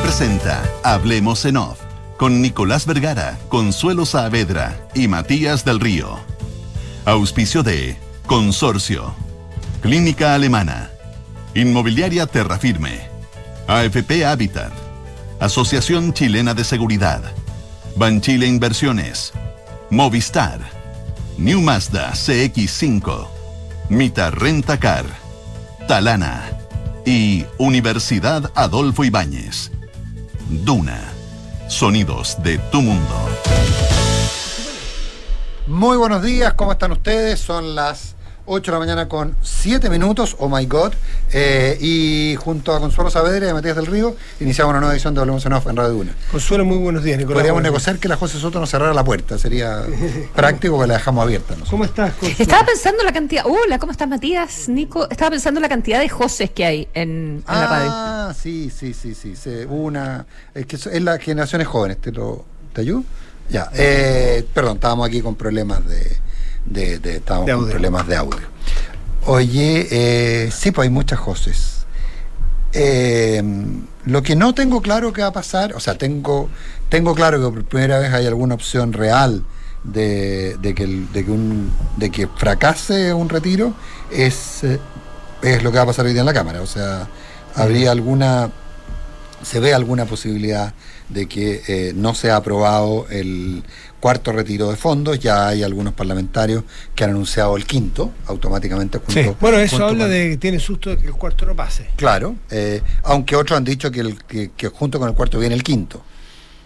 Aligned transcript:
Presenta 0.00 0.62
Hablemos 0.82 1.44
en 1.44 1.56
Off 1.56 1.78
con 2.16 2.42
Nicolás 2.42 2.86
Vergara, 2.86 3.38
Consuelo 3.48 4.04
Saavedra 4.06 4.88
y 4.94 5.08
Matías 5.08 5.64
del 5.64 5.80
Río. 5.80 6.18
Auspicio 7.04 7.62
de 7.62 7.96
Consorcio, 8.26 9.14
Clínica 9.82 10.34
Alemana, 10.34 10.90
Inmobiliaria 11.54 12.26
Terrafirme, 12.26 13.00
AFP 13.66 14.24
Habitat, 14.24 14.72
Asociación 15.40 16.12
Chilena 16.12 16.54
de 16.54 16.64
Seguridad, 16.64 17.22
Banchile 17.96 18.46
Inversiones, 18.46 19.32
Movistar, 19.90 20.60
New 21.38 21.60
Mazda 21.60 22.12
CX5, 22.12 23.28
Mita 23.88 24.30
Renta 24.30 24.78
Car, 24.78 25.06
Talana 25.86 26.50
y 27.04 27.44
Universidad 27.58 28.50
Adolfo 28.54 29.04
Ibáñez. 29.04 29.75
Duna. 30.48 31.00
Sonidos 31.68 32.36
de 32.42 32.58
tu 32.70 32.82
mundo. 32.82 33.14
Muy 35.66 35.96
buenos 35.96 36.22
días, 36.22 36.54
¿cómo 36.54 36.72
están 36.72 36.92
ustedes? 36.92 37.40
Son 37.40 37.74
las 37.74 38.15
8 38.46 38.70
de 38.70 38.74
la 38.74 38.78
mañana 38.78 39.08
con 39.08 39.36
7 39.42 39.90
minutos, 39.90 40.36
oh 40.38 40.48
my 40.48 40.64
god. 40.66 40.92
Eh, 41.32 41.76
y 41.80 42.36
junto 42.36 42.74
a 42.74 42.80
Consuelo 42.80 43.10
Saavedra 43.10 43.46
y 43.46 43.48
a 43.50 43.54
Matías 43.54 43.76
del 43.76 43.86
Río, 43.86 44.16
iniciamos 44.40 44.70
una 44.70 44.80
nueva 44.80 44.94
edición 44.94 45.14
de 45.14 45.20
Hablemos 45.20 45.44
en 45.44 45.52
Off 45.52 45.66
en 45.66 45.76
Radio 45.76 45.90
Duna. 45.90 46.14
Consuelo, 46.30 46.64
muy 46.64 46.78
buenos 46.78 47.02
días, 47.02 47.18
Nicolás. 47.18 47.38
Podríamos 47.38 47.62
negociar 47.62 47.98
que 47.98 48.08
la 48.08 48.16
José 48.16 48.38
Soto 48.38 48.60
nos 48.60 48.70
cerrara 48.70 48.94
la 48.94 49.04
puerta, 49.04 49.36
sería 49.36 49.82
práctico 50.34 50.80
que 50.80 50.86
la 50.86 50.94
dejamos 50.94 51.24
abierta. 51.24 51.54
¿Cómo 51.68 51.84
estás, 51.84 52.12
Consuelo? 52.14 52.42
Estaba 52.42 52.64
pensando 52.64 53.02
la 53.02 53.12
cantidad. 53.12 53.44
Hola, 53.46 53.78
¿cómo 53.78 53.92
estás, 53.92 54.08
Matías? 54.08 54.68
Nico. 54.68 55.08
Estaba 55.10 55.30
pensando 55.30 55.60
la 55.60 55.68
cantidad 55.68 56.00
de 56.00 56.08
Joses 56.08 56.50
que 56.50 56.64
hay 56.64 56.88
en, 56.94 57.42
en 57.48 57.54
la 57.54 57.66
radio. 57.66 57.90
Ah, 57.92 58.34
sí, 58.40 58.70
sí, 58.70 58.94
sí, 58.94 59.14
sí. 59.14 59.34
una, 59.68 60.24
es 60.54 60.66
que 60.66 60.76
es 60.76 61.02
las 61.02 61.20
generaciones 61.20 61.66
jóvenes, 61.66 61.98
¿te 62.00 62.12
lo 62.12 62.44
te 62.72 62.82
ayudo? 62.82 63.04
Ya, 63.48 63.70
eh, 63.74 64.44
perdón, 64.52 64.76
estábamos 64.76 65.08
aquí 65.08 65.20
con 65.20 65.34
problemas 65.34 65.86
de, 65.86 66.16
de, 66.66 66.98
de- 66.98 67.16
estábamos 67.16 67.46
De 67.46 67.52
con 67.54 67.68
problemas 67.70 68.06
de 68.06 68.16
audio. 68.16 68.40
Oye, 69.26 69.86
eh, 69.90 70.50
sí, 70.52 70.70
pues 70.70 70.86
hay 70.86 70.90
muchas 70.92 71.18
Joses. 71.18 71.86
Eh, 72.72 73.42
lo 74.04 74.22
que 74.22 74.36
no 74.36 74.54
tengo 74.54 74.82
claro 74.82 75.12
que 75.12 75.22
va 75.22 75.28
a 75.28 75.32
pasar, 75.32 75.74
o 75.74 75.80
sea, 75.80 75.96
tengo, 75.96 76.48
tengo 76.88 77.14
claro 77.14 77.38
que 77.38 77.54
por 77.54 77.64
primera 77.64 77.98
vez 77.98 78.12
hay 78.12 78.26
alguna 78.26 78.54
opción 78.54 78.92
real 78.92 79.44
de, 79.82 80.56
de 80.60 80.74
que, 80.74 80.84
el- 80.84 81.12
de, 81.12 81.24
que 81.24 81.30
un, 81.30 81.70
de 81.96 82.10
que 82.10 82.26
fracase 82.28 83.12
un 83.14 83.28
retiro, 83.28 83.72
es, 84.12 84.62
eh, 84.64 84.78
es 85.42 85.62
lo 85.62 85.70
que 85.72 85.78
va 85.78 85.84
a 85.84 85.86
pasar 85.86 86.06
hoy 86.06 86.12
día 86.12 86.20
en 86.20 86.26
la 86.26 86.34
Cámara. 86.34 86.60
O 86.62 86.66
sea, 86.66 87.08
habría 87.54 87.90
alguna, 87.92 88.50
se 89.42 89.58
ve 89.60 89.72
alguna 89.74 90.04
posibilidad 90.04 90.74
de 91.08 91.26
que 91.26 91.62
eh, 91.68 91.92
no 91.94 92.14
sea 92.14 92.36
aprobado 92.36 93.06
el 93.10 93.62
cuarto 94.00 94.32
retiro 94.32 94.70
de 94.70 94.76
fondos. 94.76 95.18
Ya 95.20 95.48
hay 95.48 95.62
algunos 95.62 95.94
parlamentarios 95.94 96.64
que 96.94 97.04
han 97.04 97.10
anunciado 97.10 97.56
el 97.56 97.64
quinto 97.64 98.12
automáticamente. 98.26 98.98
Sí, 99.08 99.22
junto- 99.24 99.36
bueno, 99.40 99.58
eso 99.58 99.84
habla 99.86 100.04
con- 100.04 100.10
de 100.10 100.30
que 100.30 100.36
tiene 100.36 100.58
susto 100.58 100.90
de 100.90 100.98
que 100.98 101.06
el 101.06 101.12
cuarto 101.14 101.46
no 101.46 101.54
pase. 101.54 101.88
Claro, 101.96 102.36
eh, 102.50 102.82
aunque 103.04 103.36
otros 103.36 103.56
han 103.56 103.64
dicho 103.64 103.90
que, 103.90 104.00
el, 104.00 104.22
que, 104.24 104.50
que 104.56 104.68
junto 104.68 104.98
con 104.98 105.08
el 105.08 105.14
cuarto 105.14 105.38
viene 105.38 105.54
el 105.54 105.62
quinto. 105.62 106.02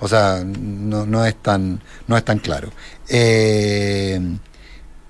O 0.02 0.08
sea, 0.08 0.42
no, 0.44 1.04
no 1.04 1.26
es 1.26 1.34
tan 1.42 1.78
no 2.08 2.16
es 2.16 2.24
tan 2.24 2.38
claro. 2.38 2.70
Eh, 3.08 4.18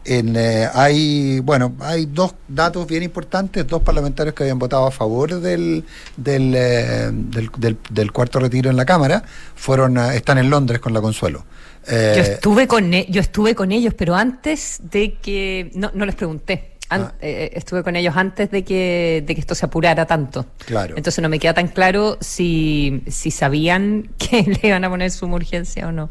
en, 0.04 0.34
eh, 0.36 0.66
hay 0.72 1.40
bueno 1.40 1.74
hay 1.80 2.06
dos 2.06 2.34
datos 2.48 2.86
bien 2.86 3.02
importantes, 3.02 3.66
dos 3.66 3.82
parlamentarios 3.82 4.34
que 4.34 4.44
habían 4.44 4.58
votado 4.58 4.86
a 4.86 4.90
favor 4.90 5.40
del 5.40 5.84
del, 6.16 6.54
eh, 6.56 7.10
del, 7.12 7.50
del- 7.58 7.78
del 7.90 8.12
cuarto 8.12 8.38
retiro 8.40 8.70
en 8.70 8.76
la 8.76 8.84
Cámara 8.86 9.22
fueron 9.54 9.98
a- 9.98 10.14
están 10.14 10.38
en 10.38 10.48
Londres 10.50 10.80
con 10.80 10.92
la 10.94 11.00
Consuelo. 11.00 11.44
Eh, 11.88 12.14
Yo 12.16 12.22
estuve 12.22 12.66
con 12.66 12.92
e- 12.94 13.06
yo 13.10 13.20
estuve 13.20 13.54
con 13.54 13.72
ellos, 13.72 13.94
pero 13.94 14.14
antes 14.14 14.80
de 14.90 15.14
que 15.14 15.70
no, 15.74 15.90
no 15.94 16.04
les 16.06 16.14
pregunté. 16.14 16.66
An- 16.88 17.02
Ah. 17.02 17.14
eh, 17.20 17.52
estuve 17.54 17.84
con 17.84 17.94
ellos 17.94 18.14
antes 18.16 18.50
de 18.50 18.64
que, 18.64 19.22
de 19.24 19.34
que 19.34 19.40
esto 19.40 19.54
se 19.54 19.64
apurara 19.64 20.06
tanto. 20.06 20.46
Claro. 20.66 20.96
Entonces 20.96 21.22
no 21.22 21.28
me 21.28 21.38
queda 21.38 21.54
tan 21.54 21.68
claro 21.68 22.18
si, 22.20 23.02
si 23.06 23.30
sabían 23.30 24.10
que 24.18 24.42
le 24.42 24.68
iban 24.68 24.84
a 24.84 24.90
poner 24.90 25.10
suma 25.12 25.36
urgencia 25.36 25.86
o 25.86 25.92
no. 25.92 26.10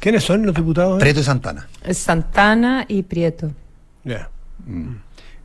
¿Quiénes 0.00 0.24
son 0.24 0.46
los 0.46 0.54
diputados? 0.54 0.98
Preto 1.00 1.20
y 1.20 1.24
Santana. 1.24 1.68
Santana 1.92 2.84
y 2.88 3.02
Prieto. 3.02 3.50
Ya. 4.04 4.30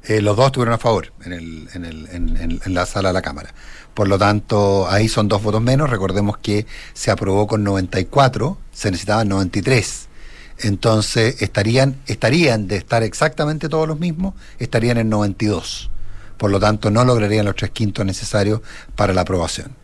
Eh, 0.05 0.21
los 0.21 0.35
dos 0.35 0.47
estuvieron 0.47 0.73
a 0.73 0.77
favor 0.77 1.13
en, 1.25 1.33
el, 1.33 1.67
en, 1.73 1.85
el, 1.85 2.07
en, 2.11 2.37
en- 2.37 2.59
en 2.63 2.73
la 2.73 2.85
sala 2.85 3.09
de 3.09 3.13
la 3.13 3.21
Cámara. 3.21 3.53
Por 3.93 4.07
lo 4.07 4.17
tanto, 4.19 4.87
ahí 4.89 5.07
son 5.07 5.27
dos 5.27 5.41
votos 5.41 5.61
menos. 5.61 5.89
Recordemos 5.89 6.37
que 6.37 6.65
se 6.93 7.09
aprobó 7.11 7.47
con 7.47 7.63
94, 7.63 8.57
se 8.71 8.91
necesitaban 8.91 9.27
93. 9.29 10.07
Entonces, 10.59 11.41
estarían, 11.41 11.95
estarían 12.05 12.67
de 12.67 12.75
estar 12.77 13.01
exactamente 13.03 13.69
todos 13.69 13.87
los 13.87 13.99
mismos, 13.99 14.33
estarían 14.59 14.97
en 14.97 15.09
92. 15.09 15.89
Por 16.37 16.51
lo 16.51 16.59
tanto, 16.59 16.91
no 16.91 17.03
lograrían 17.05 17.45
los 17.45 17.55
tres 17.55 17.71
quintos 17.71 18.05
necesarios 18.05 18.61
para 18.95 19.13
la 19.13 19.21
aprobación. 19.21 19.75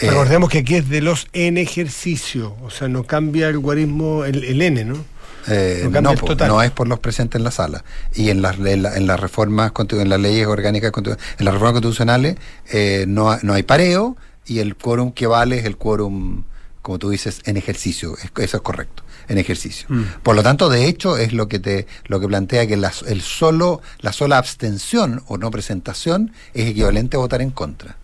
Eh, 0.00 0.08
Recordemos 0.10 0.48
que 0.50 0.58
aquí 0.58 0.76
es 0.76 0.88
de 0.88 1.00
los 1.00 1.26
en 1.32 1.58
ejercicio, 1.58 2.54
o 2.62 2.70
sea, 2.70 2.88
no 2.88 3.04
cambia 3.04 3.48
el 3.48 3.58
guarismo, 3.58 4.24
el, 4.24 4.44
el 4.44 4.62
N, 4.62 4.84
¿no? 4.84 5.04
Eh, 5.48 5.88
No 5.90 6.14
total. 6.14 6.64
es 6.64 6.70
por 6.70 6.86
los 6.88 6.98
presentes 6.98 7.38
en 7.38 7.44
la 7.44 7.50
sala. 7.50 7.82
Y 8.14 8.28
en 8.30 8.42
las, 8.42 8.58
en 8.58 8.82
la- 8.82 8.96
en 8.96 9.06
las 9.06 9.18
reformas, 9.18 9.72
en 9.90 10.08
las 10.08 10.20
leyes 10.20 10.46
orgánicas, 10.46 10.92
en 10.96 11.04
las 11.44 11.54
reformas 11.54 11.72
constitucionales, 11.72 12.36
eh, 12.70 13.06
no, 13.08 13.36
no 13.42 13.54
hay 13.54 13.62
pareo 13.62 14.16
y 14.46 14.58
el 14.60 14.76
quórum 14.76 15.10
que 15.12 15.26
vale 15.26 15.58
es 15.58 15.64
el 15.64 15.76
quórum, 15.78 16.44
como 16.82 16.98
tú 16.98 17.08
dices, 17.10 17.40
en 17.46 17.56
ejercicio. 17.56 18.14
Es- 18.22 18.30
eso 18.36 18.56
es 18.58 18.62
correcto, 18.62 19.02
en 19.28 19.38
ejercicio. 19.38 19.86
Mm. 19.88 20.02
Por 20.22 20.36
lo 20.36 20.42
tanto, 20.42 20.68
de 20.68 20.86
hecho, 20.86 21.16
es 21.16 21.32
lo 21.32 21.48
que 21.48 21.58
te 21.58 21.86
lo 22.06 22.20
que 22.20 22.28
plantea 22.28 22.66
que 22.66 22.76
la, 22.76 22.92
el 23.06 23.22
solo, 23.22 23.80
la 24.00 24.12
sola 24.12 24.36
abstención 24.38 25.22
o 25.28 25.38
no 25.38 25.50
presentación 25.50 26.32
es 26.52 26.66
equivalente 26.68 27.16
a 27.16 27.20
votar 27.20 27.40
en 27.40 27.50
contra. 27.50 27.96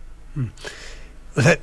O 1.37 1.43
sea, 1.43 1.59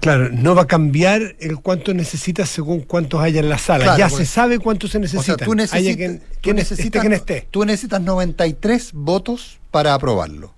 claro, 0.00 0.28
no 0.30 0.54
va 0.54 0.62
a 0.62 0.66
cambiar 0.66 1.34
el 1.40 1.58
cuánto 1.58 1.92
necesitas 1.94 2.48
según 2.48 2.80
cuántos 2.80 3.20
haya 3.20 3.40
en 3.40 3.48
la 3.48 3.58
sala. 3.58 3.84
Claro, 3.84 3.98
ya 3.98 4.08
se 4.10 4.24
sabe 4.24 4.58
cuánto 4.60 4.86
se 4.86 4.98
O 4.98 5.00
necesita. 5.00 5.36
sea, 5.36 5.36
tú 5.46 5.52
quien, 5.96 6.20
tú 6.20 6.24
quien 6.40 6.58
esté, 6.58 6.74
necesitas, 6.74 7.00
quien 7.00 7.12
esté. 7.12 7.48
tú 7.50 7.64
necesitas 7.64 8.00
93 8.00 8.90
votos 8.92 9.58
para 9.70 9.94
aprobarlo. 9.94 10.52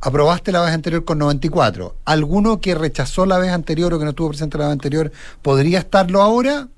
Aprobaste 0.00 0.50
la 0.52 0.62
vez 0.62 0.72
anterior 0.72 1.04
con 1.04 1.18
94. 1.18 1.94
¿Alguno 2.06 2.60
que 2.60 2.74
rechazó 2.74 3.24
la 3.26 3.38
vez 3.38 3.50
anterior 3.50 3.92
o 3.94 3.98
que 3.98 4.04
no 4.04 4.10
estuvo 4.10 4.30
presente 4.30 4.58
la 4.58 4.64
vez 4.64 4.72
anterior 4.72 5.12
podría 5.42 5.78
estarlo 5.78 6.22
ahora? 6.22 6.68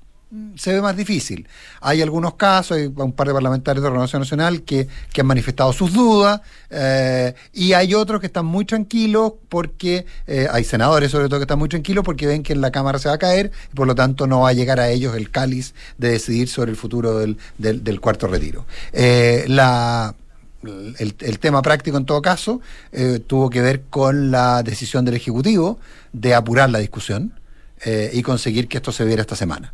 Se 0.55 0.73
ve 0.73 0.81
más 0.81 0.95
difícil. 0.97 1.47
Hay 1.81 2.01
algunos 2.01 2.35
casos, 2.35 2.77
hay 2.77 2.85
un 2.87 3.13
par 3.13 3.27
de 3.27 3.33
parlamentarios 3.33 3.83
de 3.83 3.89
Renovación 3.89 4.21
Nacional 4.21 4.63
que, 4.63 4.87
que 5.13 5.21
han 5.21 5.27
manifestado 5.27 5.71
sus 5.73 5.93
dudas, 5.93 6.41
eh, 6.69 7.33
y 7.53 7.73
hay 7.73 7.93
otros 7.93 8.19
que 8.21 8.27
están 8.27 8.45
muy 8.45 8.65
tranquilos 8.65 9.33
porque, 9.49 10.05
eh, 10.27 10.47
hay 10.51 10.63
senadores 10.63 11.11
sobre 11.11 11.27
todo 11.29 11.39
que 11.39 11.43
están 11.43 11.59
muy 11.59 11.69
tranquilos 11.69 12.03
porque 12.03 12.25
ven 12.27 12.41
que 12.43 12.53
en 12.53 12.61
la 12.61 12.71
Cámara 12.71 12.99
se 12.99 13.07
va 13.09 13.15
a 13.15 13.17
caer 13.17 13.51
y 13.71 13.75
por 13.75 13.85
lo 13.87 13.95
tanto 13.95 14.27
no 14.27 14.41
va 14.41 14.49
a 14.49 14.53
llegar 14.53 14.79
a 14.79 14.89
ellos 14.89 15.15
el 15.15 15.29
cáliz 15.29 15.73
de 15.97 16.09
decidir 16.11 16.47
sobre 16.47 16.71
el 16.71 16.77
futuro 16.77 17.19
del, 17.19 17.37
del- 17.57 18.01
cuarto 18.01 18.27
retiro. 18.27 18.65
Eh, 18.93 19.45
la, 19.47 20.15
el, 20.63 21.39
tema 21.39 21.61
práctico 21.61 21.97
en 21.97 22.05
todo 22.05 22.21
caso 22.21 22.61
eh, 22.91 23.19
tuvo 23.25 23.49
que 23.49 23.61
ver 23.61 23.83
con 23.89 24.31
la 24.31 24.63
decisión 24.63 25.05
del 25.05 25.15
Ejecutivo 25.15 25.79
de 26.13 26.33
apurar 26.33 26.69
la 26.69 26.79
discusión 26.79 27.33
y 28.13 28.23
conseguir 28.23 28.67
que 28.67 28.77
esto 28.77 28.91
se 28.91 29.05
viera 29.05 29.21
esta 29.21 29.35
semana. 29.35 29.71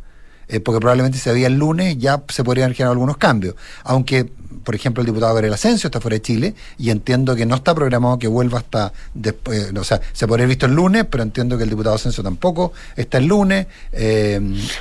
Eh, 0.48 0.60
porque 0.60 0.80
probablemente 0.80 1.18
si 1.18 1.30
veía 1.30 1.46
el 1.46 1.58
lunes 1.58 1.96
ya 1.98 2.22
se 2.28 2.44
podrían 2.44 2.74
generar 2.74 2.92
algunos 2.92 3.16
cambios. 3.16 3.54
Aunque, 3.84 4.26
por 4.64 4.74
ejemplo, 4.74 5.00
el 5.00 5.06
diputado 5.06 5.34
Gabriel 5.34 5.54
Asensio 5.54 5.88
está 5.88 6.00
fuera 6.00 6.14
de 6.14 6.22
Chile 6.22 6.54
y 6.78 6.90
entiendo 6.90 7.34
que 7.34 7.46
no 7.46 7.54
está 7.56 7.74
programado 7.74 8.18
que 8.18 8.28
vuelva 8.28 8.58
hasta 8.58 8.92
después, 9.14 9.72
o 9.74 9.84
sea, 9.84 10.00
se 10.12 10.26
podría 10.26 10.44
haber 10.44 10.56
visto 10.56 10.66
el 10.66 10.74
lunes, 10.74 11.06
pero 11.10 11.22
entiendo 11.22 11.56
que 11.56 11.64
el 11.64 11.70
diputado 11.70 11.96
Asensio 11.96 12.22
tampoco 12.22 12.72
está 12.96 13.18
el 13.18 13.26
lunes. 13.26 13.66
eh, 13.92 14.40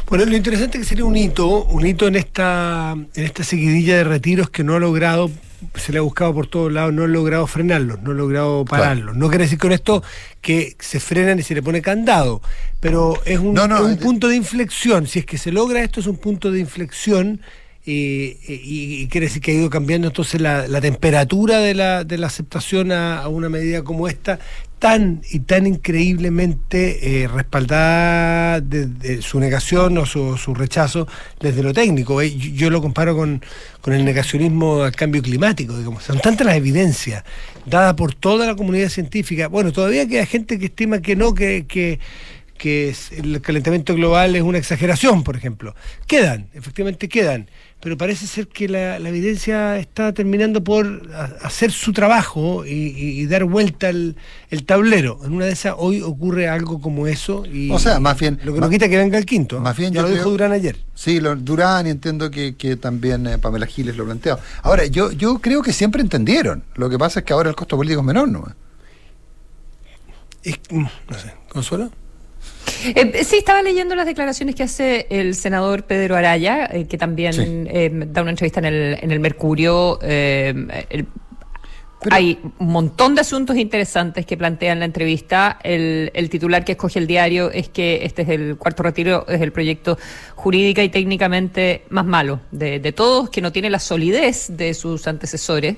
Bueno, 0.09 0.25
lo 0.25 0.35
interesante 0.35 0.77
es 0.77 0.83
que 0.83 0.89
sería 0.89 1.05
un 1.05 1.15
hito, 1.15 1.63
un 1.65 1.85
hito 1.85 2.07
en 2.07 2.15
esta, 2.15 2.91
en 2.93 3.23
esta 3.23 3.43
seguidilla 3.43 3.97
de 3.97 4.03
retiros 4.03 4.49
que 4.49 4.63
no 4.63 4.75
ha 4.75 4.79
logrado, 4.79 5.31
se 5.75 5.91
le 5.91 5.99
ha 5.99 6.01
buscado 6.01 6.33
por 6.33 6.47
todos 6.47 6.71
lados, 6.71 6.93
no 6.93 7.03
ha 7.03 7.07
logrado 7.07 7.45
frenarlos, 7.47 8.01
no 8.01 8.11
ha 8.11 8.13
logrado 8.13 8.65
pararlos. 8.65 9.15
No 9.15 9.29
quiere 9.29 9.43
decir 9.45 9.59
con 9.59 9.71
esto 9.71 10.03
que 10.41 10.75
se 10.79 10.99
frenan 10.99 11.39
y 11.39 11.43
se 11.43 11.53
le 11.55 11.61
pone 11.61 11.81
candado, 11.81 12.41
pero 12.79 13.21
es 13.25 13.39
un, 13.39 13.53
No, 13.53 13.67
no, 13.67 13.77
es 13.77 13.81
un 13.83 13.91
es- 13.91 13.97
punto 13.97 14.27
de 14.27 14.35
inflexión. 14.35 15.07
Si 15.07 15.19
es 15.19 15.25
que 15.25 15.37
se 15.37 15.51
logra 15.51 15.81
esto, 15.83 15.99
es 15.99 16.07
un 16.07 16.17
punto 16.17 16.51
de 16.51 16.59
inflexión. 16.59 17.41
eh, 17.85 18.37
eh, 18.47 18.61
y, 18.63 19.01
y 19.01 19.07
quiere 19.07 19.25
decir 19.25 19.41
que 19.41 19.51
ha 19.51 19.55
ido 19.55 19.69
cambiando 19.71 20.07
entonces 20.07 20.39
la, 20.39 20.67
la 20.67 20.79
temperatura 20.81 21.57
de 21.59 21.73
la, 21.73 22.03
de 22.03 22.17
la 22.19 22.27
aceptación 22.27 22.91
a, 22.91 23.21
a 23.23 23.27
una 23.27 23.49
medida 23.49 23.83
como 23.83 24.07
esta, 24.07 24.37
tan 24.81 25.21
y 25.29 25.41
tan 25.41 25.67
increíblemente 25.67 27.21
eh, 27.21 27.27
respaldada 27.27 28.59
desde 28.61 29.21
su 29.21 29.39
negación 29.39 29.95
o 29.99 30.07
su, 30.07 30.55
rechazo 30.55 31.07
desde 31.39 31.61
lo 31.61 31.71
técnico. 31.71 32.19
Eh, 32.19 32.35
Yo, 32.35 32.71
lo 32.71 32.81
comparo 32.81 33.15
con, 33.15 33.43
con 33.79 33.93
el 33.93 34.03
negacionismo 34.03 34.81
al 34.81 34.95
cambio 34.95 35.21
climático, 35.21 35.77
digamos. 35.77 36.03
Son 36.03 36.19
tantas 36.19 36.47
las 36.47 36.55
evidencias 36.55 37.23
dadas 37.67 37.93
por 37.93 38.15
toda 38.15 38.47
la 38.47 38.55
comunidad 38.55 38.89
científica. 38.89 39.47
Bueno, 39.49 39.71
todavía 39.71 40.07
queda 40.07 40.25
gente 40.25 40.57
que 40.57 40.65
estima 40.65 40.99
que 40.99 41.15
no, 41.15 41.35
que, 41.35 41.67
que 41.67 41.99
el 42.63 43.39
calentamiento 43.41 43.93
global 43.93 44.35
es 44.35 44.41
una 44.41 44.57
exageración, 44.57 45.23
por 45.23 45.35
ejemplo. 45.35 45.75
Quedan, 46.07 46.49
efectivamente 46.53 47.07
quedan, 47.07 47.49
pero 47.81 47.97
parece 47.97 48.27
ser 48.27 48.47
que 48.47 48.67
la, 48.69 48.99
la 48.99 49.09
evidencia 49.09 49.77
está 49.79 50.13
terminando 50.13 50.63
por 50.63 51.01
hacer 51.43 51.71
su 51.71 51.93
trabajo 51.93 52.65
y, 52.65 52.69
y- 52.69 53.19
y 53.21 53.25
dar 53.25 53.43
vuelta 53.45 53.89
el, 53.89 54.15
el 54.49 54.63
tablero. 54.65 55.19
En 55.25 55.33
una 55.33 55.45
de 55.45 55.53
esas 55.53 55.73
hoy 55.77 56.01
ocurre 56.01 56.47
algo 56.47 56.79
como 56.79 57.07
eso 57.07 57.43
y 57.45 57.71
O 57.71 57.79
sea, 57.79 57.99
más 57.99 58.19
bien- 58.19 58.39
lo 58.43 58.53
que 58.53 58.59
más- 58.59 58.69
no 58.69 58.71
quita 58.71 58.87
que 58.87 58.97
venga 58.97 59.17
el 59.17 59.25
quinto. 59.25 59.59
más 59.59 59.75
bien 59.75 59.91
ya 59.93 60.01
yo 60.01 60.03
lo 60.03 60.09
dijo 60.09 60.21
creo- 60.23 60.31
Durán 60.31 60.51
ayer. 60.51 60.77
Sí, 60.93 61.19
lo, 61.19 61.35
Durán 61.35 61.87
y 61.87 61.89
entiendo 61.89 62.29
que, 62.29 62.55
que 62.55 62.75
también 62.75 63.25
eh, 63.25 63.37
Pamela 63.39 63.65
Giles 63.65 63.97
lo 63.97 64.05
planteó. 64.05 64.39
Ahora, 64.61 64.85
yo, 64.85 65.11
yo 65.11 65.39
creo 65.39 65.61
que 65.63 65.73
siempre 65.73 66.01
entendieron. 66.01 66.63
Lo 66.75 66.89
que 66.89 66.99
pasa 66.99 67.21
es 67.21 67.25
que 67.25 67.33
ahora 67.33 67.49
el 67.49 67.55
costo 67.55 67.75
político 67.77 68.01
es 68.01 68.05
menor, 68.05 68.29
¿no? 68.29 68.45
Es- 70.43 70.59
mm, 70.69 70.81
no 71.09 71.17
sé, 71.19 71.33
Consuelo. 71.49 71.91
Eh, 72.83 73.23
sí, 73.23 73.37
estaba 73.37 73.61
leyendo 73.61 73.95
las 73.95 74.05
declaraciones 74.05 74.55
que 74.55 74.63
hace 74.63 75.07
el 75.09 75.35
senador 75.35 75.83
Pedro 75.83 76.15
Araya, 76.15 76.65
eh, 76.71 76.87
que 76.87 76.97
también 76.97 77.33
Sí. 77.33 77.41
eh, 77.45 77.89
da 78.07 78.21
una 78.21 78.31
entrevista 78.31 78.59
en 78.59 78.65
el, 78.65 78.97
en 79.01 79.11
el 79.11 79.19
Mercurio. 79.19 79.99
el- 80.01 81.05
Pero- 82.03 82.15
Hay 82.15 82.39
un 82.57 82.71
montón 82.71 83.13
de 83.13 83.21
asuntos 83.21 83.55
interesantes 83.57 84.25
que 84.25 84.35
plantea 84.35 84.73
en 84.73 84.79
la 84.79 84.85
entrevista. 84.85 85.59
El, 85.63 86.09
el 86.15 86.31
titular 86.31 86.65
que 86.65 86.71
escoge 86.71 86.97
el 86.97 87.05
diario 87.05 87.51
es 87.51 87.69
que 87.69 87.99
este 88.03 88.23
es 88.23 88.29
el 88.29 88.57
cuarto 88.57 88.81
retiro, 88.81 89.23
es 89.27 89.39
el 89.39 89.51
proyecto 89.51 89.99
jurídica 90.33 90.81
y 90.81 90.89
técnicamente 90.89 91.83
más 91.89 92.03
malo 92.07 92.39
de, 92.49 92.79
de 92.79 92.91
todos, 92.91 93.29
que 93.29 93.39
no 93.41 93.51
tiene 93.51 93.69
la 93.69 93.77
solidez 93.77 94.47
de 94.49 94.73
sus 94.73 95.05
antecesores. 95.07 95.75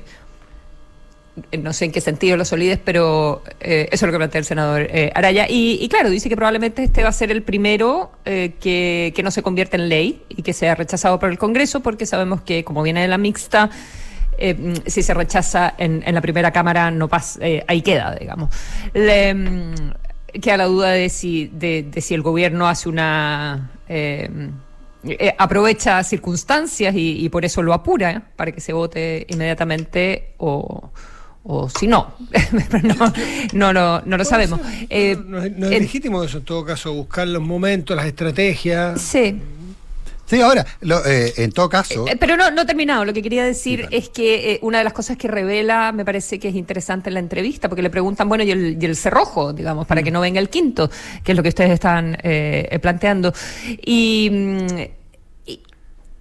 Eh, 1.52 1.58
No 1.58 1.74
sé 1.74 1.86
en 1.86 1.92
qué 1.92 2.02
sentido 2.02 2.38
la 2.38 2.46
solidez, 2.46 2.80
pero 2.84 3.44
eh, 3.60 3.88
eso 3.92 4.06
es 4.06 4.08
lo 4.08 4.12
que 4.12 4.18
plantea 4.18 4.40
el 4.40 4.46
senador 4.46 4.82
eh, 4.82 5.12
Araya. 5.16 5.48
Y, 5.50 5.88
claro, 5.90 6.10
dice 6.10 6.30
que 6.30 6.36
probablemente 6.36 6.84
este 6.84 7.04
va 7.04 7.10
a 7.10 7.14
ser 7.14 7.32
el 7.32 7.42
primero 7.44 8.12
que, 8.24 9.14
que 9.16 9.24
no 9.24 9.32
se 9.32 9.42
convierte 9.42 9.78
en 9.78 9.90
ley 9.90 10.24
y 10.30 10.44
que 10.44 10.54
sea 10.54 10.76
rechazado 10.76 11.20
por 11.20 11.30
el 11.30 11.38
Congreso, 11.38 11.82
porque 11.82 12.06
sabemos 12.06 12.42
que, 12.42 12.64
como 12.64 12.84
viene 12.84 13.02
de 13.02 13.08
la 13.08 13.18
mixta, 13.18 13.70
si 14.86 15.04
se 15.04 15.14
rechaza 15.14 15.74
en, 15.78 16.04
en 16.06 16.16
la 16.16 16.22
primera 16.22 16.52
Cámara, 16.52 16.92
no 16.92 17.08
pasa, 17.08 17.40
ahí 17.68 17.82
queda, 17.82 18.16
digamos. 18.20 18.50
Le, 18.94 19.34
mm, 19.34 19.76
queda 20.42 20.58
la 20.58 20.66
duda 20.66 20.90
de 20.92 21.10
si, 21.10 21.48
de, 21.48 21.90
si 22.02 22.14
el 22.14 22.22
gobierno 22.22 22.68
hace 22.68 22.90
una. 22.90 23.72
aprovecha 25.38 26.04
circunstancias 26.04 26.94
y, 26.98 27.30
por 27.30 27.46
eso 27.46 27.62
lo 27.62 27.74
apura 27.74 28.24
para 28.36 28.52
que 28.52 28.62
se 28.62 28.74
vote 28.74 29.26
inmediatamente 29.30 30.34
o, 30.38 30.92
o 31.44 31.70
si 31.70 31.88
no. 31.88 32.16
no, 32.84 33.14
no, 33.54 33.74
lo- 33.74 34.02
no 34.06 34.18
lo 34.18 34.26
sabemos. 34.26 34.60
Eh, 34.90 35.18
no, 35.26 35.44
es- 35.44 35.52
no 35.58 35.68
es 35.68 35.74
en- 35.74 35.82
legítimo 35.84 36.24
eso, 36.24 36.38
en 36.40 36.46
todo 36.46 36.64
caso, 36.66 36.94
buscar 36.94 37.28
los 37.28 37.42
momentos, 37.42 37.96
las 37.96 38.06
estrategias. 38.06 39.02
sí. 39.02 39.40
Sí, 40.26 40.40
ahora, 40.42 40.66
lo, 40.80 41.06
eh, 41.06 41.34
en 41.36 41.52
todo 41.52 41.68
caso. 41.68 42.08
Eh, 42.08 42.16
Pero 42.18 42.38
no, 42.38 42.50
no 42.50 42.62
he 42.62 42.66
terminado. 42.66 43.04
Lo 43.04 43.12
que 43.14 43.22
quería 43.22 43.44
decir 43.44 43.80
Sí, 43.80 43.84
vale. 43.84 43.98
es 43.98 44.08
que 44.10 44.54
eh, 44.54 44.60
una 44.62 44.78
de 44.78 44.86
las 44.86 44.94
cosas 44.94 45.18
que 45.18 45.28
revela, 45.28 45.92
me 45.92 46.06
parece 46.06 46.40
que 46.40 46.48
es 46.48 46.56
interesante 46.56 47.10
en 47.10 47.16
la 47.16 47.20
entrevista, 47.20 47.68
porque 47.68 47.82
le 47.82 47.90
preguntan, 47.90 48.30
bueno, 48.30 48.44
y 48.46 48.50
el, 48.52 48.78
y 48.82 48.86
el 48.86 48.96
cerrojo, 48.96 49.52
digamos, 49.52 49.86
para 49.86 50.02
que 50.02 50.12
no 50.12 50.22
venga 50.22 50.40
el 50.40 50.50
quinto, 50.50 50.90
que 51.26 51.34
es 51.34 51.36
lo 51.38 51.44
que 51.44 51.50
ustedes 51.50 51.72
están 51.72 52.18
eh, 52.24 52.80
planteando. 52.82 53.34
Y. 53.86 54.30
mm, 54.32 54.80
y- 54.80 54.90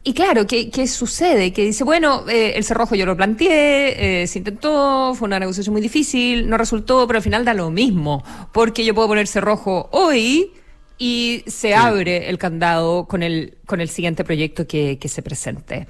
y 0.05 0.15
claro, 0.15 0.47
¿qué, 0.47 0.69
qué 0.71 0.89
sucede? 0.89 1.53
Que 1.53 1.65
dice, 1.65 1.85
bueno, 1.85 2.29
eh, 2.29 2.55
el 2.57 2.65
cerrojo 2.65 2.97
yo 2.97 3.07
lo 3.07 3.17
planteé, 3.17 4.23
eh, 4.23 4.27
se 4.27 4.39
intentó, 4.39 5.15
fue 5.15 5.27
una 5.27 5.39
negociación 5.39 5.73
muy 5.73 5.81
difícil, 5.81 6.49
no 6.49 6.59
resultó, 6.59 7.07
pero 7.07 7.19
al 7.19 7.23
final 7.23 7.45
da 7.45 7.55
lo 7.55 7.71
mismo, 7.71 8.25
porque 8.53 8.85
yo 8.85 8.95
puedo 8.95 9.09
poner 9.09 9.29
cerrojo 9.29 9.89
hoy 9.93 10.53
y 10.99 11.45
se 11.47 11.75
abre 11.75 12.29
el 12.29 12.39
candado 12.39 13.07
con 13.07 13.23
el, 13.23 13.59
con 13.65 13.81
el 13.81 13.89
siguiente 13.89 14.25
proyecto 14.25 14.67
que, 14.67 14.99
que 14.99 15.09
se 15.09 15.23
presente. 15.23 15.87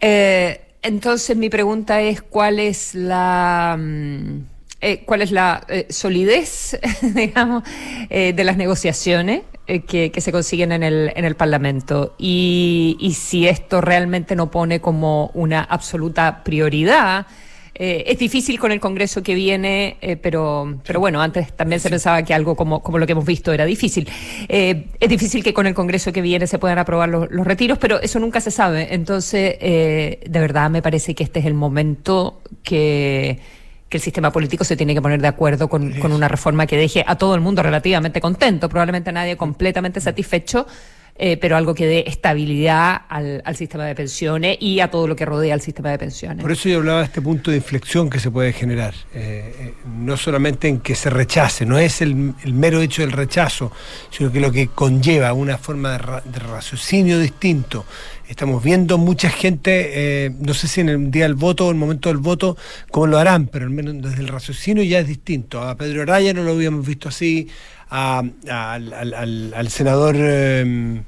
Eh, 0.00 0.60
entonces 0.82 1.36
mi 1.36 1.50
pregunta 1.50 2.00
es 2.00 2.22
cuál 2.22 2.60
es 2.60 2.94
la 2.94 3.76
mm, 3.78 4.59
eh, 4.80 5.02
cuál 5.04 5.22
es 5.22 5.30
la 5.30 5.64
eh, 5.68 5.86
solidez, 5.90 6.78
digamos, 7.02 7.62
eh, 8.08 8.32
de 8.34 8.44
las 8.44 8.56
negociaciones 8.56 9.42
que, 9.86 10.10
que 10.10 10.20
se 10.20 10.32
consiguen 10.32 10.72
en 10.72 10.82
el, 10.82 11.12
en 11.14 11.24
el 11.24 11.36
Parlamento 11.36 12.16
y, 12.18 12.96
y 12.98 13.14
si 13.14 13.46
esto 13.46 13.80
realmente 13.80 14.34
no 14.34 14.50
pone 14.50 14.80
como 14.80 15.30
una 15.34 15.62
absoluta 15.62 16.42
prioridad. 16.42 17.26
Eh, 17.82 18.12
es 18.12 18.18
difícil 18.18 18.58
con 18.58 18.72
el 18.72 18.80
Congreso 18.80 19.22
que 19.22 19.34
viene, 19.34 19.96
eh, 20.02 20.16
pero, 20.16 20.80
pero 20.84 21.00
bueno, 21.00 21.22
antes 21.22 21.52
también 21.54 21.80
se 21.80 21.88
pensaba 21.88 22.22
que 22.22 22.34
algo 22.34 22.54
como, 22.54 22.82
como 22.82 22.98
lo 22.98 23.06
que 23.06 23.12
hemos 23.12 23.24
visto 23.24 23.52
era 23.52 23.64
difícil. 23.64 24.06
Eh, 24.48 24.88
es 25.00 25.08
difícil 25.08 25.42
que 25.42 25.54
con 25.54 25.66
el 25.66 25.72
Congreso 25.72 26.12
que 26.12 26.20
viene 26.20 26.46
se 26.46 26.58
puedan 26.58 26.78
aprobar 26.78 27.08
los, 27.08 27.30
los 27.30 27.46
retiros, 27.46 27.78
pero 27.78 27.98
eso 28.00 28.18
nunca 28.18 28.42
se 28.42 28.50
sabe. 28.50 28.92
Entonces, 28.92 29.58
de 29.60 30.40
verdad 30.40 30.68
me 30.68 30.82
parece 30.82 31.14
que 31.14 31.24
este 31.24 31.40
es 31.40 31.46
el 31.46 31.54
momento 31.54 32.42
que, 32.62 33.38
que 33.90 33.96
el 33.96 34.02
sistema 34.02 34.30
político 34.30 34.64
se 34.64 34.76
tiene 34.76 34.94
que 34.94 35.02
poner 35.02 35.20
de 35.20 35.26
acuerdo 35.26 35.68
con, 35.68 35.92
con 35.94 36.12
una 36.12 36.28
reforma 36.28 36.66
que 36.66 36.76
deje 36.76 37.04
a 37.06 37.16
todo 37.16 37.34
el 37.34 37.40
mundo 37.40 37.62
relativamente 37.62 38.20
contento, 38.20 38.68
probablemente 38.68 39.10
a 39.10 39.12
nadie 39.12 39.36
completamente 39.36 40.00
satisfecho. 40.00 40.66
Eh, 41.22 41.36
pero 41.36 41.54
algo 41.54 41.74
que 41.74 41.86
dé 41.86 42.04
estabilidad 42.06 43.02
al, 43.10 43.42
sistema 43.54 43.84
de 43.84 43.94
pensiones 43.94 44.56
y 44.58 44.80
a 44.80 44.90
todo 44.90 45.06
lo 45.06 45.14
que 45.14 45.26
rodea 45.26 45.52
al 45.52 45.60
sistema 45.60 45.90
de 45.90 45.98
pensiones. 45.98 46.40
Por 46.40 46.50
eso 46.50 46.66
yo 46.70 46.78
hablaba 46.78 47.00
de 47.00 47.04
este 47.04 47.20
punto 47.20 47.50
de 47.50 47.58
inflexión 47.58 48.08
que 48.08 48.18
se 48.18 48.30
puede 48.30 48.54
generar. 48.54 48.94
Eh, 49.12 49.54
eh, 49.58 49.74
no 49.98 50.16
solamente 50.16 50.68
en 50.68 50.80
que 50.80 50.94
se 50.94 51.10
rechace, 51.10 51.66
no 51.66 51.78
es 51.78 52.00
el, 52.00 52.14
mero 52.14 52.80
hecho 52.80 53.02
del 53.02 53.12
rechazo, 53.12 53.70
sino 54.08 54.32
que 54.32 54.40
lo 54.40 54.50
que 54.50 54.68
conlleva 54.68 55.34
una 55.34 55.58
forma 55.58 55.92
de, 55.92 55.98
ra- 55.98 56.22
raciocinio 56.50 57.18
distinto. 57.18 57.84
Estamos 58.26 58.64
viendo 58.64 58.96
mucha 58.96 59.28
gente, 59.28 60.32
no 60.38 60.54
sé 60.54 60.68
si 60.68 60.80
en 60.80 60.88
el 60.88 61.10
día 61.10 61.24
del 61.24 61.34
voto 61.34 61.66
o 61.66 61.70
en 61.70 61.76
el 61.76 61.80
momento 61.80 62.08
del 62.08 62.18
voto, 62.18 62.56
cómo 62.90 63.08
lo 63.08 63.18
harán, 63.18 63.48
pero 63.48 63.66
al 63.66 63.72
menos 63.72 64.00
desde 64.00 64.22
el 64.22 64.28
raciocinio 64.28 64.84
ya 64.84 65.00
es 65.00 65.08
distinto. 65.08 65.60
A 65.60 65.76
Pedro 65.76 66.02
Araya 66.02 66.32
no 66.32 66.44
lo 66.44 66.52
habíamos 66.52 66.86
visto 66.86 67.08
así, 67.08 67.48
a- 67.90 68.22
a- 68.48 68.72
al, 68.74 68.92
al- 68.92 69.52
al- 69.54 69.70
senador... 69.70 70.14
eh, 70.18 71.02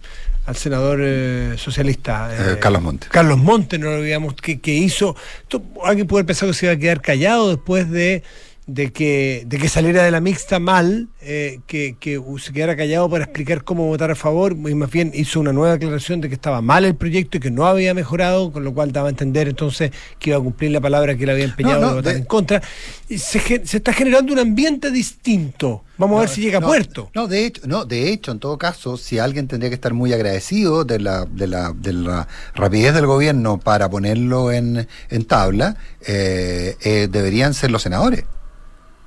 al 0.44 0.56
senador 0.56 0.98
eh, 1.00 1.54
socialista 1.56 2.28
Eh, 2.54 2.58
Carlos 2.58 2.82
Monte. 2.82 3.06
Carlos 3.12 3.38
Monte 3.38 3.78
no 3.78 3.90
lo 3.90 3.96
habíamos 3.98 4.34
que, 4.34 4.60
que 4.60 4.74
hizo 4.74 5.14
esto, 5.42 5.62
alguien 5.84 6.08
puede 6.08 6.24
pensar 6.24 6.48
que 6.48 6.54
se 6.54 6.66
iba 6.66 6.72
a 6.74 6.76
quedar 6.76 7.00
callado 7.00 7.50
después 7.50 7.88
de, 7.88 8.24
de 8.74 8.90
que 8.92 9.44
de 9.46 9.58
que 9.58 9.68
saliera 9.68 10.02
de 10.02 10.10
la 10.10 10.20
mixta 10.20 10.58
mal 10.58 11.08
eh, 11.20 11.60
que, 11.66 11.96
que 12.00 12.20
se 12.38 12.52
quedara 12.52 12.74
callado 12.76 13.08
para 13.10 13.24
explicar 13.24 13.64
cómo 13.64 13.86
votar 13.86 14.10
a 14.10 14.14
favor 14.14 14.52
y 14.52 14.74
más 14.74 14.90
bien 14.90 15.10
hizo 15.14 15.40
una 15.40 15.52
nueva 15.52 15.72
declaración 15.74 16.20
de 16.20 16.28
que 16.28 16.34
estaba 16.34 16.62
mal 16.62 16.84
el 16.84 16.94
proyecto 16.94 17.36
y 17.36 17.40
que 17.40 17.50
no 17.50 17.66
había 17.66 17.92
mejorado 17.92 18.50
con 18.50 18.64
lo 18.64 18.72
cual 18.72 18.90
daba 18.92 19.08
a 19.08 19.10
entender 19.10 19.48
entonces 19.48 19.90
que 20.18 20.30
iba 20.30 20.38
a 20.38 20.42
cumplir 20.42 20.70
la 20.70 20.80
palabra 20.80 21.14
que 21.16 21.24
él 21.24 21.30
había 21.30 21.44
empeñado 21.44 21.80
No, 21.80 21.86
no, 21.86 21.90
de 21.90 21.96
votar 22.00 22.12
de- 22.14 22.18
en 22.20 22.24
contra. 22.24 22.62
Y 23.08 23.18
se, 23.18 23.40
se 23.66 23.76
está 23.76 23.92
generando 23.92 24.32
un 24.32 24.38
ambiente 24.38 24.90
distinto. 24.90 25.84
Vamos 25.98 26.16
a 26.16 26.20
ver 26.20 26.28
si 26.30 26.40
llega 26.40 26.58
a 26.58 26.62
puerto. 26.62 27.10
No, 27.14 27.28
de 27.28 27.44
hecho, 27.46 27.62
no, 27.66 27.84
de 27.84 28.10
hecho, 28.10 28.32
en 28.32 28.38
todo 28.40 28.56
caso, 28.58 28.96
si 28.96 29.18
alguien 29.18 29.46
tendría 29.48 29.68
que 29.70 29.74
estar 29.74 29.92
muy 29.92 30.12
agradecido 30.12 30.84
de 30.84 30.98
la, 30.98 31.26
de 31.26 31.46
la, 31.46 31.72
de 31.76 31.92
la 31.92 32.26
rapidez 32.54 32.94
del 32.94 33.06
gobierno 33.06 33.58
para 33.58 33.88
ponerlo 33.90 34.50
en, 34.50 34.88
en 35.10 35.24
tabla, 35.26 35.76
eh, 36.06 36.76
eh, 36.82 37.08
deberían 37.10 37.52
ser 37.54 37.70
los 37.70 37.82
senadores. 37.82 38.24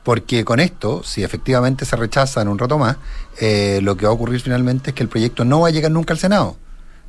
Porque 0.05 0.45
con 0.45 0.59
esto, 0.59 1.01
si 1.03 1.23
efectivamente 1.23 1.83
se 1.83 1.95
rechaza 1.95 2.39
en 2.39 2.47
un 2.47 2.59
rato 2.59 2.77
más, 2.77 2.97
eh, 3.41 3.79
lo 3.81 3.97
que 3.97 4.05
va 4.05 4.11
a 4.11 4.13
ocurrir 4.13 4.39
finalmente 4.39 4.91
es 4.91 4.95
que 4.95 5.01
el 5.01 5.09
proyecto 5.09 5.43
no 5.45 5.61
va 5.61 5.69
a 5.69 5.71
llegar 5.71 5.91
nunca 5.91 6.13
al 6.13 6.19
Senado. 6.19 6.57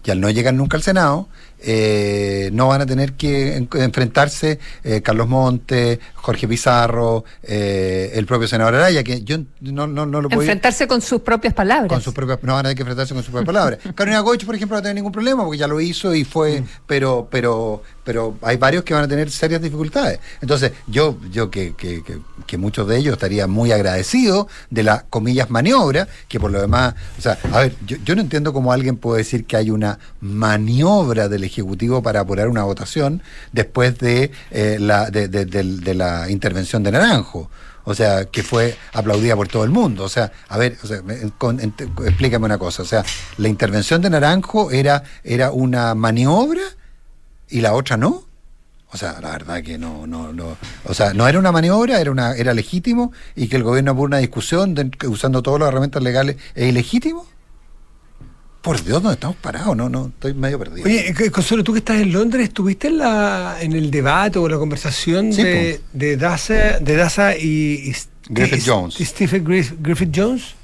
Y 0.03 0.11
al 0.11 0.19
no 0.19 0.31
llegar 0.31 0.55
nunca 0.55 0.79
al 0.79 0.83
Senado, 0.83 1.29
eh, 1.59 2.51
no 2.53 2.69
van 2.69 2.83
a 2.83 2.87
tener 2.87 3.15
que 3.15 3.57
en- 3.57 3.69
enfrentarse 3.75 4.59
eh, 4.85 5.01
Carlos 5.03 5.29
Monte, 5.29 5.99
Jorge 6.15 6.47
Pizarro, 6.49 7.25
eh, 7.43 8.11
el 8.15 8.27
propio 8.27 8.47
senador 8.49 8.75
Araya, 8.75 9.03
que 9.03 9.23
yo 9.23 9.39
no, 9.61 9.87
no, 9.87 10.07
no 10.07 10.21
lo 10.23 10.29
puedo 10.29 10.43
Enfrentarse 10.43 10.87
con 10.87 11.01
sus 11.01 11.21
propias 11.23 11.55
palabras. 11.55 11.89
con 11.89 12.01
sus 12.03 12.13
propias 12.15 12.39
no 12.43 12.53
van 12.55 12.61
a 12.61 12.63
tener 12.69 12.77
que 12.77 12.83
enfrentarse 12.83 13.15
con 13.15 13.23
sus 13.23 13.31
propias 13.33 13.47
palabras. 13.47 13.79
Carolina 13.95 14.21
Goich, 14.21 14.45
por 14.45 14.55
ejemplo, 14.55 14.75
no 14.75 14.79
va 14.79 14.81
a 14.81 14.83
tener 14.83 14.97
ningún 14.97 15.13
problema 15.13 15.45
porque 15.45 15.59
ya 15.59 15.67
lo 15.69 15.81
hizo 15.81 16.15
y 16.15 16.25
fue, 16.25 16.63
pero, 16.87 17.29
pero, 17.31 17.83
pero 18.05 18.37
hay 18.43 18.57
varios 18.57 18.85
que 18.85 18.93
van 18.95 19.05
a 19.05 19.09
tener 19.09 19.31
serias 19.31 19.63
dificultades. 19.63 20.19
Entonces, 20.41 20.73
yo, 20.87 21.19
yo 21.31 21.51
que, 21.51 21.75
que, 21.75 22.03
que, 22.03 22.19
que 22.47 22.57
muchos 22.59 22.87
de 22.87 22.99
ellos 22.99 23.13
estaría 23.15 23.47
muy 23.47 23.73
agradecido 23.73 24.49
de 24.71 24.83
la 24.83 25.05
comillas 25.09 25.49
maniobra, 25.51 26.07
que 26.29 26.39
por 26.39 26.51
lo 26.51 26.61
demás, 26.61 26.95
o 27.19 27.23
sea, 27.23 27.39
a 27.53 27.61
ver, 27.61 27.75
yo, 27.87 27.97
yo 28.05 28.15
no 28.15 28.21
entiendo 28.21 28.53
cómo 28.53 28.73
alguien 28.73 28.97
puede 28.97 29.19
decir 29.19 29.47
que 29.47 29.57
hay 29.57 29.71
una 29.71 29.99
maniobra 30.21 31.29
del 31.29 31.45
Ejecutivo 31.47 32.03
para 32.03 32.21
apurar 32.21 32.49
una 32.49 32.65
votación 32.65 33.23
después 33.53 33.99
de 33.99 34.31
eh, 34.51 34.79
la 34.81 35.11
de, 35.11 35.95
la 35.95 36.31
intervención 36.31 36.83
de 36.83 36.93
Naranjo. 36.93 37.51
O 37.85 37.95
sea, 37.95 38.25
que 38.25 38.43
fue 38.43 38.77
aplaudida 38.93 39.37
por 39.37 39.47
todo 39.47 39.63
el 39.63 39.71
mundo. 39.71 40.03
O 40.05 40.09
sea, 40.09 40.33
a 40.49 40.59
ver, 40.59 40.77
o 40.83 40.87
sea, 40.89 41.01
con- 41.39 41.61
explícame 41.61 42.45
una 42.45 42.59
cosa. 42.59 42.83
O 42.83 42.87
sea, 42.87 43.05
la 43.39 43.49
intervención 43.49 44.03
de 44.03 44.11
Naranjo 44.11 44.73
era, 44.73 45.05
era 45.23 45.53
una 45.53 45.95
maniobra 45.95 46.63
y 47.49 47.61
la 47.61 47.75
otra 47.75 47.97
no. 47.97 48.25
O 48.93 48.97
sea, 48.97 49.21
la 49.21 49.31
verdad 49.31 49.63
que 49.63 49.79
no, 49.79 50.07
no, 50.07 50.33
no. 50.33 50.57
O 50.85 50.95
sea, 50.95 51.13
no 51.13 51.29
era 51.29 51.39
una 51.39 51.53
maniobra, 51.53 52.01
era 52.01 52.11
una, 52.11 52.35
era 52.35 52.55
legítimo 52.55 53.13
y 53.37 53.49
que 53.49 53.57
el 53.57 53.63
gobierno 53.63 53.95
por 53.97 54.07
una 54.07 54.19
discusión 54.19 54.75
usando 55.09 55.43
todas 55.43 55.61
las 55.61 55.69
herramientas 55.69 56.03
legales 56.03 56.37
es 56.55 56.69
ilegítimo. 56.69 57.27
Por 58.67 58.83
Dios, 58.83 59.01
¿dónde 59.01 59.15
estamos 59.15 59.37
parados? 59.37 59.77
No, 59.77 59.89
no, 59.89 60.07
estoy 60.09 60.35
medio 60.35 60.59
perdido. 60.59 60.85
Oye, 60.87 61.11
eh, 61.17 61.31
Consuelo, 61.31 61.63
tú 61.63 61.73
que 61.73 61.79
estás 61.79 62.01
en 62.01 62.13
Londres, 62.13 62.49
¿estuviste 62.49 62.89
en, 62.89 62.99
la, 62.99 63.59
en 63.61 63.73
el 63.75 63.93
debate 63.93 64.41
o 64.41 64.49
la 64.49 64.59
conversación 64.59 65.33
Sí, 65.33 65.41
de, 65.45 65.81
de 65.93 66.17
Daza, 66.17 66.81
de 66.81 66.97
Daza 66.97 67.37
y, 67.37 67.45
y- 67.91 67.95
Griffith 68.29 68.59
y- 68.67 68.69
Jones. 68.69 69.01
y 69.01 69.05
Stephen 69.05 69.45
Griff- 69.45 69.75
Griffith 69.79 70.11
Jones? 70.13 70.57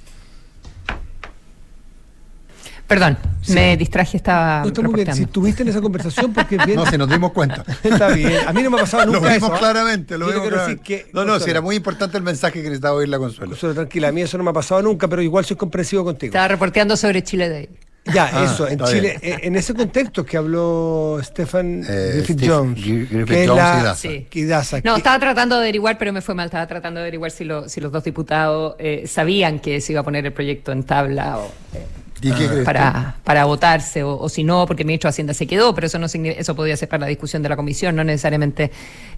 Perdón, 2.89 3.17
me 3.49 3.77
distraje, 3.77 4.17
estaba 4.17 4.63
No, 4.63 4.67
está 4.67 4.83
muy 4.83 4.95
bien. 5.05 5.15
Si 5.15 5.23
estuviste 5.23 5.63
en 5.63 5.69
esa 5.69 5.81
conversación, 5.81 6.33
porque 6.35 6.57
bien. 6.67 6.75
No, 6.77 6.85
si 6.85 6.99
nos 6.99 7.09
dimos 7.09 7.31
cuenta. 7.31 7.65
Está 7.85 8.09
bien. 8.09 8.41
A 8.49 8.53
mí 8.53 8.63
no 8.65 8.71
me 8.71 8.79
ha 8.79 8.81
pasado 8.81 9.07
Lo 9.07 9.13
nunca 9.13 9.33
vimos 9.33 9.49
eso. 9.49 9.55
¿ah? 9.55 9.59
claramente, 9.61 10.19
lo 10.19 10.27
vimos 10.27 10.49
claramente. 10.49 10.83
que- 10.83 11.07
no, 11.15 11.25
no, 11.25 11.39
si 11.39 11.49
era 11.49 11.61
muy 11.61 11.77
importante 11.77 12.17
el 12.19 12.25
mensaje 12.25 12.55
que 12.55 12.65
necesitaba 12.65 12.97
oír 12.97 13.09
la 13.09 13.19
Consuelo. 13.19 13.51
Consuelo, 13.53 13.77
tranquila, 13.77 14.09
a 14.09 14.13
mí 14.13 14.23
eso 14.23 14.37
no 14.39 14.43
me 14.45 14.51
ha 14.51 14.53
pasado 14.53 14.83
nunca, 14.83 15.07
pero 15.07 15.23
igual 15.23 15.45
soy 15.45 15.57
comprensivo 15.57 16.03
contigo. 16.05 16.31
Estaba 16.33 16.49
reporteando 16.49 16.97
sobre 16.97 17.23
Chile 17.23 17.49
Day. 17.49 17.69
Ya, 18.13 18.29
Ah, 18.33 18.45
eso, 18.45 18.67
en 18.67 18.81
Chile, 18.81 19.17
bien. 19.23 19.35
eh, 19.35 19.39
en 19.43 19.55
ese 19.55 19.75
contexto 19.75 20.27
que 20.27 20.37
habló 20.37 21.21
Stephen 21.23 21.85
Eh, 21.89 22.11
Griffith 22.17 22.39
Steve- 22.39 22.53
Jones, 22.53 22.79
Gr- 22.79 23.09
Griffith 23.09 23.27
que 23.29 23.47
Jones 23.47 23.63
la- 23.63 23.79
y 23.79 23.83
Daza. 23.85 23.95
Sí. 23.95 24.27
y 24.33 24.45
Daza, 24.45 24.77
No, 24.83 24.95
que- 24.95 24.99
estaba 24.99 25.19
tratando 25.21 25.55
de 25.57 25.61
averiguar, 25.63 25.99
pero 25.99 26.13
me 26.13 26.21
fue 26.21 26.35
mal. 26.35 26.47
Estaba 26.47 26.67
tratando 26.67 26.99
de 26.99 27.05
averiguar 27.05 27.31
si, 27.31 27.45
lo- 27.45 27.69
si 27.69 27.81
los 27.81 27.93
dos 27.93 28.03
diputados 28.03 28.75
eh, 28.81 29.05
sabían 29.07 29.61
que 29.61 29.81
se 29.81 29.93
iba 29.93 30.01
a 30.01 30.05
poner 30.05 30.27
el 30.27 30.33
proyecto 30.33 30.73
en 30.73 30.83
tabla 30.83 31.39
o, 31.39 31.47
eh, 31.75 31.87
¿Y 32.25 32.31
qué 32.33 32.47
crees 32.47 32.59
tú? 32.61 32.65
para, 32.65 33.17
para 33.25 33.45
votarse 33.45 34.03
o, 34.03 34.17
o 34.19 34.29
si 34.29 34.43
no, 34.45 34.67
porque 34.67 34.83
el 34.83 34.87
ministro 34.87 35.09
de 35.09 35.11
Hacienda 35.11 35.33
se 35.35 35.47
quedó, 35.47 35.73
pero 35.75 35.87
eso 35.89 35.99
no 36.01 36.07
signi- 36.09 36.35
eso 36.37 36.55
podía 36.57 36.77
ser 36.77 36.89
para 36.89 37.03
la 37.03 37.07
discusión 37.07 37.43
de 37.43 37.49
la 37.49 37.57
comisión, 37.57 37.95
no 37.97 38.03
necesariamente 38.05 38.71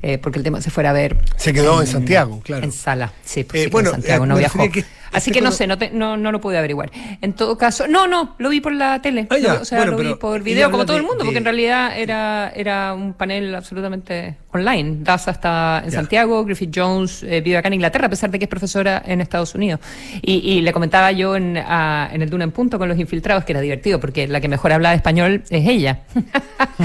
eh, 0.02 0.18
porque 0.18 0.38
el 0.38 0.44
tema 0.44 0.60
se 0.60 0.70
fuera 0.70 0.90
a 0.90 0.92
ver 0.94 1.16
se 1.36 1.52
quedó 1.54 1.80
en 1.80 1.86
Santiago, 1.86 2.40
claro. 2.44 2.64
en 2.64 2.72
sala. 2.72 3.12
Sí, 3.24 3.44
pues 3.44 3.62
Eh, 3.62 3.64
quedó 3.64 3.72
bueno, 3.72 3.88
en 3.90 3.94
Santiago, 3.96 4.24
eh, 4.24 4.28
no 4.28 4.36
viajó. 4.36 4.70
que 4.70 4.84
Así 5.14 5.30
este 5.30 5.40
que 5.40 5.44
no 5.44 5.52
sé, 5.52 5.66
no, 5.66 5.78
te- 5.78 5.90
no, 5.90 6.16
no 6.16 6.32
lo 6.32 6.40
pude 6.40 6.58
averiguar. 6.58 6.90
En 7.20 7.32
todo 7.32 7.56
caso, 7.56 7.86
no, 7.88 8.06
no, 8.06 8.34
lo 8.38 8.48
vi 8.48 8.60
por 8.60 8.72
la 8.72 9.00
tele. 9.00 9.26
Ah, 9.30 9.38
ya, 9.38 9.54
o 9.54 9.64
sea, 9.64 9.78
bueno, 9.78 9.92
lo 9.92 9.98
vi 9.98 10.14
por 10.16 10.42
video, 10.42 10.70
como 10.70 10.84
todo 10.84 10.96
el 10.96 11.02
mundo, 11.02 11.18
de- 11.18 11.24
porque 11.24 11.38
en 11.38 11.44
realidad 11.44 11.98
era, 11.98 12.52
era 12.54 12.92
un 12.94 13.14
panel 13.14 13.54
absolutamente 13.54 14.36
online. 14.52 14.98
Daza 15.00 15.30
está 15.30 15.82
en 15.84 15.90
Ya. 15.90 15.96
Santiago, 15.98 16.44
Griffith 16.44 16.70
Jones 16.74 17.22
eh, 17.22 17.40
vive 17.40 17.56
acá 17.56 17.68
en 17.68 17.74
Inglaterra, 17.74 18.06
a 18.06 18.10
pesar 18.10 18.30
de 18.30 18.38
que 18.38 18.44
es 18.44 18.48
profesora 18.48 19.02
en 19.06 19.20
Estados 19.20 19.54
Unidos. 19.54 19.80
Y, 20.22 20.34
y 20.52 20.60
le 20.62 20.72
comentaba 20.72 21.10
yo 21.12 21.36
en, 21.36 21.56
a- 21.58 22.10
en 22.12 22.22
el 22.22 22.30
Duna 22.30 22.44
en 22.44 22.50
Punto 22.52 22.78
con 22.78 22.88
los 22.88 22.98
infiltrados 22.98 23.44
que 23.44 23.52
era 23.52 23.60
divertido, 23.60 24.00
porque 24.00 24.26
la 24.28 24.40
que 24.40 24.48
mejor 24.48 24.72
hablaba 24.72 24.94
español 24.94 25.42
es 25.50 25.68
ella. 25.68 26.00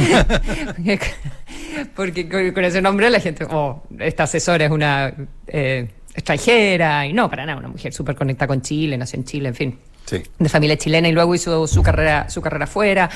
porque 1.96 2.30
con, 2.30 2.52
con 2.52 2.64
ese 2.64 2.82
nombre 2.82 3.10
la 3.10 3.20
gente, 3.20 3.46
oh, 3.50 3.84
esta 4.00 4.24
asesora 4.24 4.66
es 4.66 4.72
una 4.72 5.14
eh, 5.48 5.88
extranjera, 6.16 7.06
y 7.06 7.14
no, 7.14 7.30
para 7.30 7.46
nada, 7.46 7.58
una 7.60 7.68
mujer 7.70 7.94
súper 7.94 8.16
conectada 8.16 8.48
con 8.48 8.62
Chile, 8.62 8.98
nació 8.98 9.18
en 9.20 9.26
Chile, 9.26 9.50
en 9.50 9.56
fin 9.56 9.78
Sí. 10.06 10.24
de 10.40 10.50
familia 10.50 10.76
chilena 10.76 11.08
y 11.08 11.12
luego 11.12 11.36
hizo 11.36 11.68
su 11.68 11.84
carrera 11.84 12.28
su 12.32 12.42
carrera 12.42 12.64
afuera. 12.64 13.08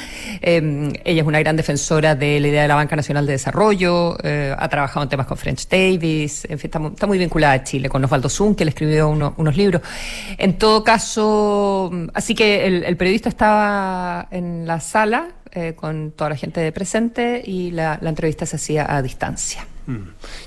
Eh, 0.43 0.93
ella 1.03 1.21
es 1.23 1.27
una 1.27 1.39
gran 1.39 1.55
defensora 1.55 2.13
de 2.13 2.39
la 2.39 2.47
idea 2.49 2.61
de 2.61 2.67
la 2.67 2.75
Banca 2.75 2.95
Nacional 2.95 3.25
de 3.25 3.31
Desarrollo, 3.31 4.15
eh, 4.23 4.53
ha 4.55 4.69
trabajado 4.69 5.01
en 5.01 5.09
temas 5.09 5.25
con 5.25 5.35
French 5.35 5.67
Davis, 5.67 6.45
en 6.47 6.59
fin, 6.59 6.67
está, 6.71 6.79
está 6.87 7.07
muy 7.07 7.17
vinculada 7.17 7.53
a 7.53 7.63
Chile, 7.63 7.89
con 7.89 8.03
Osvaldo 8.05 8.29
Zun, 8.29 8.53
que 8.53 8.63
le 8.63 8.69
escribió 8.69 9.09
uno- 9.09 9.33
unos 9.37 9.57
libros. 9.57 9.81
En 10.37 10.59
todo 10.59 10.83
caso, 10.83 11.89
mm, 11.91 12.07
así 12.13 12.35
que 12.35 12.67
el, 12.67 12.83
el 12.83 12.95
periodista 12.95 13.27
estaba 13.29 14.27
en 14.29 14.67
la 14.67 14.79
sala 14.79 15.29
eh, 15.51 15.73
con 15.75 16.11
toda 16.11 16.29
la 16.31 16.35
gente 16.35 16.71
presente 16.71 17.41
y 17.43 17.71
la, 17.71 17.97
la 18.01 18.09
entrevista 18.09 18.45
se 18.45 18.57
hacía 18.57 18.85
a 18.95 19.01
distancia. 19.01 19.65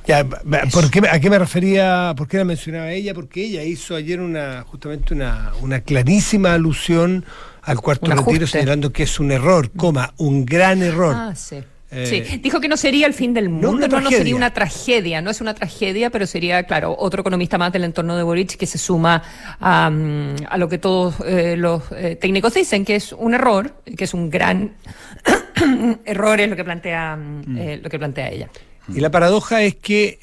Ya, 0.07 0.25
¿por 0.25 0.90
qué, 0.90 1.02
¿A 1.11 1.21
qué 1.21 1.31
me 1.31 1.38
refería? 1.38 2.14
¿Por 2.16 2.28
qué 2.28 2.38
la 2.38 2.45
mencionaba 2.45 2.90
ella? 2.93 3.14
Porque 3.14 3.45
ella 3.45 3.62
hizo 3.62 3.95
ayer 3.95 4.21
una 4.21 4.62
justamente 4.62 5.14
una, 5.14 5.52
una 5.61 5.81
clarísima 5.81 6.55
alusión 6.55 7.25
al 7.62 7.81
cuarto 7.81 8.11
retiro, 8.11 8.47
señalando 8.47 8.93
que 8.93 9.02
es 9.02 9.19
un 9.21 9.33
error, 9.33 9.71
coma, 9.73 10.14
un 10.19 10.47
gran 10.47 10.83
error. 10.83 11.14
Ah, 11.16 11.35
sí. 11.35 11.57
Eh, 11.88 12.07
sí, 12.07 12.38
dijo 12.38 12.61
que 12.61 12.69
no 12.69 12.76
sería 12.76 13.07
el 13.07 13.14
fin 13.14 13.33
del 13.33 13.49
mundo, 13.49 13.87
no, 13.87 14.00
no, 14.00 14.11
sería 14.11 14.35
una 14.35 14.52
tragedia, 14.52 15.23
no 15.23 15.31
es 15.31 15.40
una 15.40 15.55
tragedia, 15.55 16.11
pero 16.11 16.26
sería, 16.26 16.64
claro, 16.64 16.97
otro 16.99 17.21
economista 17.21 17.59
más 17.59 17.73
del 17.73 17.85
entorno 17.85 18.16
de 18.16 18.25
Boric 18.25 18.57
que 18.57 18.66
se 18.66 18.76
suma 18.76 19.23
a, 19.61 19.88
mm, 19.88 20.35
a 20.49 20.59
lo 20.59 20.69
que 20.69 20.78
todos 20.78 21.14
eh, 21.25 21.55
los 21.57 21.85
eh, 21.93 22.16
técnicos 22.21 22.55
dicen, 22.55 22.85
que 22.85 22.97
es 22.97 23.12
un 23.12 23.35
error, 23.35 23.73
que 23.97 24.02
es 24.02 24.14
un 24.14 24.31
gran 24.31 24.73
error, 26.05 26.40
es 26.40 26.50
lo 26.50 26.57
que 26.57 26.64
plantea, 26.64 27.16
mm, 27.16 27.57
eh, 27.57 27.81
lo 27.81 27.88
que 27.88 27.99
plantea 28.00 28.31
ella. 28.31 28.49
Y 28.95 29.00
la 29.00 29.11
paradoja 29.11 29.62
es 29.62 29.75
que 29.75 30.19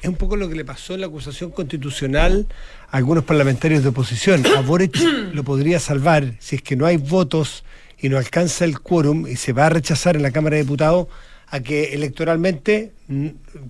es 0.00 0.08
un 0.08 0.16
poco 0.16 0.36
lo 0.36 0.48
que 0.48 0.54
le 0.54 0.64
pasó 0.64 0.94
en 0.94 1.00
la 1.00 1.06
acusación 1.06 1.50
constitucional 1.50 2.46
a 2.90 2.96
algunos 2.96 3.24
parlamentarios 3.24 3.82
de 3.82 3.88
oposición. 3.88 4.44
A 4.56 4.60
Boric 4.60 4.96
lo 5.32 5.42
podría 5.44 5.80
salvar 5.80 6.34
si 6.38 6.56
es 6.56 6.62
que 6.62 6.76
no 6.76 6.86
hay 6.86 6.96
votos 6.96 7.64
y 7.98 8.08
no 8.08 8.18
alcanza 8.18 8.64
el 8.64 8.80
quórum 8.80 9.26
y 9.26 9.36
se 9.36 9.52
va 9.52 9.66
a 9.66 9.70
rechazar 9.70 10.16
en 10.16 10.22
la 10.22 10.30
Cámara 10.30 10.56
de 10.56 10.62
Diputados 10.62 11.08
a 11.48 11.60
que 11.60 11.94
electoralmente 11.94 12.92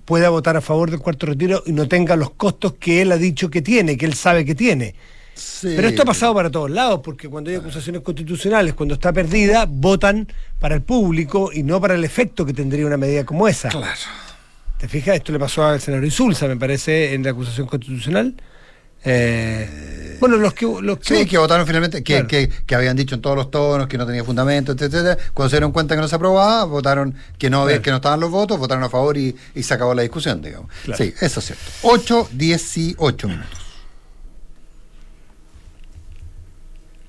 pueda 0.05 0.29
votar 0.29 0.57
a 0.57 0.61
favor 0.61 0.89
del 0.89 0.99
cuarto 0.99 1.27
retiro 1.27 1.63
y 1.65 1.71
no 1.71 1.87
tenga 1.87 2.15
los 2.15 2.31
costos 2.31 2.73
que 2.73 3.01
él 3.01 3.11
ha 3.11 3.17
dicho 3.17 3.49
que 3.49 3.61
tiene, 3.61 3.97
que 3.97 4.05
él 4.05 4.15
sabe 4.15 4.45
que 4.45 4.55
tiene. 4.55 4.95
Sí. 5.35 5.73
Pero 5.75 5.87
esto 5.87 6.01
ha 6.01 6.05
pasado 6.05 6.33
para 6.33 6.49
todos 6.49 6.71
lados, 6.71 7.01
porque 7.03 7.29
cuando 7.29 7.51
hay 7.51 7.57
acusaciones 7.57 8.01
constitucionales, 8.01 8.73
cuando 8.73 8.95
está 8.95 9.13
perdida, 9.13 9.67
votan 9.69 10.27
para 10.59 10.73
el 10.73 10.81
público 10.81 11.51
y 11.53 11.61
no 11.61 11.79
para 11.79 11.93
el 11.93 12.03
efecto 12.03 12.43
que 12.43 12.53
tendría 12.53 12.87
una 12.87 12.97
medida 12.97 13.23
como 13.23 13.47
esa. 13.47 13.69
Claro. 13.69 13.93
¿Te 14.79 14.87
fijas? 14.87 15.15
Esto 15.15 15.31
le 15.31 15.39
pasó 15.39 15.65
al 15.65 15.81
senador 15.81 16.05
Insulza, 16.05 16.47
me 16.47 16.55
parece, 16.57 17.13
en 17.13 17.23
la 17.23 17.31
acusación 17.31 17.65
constitucional. 17.67 18.35
Eh, 19.03 20.17
bueno, 20.19 20.37
los 20.37 20.53
que. 20.53 20.65
Los 20.81 20.99
que 20.99 21.17
Sí, 21.19 21.25
que 21.25 21.37
votaron 21.37 21.65
finalmente, 21.65 22.03
que, 22.03 22.13
Claro. 22.13 22.27
que, 22.27 22.49
que 22.49 22.75
habían 22.75 22.95
dicho 22.97 23.15
en 23.15 23.21
todos 23.21 23.35
los 23.35 23.49
tonos 23.51 23.87
que 23.87 23.97
no 23.97 24.05
tenía 24.05 24.23
fundamento, 24.23 24.73
etcétera. 24.73 25.17
Cuando 25.33 25.49
se 25.49 25.55
dieron 25.55 25.71
cuenta 25.71 25.95
que 25.95 26.01
no 26.01 26.07
se 26.07 26.15
aprobaba, 26.15 26.63
votaron 26.65 27.15
que 27.37 27.49
no, 27.49 27.65
Claro. 27.65 27.81
que 27.81 27.89
no 27.91 27.95
estaban 27.97 28.19
los 28.19 28.29
votos, 28.31 28.57
votaron 28.59 28.83
a 28.83 28.89
favor 28.89 29.17
y, 29.17 29.35
y 29.55 29.63
se 29.63 29.73
acabó 29.73 29.93
la 29.93 30.01
discusión, 30.01 30.41
digamos. 30.41 30.69
Claro. 30.83 31.03
Sí, 31.03 31.13
eso 31.21 31.39
es 31.39 31.45
cierto. 31.45 31.63
8, 31.83 32.29
18 32.33 33.27
minutos. 33.27 33.59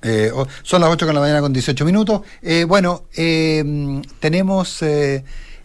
Eh, 0.01 0.31
son 0.63 0.81
las 0.81 0.89
8 0.91 1.05
con 1.05 1.15
la 1.15 1.21
mañana 1.21 1.41
con 1.41 1.51
18 1.51 1.83
minutos. 1.85 2.21
Eh, 2.41 2.63
bueno, 2.65 3.03
tenemos. 4.19 4.83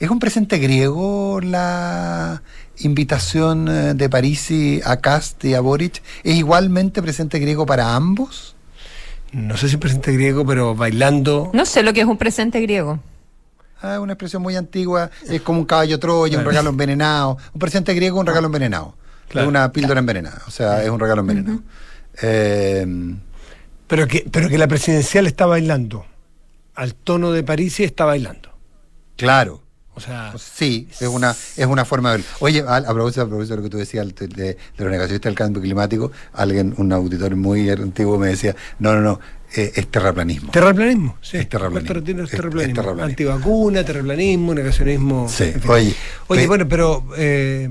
¿Es 0.04 0.10
un 0.10 0.18
presente 0.18 0.58
griego 0.58 1.40
la 1.40 2.42
invitación 2.80 3.68
eh, 3.68 3.94
de 3.94 4.10
Parisi 4.10 4.82
a 4.84 4.98
Cast 4.98 5.42
y 5.46 5.54
a 5.54 5.60
Boric? 5.62 6.02
¿Es 6.22 6.34
igualmente 6.34 7.00
presente 7.00 7.38
griego 7.38 7.64
para 7.64 7.94
ambos? 7.94 8.54
No 9.32 9.56
sé 9.56 9.70
si 9.70 9.78
presente 9.78 10.12
griego, 10.12 10.44
pero 10.44 10.74
bailando. 10.74 11.50
No 11.54 11.64
sé 11.64 11.82
lo 11.82 11.94
que 11.94 12.02
es 12.02 12.06
un 12.06 12.18
presente 12.18 12.60
griego. 12.60 13.00
Ah, 13.80 13.98
una 13.98 14.12
expresión 14.12 14.42
muy 14.42 14.56
antigua, 14.56 15.10
es 15.26 15.40
como 15.40 15.60
un 15.60 15.64
caballo 15.64 15.98
troya, 15.98 16.38
un 16.38 16.44
regalo 16.44 16.68
envenenado. 16.68 17.38
Un 17.54 17.58
presente 17.58 17.94
griego, 17.94 18.20
un 18.20 18.26
regalo 18.26 18.48
envenenado. 18.48 18.94
Claro. 19.28 19.46
Es 19.46 19.48
una 19.48 19.72
píldora 19.72 20.00
envenenada, 20.00 20.42
o 20.46 20.50
sea, 20.50 20.82
es 20.84 20.90
un 20.90 21.00
regalo 21.00 21.22
envenenado. 21.22 21.60
Eh, 22.20 22.86
Pero 23.86 24.06
que, 24.06 24.26
pero 24.30 24.50
que 24.50 24.58
la 24.58 24.68
presidencial 24.68 25.26
está 25.26 25.46
bailando. 25.46 26.04
Al 26.74 26.94
tono 26.94 27.32
de 27.32 27.42
París 27.42 27.80
y 27.80 27.84
está 27.84 28.04
bailando. 28.04 28.50
claro. 29.16 29.63
O 29.96 30.00
sea, 30.00 30.34
Sí, 30.38 30.88
es 31.00 31.06
una, 31.08 31.30
es 31.56 31.66
una 31.66 31.84
forma 31.84 32.10
de 32.10 32.16
verlo. 32.18 32.32
Oye, 32.40 32.64
a, 32.66 32.76
a 32.76 32.92
propósito, 32.92 33.22
a 33.22 33.26
propósito 33.28 33.54
de 33.54 33.56
lo 33.58 33.62
que 33.64 33.70
tú 33.70 33.78
decías 33.78 34.06
de, 34.14 34.26
de, 34.28 34.44
de 34.44 34.56
los 34.78 34.90
negacionistas 34.90 35.30
del 35.30 35.34
cambio 35.36 35.62
climático, 35.62 36.10
alguien, 36.32 36.74
un 36.78 36.92
auditor 36.92 37.36
muy 37.36 37.70
antiguo 37.70 38.18
me 38.18 38.28
decía, 38.28 38.56
no, 38.80 38.92
no, 38.94 39.00
no, 39.00 39.20
eh, 39.56 39.72
es 39.76 39.86
terraplanismo. 39.88 40.50
terraplanismo. 40.50 41.16
Sí, 41.22 41.36
Es 41.36 41.48
terraplanismo. 41.48 41.94
Es 42.24 42.30
terraplanismo. 42.30 42.74
terraplanismo. 42.74 43.04
Antivacuna, 43.04 43.84
terraplanismo, 43.84 44.52
negacionismo. 44.54 45.28
Sí, 45.28 45.44
en 45.44 45.60
fin. 45.60 45.70
oye, 45.70 45.94
Oye, 46.26 46.40
pe- 46.42 46.46
bueno, 46.48 46.68
pero 46.68 47.04
eh, 47.16 47.70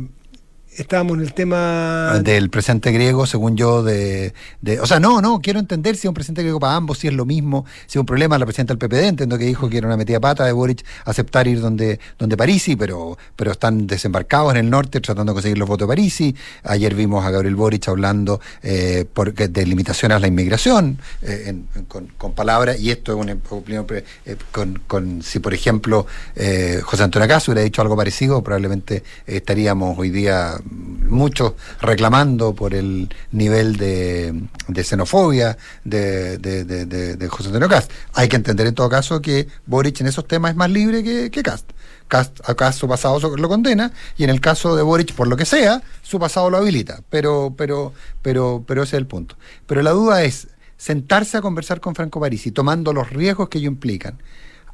estábamos 0.77 1.17
en 1.17 1.23
el 1.23 1.33
tema. 1.33 2.19
del 2.23 2.49
presente 2.49 2.91
griego, 2.91 3.25
según 3.25 3.55
yo, 3.57 3.83
de, 3.83 4.33
de- 4.61 4.79
O 4.79 4.85
sea, 4.85 4.99
no, 4.99 5.21
no, 5.21 5.39
quiero 5.41 5.59
entender 5.59 5.95
si 5.95 6.01
es 6.07 6.09
un 6.09 6.13
presente 6.13 6.41
griego 6.41 6.59
para 6.59 6.75
ambos, 6.75 6.99
si 6.99 7.07
es 7.07 7.13
lo 7.13 7.25
mismo, 7.25 7.65
si 7.87 7.97
es 7.97 7.99
un 7.99 8.05
problema. 8.05 8.37
La 8.37 8.45
presidenta 8.45 8.73
del 8.73 8.79
PPD 8.79 9.07
entiendo 9.07 9.37
que 9.37 9.45
dijo 9.45 9.69
que 9.69 9.77
era 9.77 9.87
una 9.87 9.97
metida 9.97 10.19
pata 10.19 10.45
de 10.45 10.51
Boric 10.51 10.83
aceptar 11.05 11.47
ir 11.47 11.59
donde, 11.61 11.99
donde 12.17 12.37
Parisi, 12.37 12.75
pero, 12.75 13.17
pero 13.35 13.51
están 13.51 13.87
desembarcados 13.87 14.51
en 14.53 14.57
el 14.57 14.69
norte 14.69 14.99
tratando 15.01 15.31
de 15.31 15.35
conseguir 15.35 15.57
los 15.57 15.67
votos 15.67 15.87
de 15.87 15.91
Parisi. 15.91 16.35
Ayer 16.63 16.95
vimos 16.95 17.25
a 17.25 17.31
Gabriel 17.31 17.55
Boric 17.55 17.87
hablando 17.87 18.39
eh, 18.61 19.05
porque- 19.13 19.47
de 19.47 19.65
limitaciones 19.65 20.15
a 20.17 20.19
la 20.19 20.27
inmigración, 20.27 20.99
eh, 21.21 21.43
en- 21.47 21.67
con, 21.87 22.07
con 22.17 22.33
palabras, 22.33 22.79
y 22.79 22.91
esto 22.91 23.11
es 23.13 23.17
una 23.19 23.35
opinión, 23.49 23.85
eh, 23.91 24.35
con, 24.51 24.81
con- 24.87 25.21
si 25.21 25.39
por 25.39 25.53
ejemplo 25.53 26.05
eh, 26.35 26.79
José 26.83 27.03
Antonio 27.03 27.27
Caso 27.27 27.51
hubiera 27.51 27.63
dicho 27.63 27.81
algo 27.81 27.95
parecido, 27.95 28.41
probablemente 28.43 29.03
estaríamos 29.27 29.97
hoy 29.97 30.09
día 30.09 30.55
muchos 30.69 31.53
reclamando 31.81 32.53
por 32.55 32.73
el 32.73 33.13
nivel 33.31 33.77
de, 33.77 34.43
de 34.67 34.83
xenofobia 34.83 35.57
de, 35.83 36.37
de, 36.37 36.63
de- 36.65 37.27
José 37.27 37.47
Antonio 37.47 37.69
Cast. 37.69 37.91
Hay 38.13 38.27
que 38.29 38.35
entender 38.35 38.67
en 38.67 38.75
todo 38.75 38.89
caso 38.89 39.21
que 39.21 39.47
Boric 39.65 40.01
en 40.01 40.07
esos 40.07 40.27
temas 40.27 40.51
es 40.51 40.57
más 40.57 40.69
libre 40.69 41.03
que, 41.03 41.29
que 41.31 41.43
Cast. 41.43 41.69
acá 42.09 42.71
su 42.71 42.87
pasado 42.87 43.19
lo 43.37 43.49
condena 43.49 43.91
y 44.17 44.23
en 44.23 44.29
el 44.29 44.39
caso 44.41 44.75
de 44.75 44.83
Boric, 44.83 45.13
por 45.13 45.27
lo 45.27 45.35
que 45.37 45.45
sea, 45.45 45.81
su 46.01 46.19
pasado 46.19 46.49
lo 46.49 46.57
habilita. 46.57 47.01
Pero, 47.09 47.53
pero, 47.57 47.93
pero, 48.21 48.63
pero 48.67 48.83
ese 48.83 48.95
es 48.95 48.99
el 48.99 49.07
punto. 49.07 49.35
Pero 49.67 49.81
la 49.81 49.91
duda 49.91 50.23
es 50.23 50.47
sentarse 50.77 51.37
a 51.37 51.41
conversar 51.41 51.79
con 51.79 51.95
Franco 51.95 52.19
Parisi, 52.19 52.51
tomando 52.51 52.91
los 52.93 53.09
riesgos 53.09 53.49
que 53.49 53.57
ello 53.59 53.67
implican. 53.67 54.19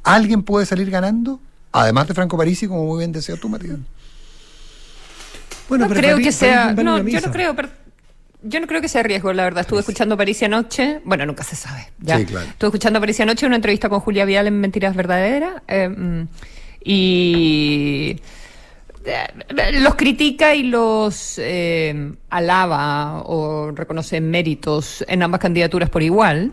¿Alguien 0.02 0.42
puede 0.42 0.66
salir 0.66 0.90
ganando? 0.90 1.40
Además 1.72 2.08
de 2.08 2.14
Franco 2.14 2.36
Parisi, 2.36 2.66
como 2.66 2.84
muy 2.84 2.98
bien 2.98 3.12
decía 3.12 3.36
tú, 3.36 3.48
Matías. 3.48 3.78
Bueno, 5.70 5.86
no 5.86 5.94
creo 5.94 6.18
que 6.18 6.32
sea. 6.32 6.72
No, 6.72 6.98
yo 7.06 7.20
no 7.20 7.32
creo. 7.32 7.54
yo 8.42 8.60
no 8.60 8.66
creo 8.66 8.80
que 8.80 8.88
sea 8.88 9.04
riesgo, 9.04 9.32
la 9.32 9.44
verdad. 9.44 9.62
Estuve 9.62 9.80
escuchando 9.80 10.16
París 10.16 10.42
anoche. 10.42 11.00
Bueno, 11.04 11.24
nunca 11.24 11.44
se 11.44 11.54
sabe. 11.54 11.86
¿ya? 12.00 12.18
Estuve 12.18 12.68
escuchando 12.68 12.98
París 12.98 13.20
anoche 13.20 13.46
una 13.46 13.56
entrevista 13.56 13.88
con 13.88 14.00
Julia 14.00 14.24
Vial 14.24 14.48
en 14.48 14.60
Mentiras 14.60 14.96
Verdaderas. 14.96 15.62
Eh, 15.68 15.88
mm, 15.88 16.28
y 16.82 18.20
eh, 19.04 19.72
los 19.74 19.94
critica 19.94 20.56
y 20.56 20.64
los 20.64 21.38
eh, 21.38 22.14
alaba 22.30 23.22
o 23.22 23.70
reconoce 23.70 24.20
méritos 24.20 25.04
en 25.06 25.22
ambas 25.22 25.40
candidaturas 25.40 25.88
por 25.88 26.02
igual. 26.02 26.52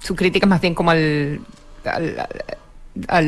su 0.00 0.16
crítica 0.16 0.46
es 0.46 0.50
más 0.50 0.60
bien 0.60 0.74
como 0.74 0.90
al 0.90 1.40
al 1.84 2.26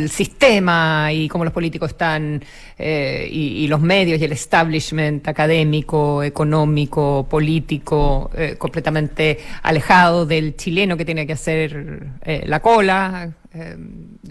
sistema 0.09 1.13
y 1.13 1.29
cómo 1.29 1.45
los 1.45 1.53
políticos 1.53 1.91
están 1.91 2.43
eh, 2.79 3.29
y, 3.31 3.67
los 3.69 3.81
medios 3.81 4.21
y 4.21 4.25
el 4.25 4.33
establishment 4.33 5.27
académico, 5.27 6.23
económico, 6.23 7.27
político, 7.29 8.31
eh, 8.37 8.55
completamente 8.59 9.39
alejado 9.63 10.25
del 10.25 10.57
chileno 10.57 10.97
que 10.97 11.05
tiene 11.05 11.27
que 11.27 11.33
hacer 11.33 12.07
eh, 12.23 12.45
la 12.47 12.61
cola 12.61 13.33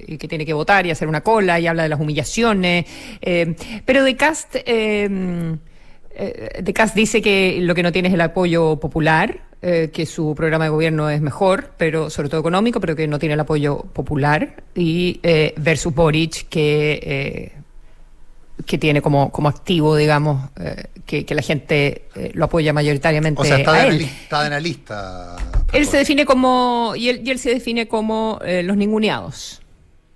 y 0.07 0.19
que 0.19 0.27
tiene 0.27 0.45
que 0.45 0.53
votar 0.53 0.85
y 0.85 0.91
hacer 0.91 1.07
una 1.07 1.21
cola 1.21 1.59
y 1.59 1.65
habla 1.65 1.81
de 1.81 1.89
las 1.89 1.99
humillaciones. 1.99 2.85
pero 3.83 4.03
de 4.03 4.15
Cast, 4.15 4.53
de 4.53 5.57
Cast 6.75 6.95
dice 6.95 7.23
que 7.23 7.57
lo 7.59 7.73
que 7.73 7.81
no 7.81 7.91
tiene 7.91 8.09
es 8.09 8.13
el 8.13 8.21
apoyo 8.21 8.79
popular 8.79 9.41
eh, 9.67 9.89
que 9.91 10.05
su 10.05 10.35
programa 10.35 10.65
de 10.65 10.69
gobierno 10.69 11.09
es 11.09 11.21
mejor, 11.21 11.71
pero 11.75 12.11
sobre 12.11 12.29
todo 12.29 12.39
económico, 12.39 12.79
pero 12.79 12.95
que 12.95 13.07
no 13.07 13.17
tiene 13.17 13.33
el 13.33 13.39
apoyo 13.39 13.79
popular, 13.79 14.61
y 14.75 15.19
eh, 15.23 15.55
versus 15.57 15.91
Boric, 15.91 16.47
que, 16.49 16.99
eh, 17.01 17.51
que 18.63 18.77
tiene 18.77 19.01
como, 19.01 19.31
como 19.31 19.49
activo, 19.49 19.95
digamos, 19.95 20.51
que, 21.07 21.25
la 21.27 21.41
gente 21.41 22.03
lo 22.35 22.45
apoya 22.45 22.73
mayoritariamente. 22.73 23.41
O 23.41 23.45
sea, 23.45 23.57
está, 23.57 23.73
a 23.73 23.87
él. 23.87 24.01
está 24.01 24.47
la 24.47 24.59
lista. 24.59 25.35
Él 25.73 25.87
se 25.87 25.97
define 25.97 26.27
como, 26.27 26.93
y 26.95 27.09
él, 27.09 27.21
y 27.25 27.31
él 27.31 27.39
se 27.39 27.49
define 27.49 27.87
como 27.87 28.39
los 28.43 28.77
ninguneados. 28.77 29.63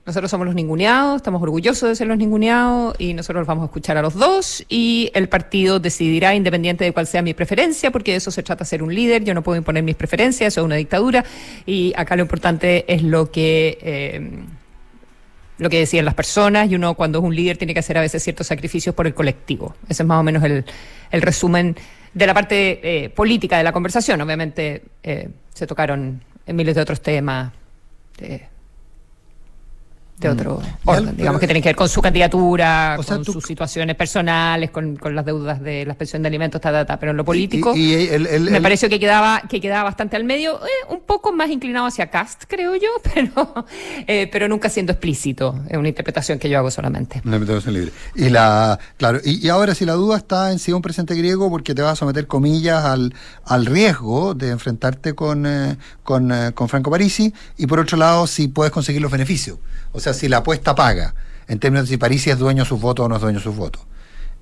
Nosotros 0.10 0.32
somos 0.32 0.48
los 0.48 0.56
ninguneados, 0.56 1.18
estamos 1.18 1.40
orgullosos 1.40 1.88
de 1.88 1.96
ser 1.96 2.08
los 2.08 2.18
ninguneados 2.18 2.96
y 2.98 3.14
nosotros 3.14 3.46
vamos 3.46 3.62
a 3.62 3.66
escuchar 3.66 3.96
a 3.96 4.02
los 4.02 4.16
dos 4.16 4.66
y 4.68 5.12
el 5.14 5.30
partido 5.30 5.80
decidirá 5.80 6.34
independiente 6.34 6.84
de 6.84 6.94
cuál 6.94 7.06
sea 7.06 7.22
mi 7.22 7.36
preferencia, 7.36 7.92
porque 7.92 8.14
de 8.14 8.18
eso 8.18 8.32
se 8.32 8.42
trata 8.42 8.66
ser 8.66 8.82
un 8.82 8.92
líder, 8.92 9.24
yo 9.24 9.36
no 9.36 9.44
puedo 9.44 9.60
imponer 9.60 9.84
mis 9.84 9.96
preferencias, 9.96 10.52
eso 10.52 10.62
es 10.62 10.66
una 10.66 10.78
dictadura 10.78 11.24
y 11.64 11.94
acá 11.96 12.16
lo 12.16 12.24
importante 12.24 12.92
es 12.92 13.04
lo 13.04 13.30
que... 13.30 13.78
Eh, 13.84 14.40
lo 15.60 15.70
que 15.70 15.78
decían 15.78 16.06
las 16.06 16.16
personas 16.16 16.72
y 16.72 16.76
uno 16.76 16.96
cuando 16.96 17.20
es 17.20 17.26
un 17.26 17.36
líder 17.36 17.58
tiene 17.58 17.76
que 17.76 17.82
hacer 17.82 17.96
a 18.00 18.02
veces 18.02 18.24
ciertos 18.24 18.48
sacrificios 18.48 18.96
por 18.96 19.06
el 19.06 19.14
colectivo. 19.14 19.76
Ese 19.90 20.02
es 20.02 20.08
más 20.08 20.20
o 20.20 20.24
menos 20.24 20.42
el, 20.44 20.64
resumen 21.12 21.76
de 22.16 22.26
la 22.26 22.34
parte 22.34 22.80
eh, 22.82 23.10
política 23.12 23.60
de 23.60 23.64
la 23.64 23.74
conversación. 23.74 24.20
Obviamente 24.22 24.82
eh, 25.04 25.30
se 25.54 25.68
tocaron 25.68 26.24
miles 26.48 26.74
de 26.74 26.82
otros 26.82 27.00
temas 27.02 27.52
de 30.20 30.30
mm. 30.30 30.32
otro 30.32 30.62
orden, 30.86 31.16
digamos 31.16 31.40
que 31.40 31.48
tienen 31.48 31.64
que 31.64 31.70
ver 31.70 31.76
con 31.76 31.88
su 31.88 32.02
candidatura, 32.02 32.98
con 33.06 33.26
sus 33.26 33.44
situaciones 33.44 33.96
personales, 33.96 34.70
con, 34.70 34.96
con, 34.98 35.16
las 35.16 35.26
deudas 35.26 35.62
de 35.62 35.86
la 35.86 35.94
pensión 35.94 36.22
de 36.22 36.28
alimentos, 36.28 36.60
ta, 36.60 36.86
ta, 36.86 37.00
pero 37.00 37.12
en 37.12 37.18
lo 37.18 37.26
político 37.26 37.74
me 37.74 38.62
pareció 38.62 38.90
que 38.90 39.00
quedaba 39.00 39.42
que 39.50 39.62
quedaba 39.62 39.84
bastante 39.84 40.16
al 40.16 40.24
medio, 40.24 40.60
eh, 40.66 40.70
un 40.90 41.02
poco 41.02 41.32
más 41.32 41.50
inclinado 41.50 41.88
hacia 41.88 42.10
Cast, 42.10 42.44
creo 42.48 42.76
yo, 42.76 42.90
pero 43.14 43.66
eh, 44.08 44.30
pero 44.32 44.48
nunca 44.48 44.70
siendo 44.70 44.92
explícito, 44.92 45.60
es 45.70 45.78
una 45.78 45.90
interpretación 45.90 46.40
que 46.40 46.50
yo 46.50 46.58
hago 46.58 46.72
solamente. 46.72 47.22
Una 47.24 47.38
interpretación 47.38 47.74
libre. 47.74 47.92
Y 48.16 48.30
la 48.30 48.78
claro, 48.98 49.20
y, 49.24 49.48
ahora 49.50 49.74
si 49.74 49.86
la 49.86 49.94
duda 49.94 50.18
está 50.18 50.52
en 50.52 50.60
si 50.60 50.72
un 50.72 50.82
presente 50.82 51.16
griego 51.16 51.50
porque 51.50 51.74
te 51.74 51.82
vas 51.82 51.94
a 51.94 51.96
someter 51.96 52.28
comillas 52.28 52.84
al, 52.84 53.14
al 53.46 53.66
riesgo 53.66 54.34
de 54.34 54.50
enfrentarte 54.50 55.14
con, 55.14 55.46
eh, 55.46 55.78
con, 56.04 56.32
con 56.54 56.70
Franco 56.70 56.92
Parisi 56.92 57.34
y 57.58 57.68
por 57.68 57.80
otro 57.80 57.98
lado 57.98 58.28
si 58.28 58.48
puedes 58.48 58.72
conseguir 58.72 59.02
los 59.02 59.12
beneficios. 59.12 59.58
O 59.92 60.00
sea, 60.00 60.14
si 60.14 60.28
la 60.28 60.38
apuesta 60.38 60.76
paga, 60.76 61.14
en 61.48 61.60
términos 61.60 61.88
de 61.88 61.94
si 61.94 61.98
París 61.98 62.28
es 62.28 62.38
dueño 62.38 62.64
de 62.64 62.70
sus 62.70 62.80
votos 62.80 63.06
o 63.06 63.10
no 63.10 63.16
es 63.16 63.22
dueño 63.22 63.40
de 63.40 63.44
sus 63.44 63.56
votos. 63.56 63.82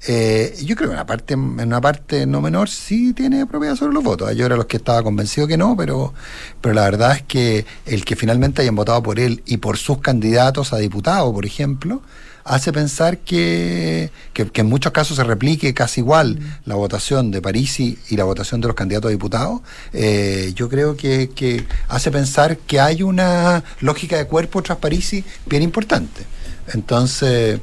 Eh, 0.06 0.56
yo 0.64 0.76
creo 0.76 0.90
que 0.90 0.94
en 0.94 1.00
una 1.00 1.06
parte, 1.08 1.34
en 1.34 1.60
una 1.60 1.82
parte 1.82 2.28
no 2.28 2.40
menor 2.40 2.70
sí 2.70 3.14
tiene 3.14 3.48
propiedad 3.48 3.76
sobre 3.76 3.94
los 3.94 4.04
votos. 4.04 4.36
Yo 4.36 4.46
era 4.46 4.56
los 4.56 4.68
que 4.68 4.78
estaba 4.78 5.02
convencido 5.02 5.48
que 5.48 5.58
no, 5.58 5.76
pero, 5.76 6.14
pero 6.62 6.76
la 6.76 6.84
verdad 6.84 7.16
es 7.16 7.24
que 7.24 7.66
el 7.86 8.06
que 8.06 8.16
finalmente 8.16 8.62
hayan 8.62 8.76
votado 8.76 9.02
por 9.02 9.20
él 9.20 9.42
y 9.46 9.58
por 9.58 9.78
sus 9.78 10.00
candidatos 10.00 10.74
a 10.74 10.78
diputado, 10.78 11.34
por 11.34 11.46
ejemplo, 11.46 12.02
hace 12.48 12.72
pensar 12.72 13.20
que, 13.20 14.10
que, 14.34 14.50
en 14.54 14.68
muchos 14.68 14.92
casos 14.92 15.18
se 15.18 15.24
replique 15.24 15.74
casi 15.74 16.02
igual 16.02 16.40
mm. 16.40 16.54
la 16.66 16.76
votación 16.76 17.30
de 17.32 17.42
Parisi 17.42 17.98
y 18.10 18.16
la 18.16 18.24
votación 18.24 18.62
de 18.62 18.68
los 18.68 18.76
candidatos 18.76 19.10
a 19.10 19.12
diputados, 19.12 19.62
eh, 19.94 20.54
yo 20.56 20.70
creo 20.70 20.96
que, 20.96 21.30
que, 21.30 21.66
hace 21.90 22.10
pensar 22.12 22.58
que 22.58 22.80
hay 22.80 23.04
una 23.04 23.64
lógica 23.82 24.18
de 24.18 24.26
cuerpo 24.26 24.62
tras 24.62 24.78
Parisi 24.78 25.24
bien 25.46 25.62
importante. 25.62 26.26
Entonces, 26.74 27.60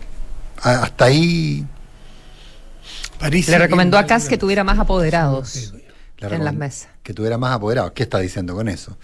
hasta 0.62 1.07
ahí... 1.07 1.66
Parisi 3.18 3.51
Le 3.51 3.59
recomendó 3.59 3.97
a 3.97 4.07
Cas 4.07 4.29
que 4.29 4.37
tuviera 4.37 4.64
más 4.64 4.79
apoderados 4.79 5.73
en 6.20 6.44
las 6.44 6.55
mesas. 6.55 6.88
Que 7.03 7.14
tuviera 7.14 7.38
más 7.38 7.53
apoderados. 7.53 7.92
¿Qué 7.92 8.03
está 8.03 8.18
diciendo 8.18 8.55
con 8.55 8.68
eso? 8.68 8.97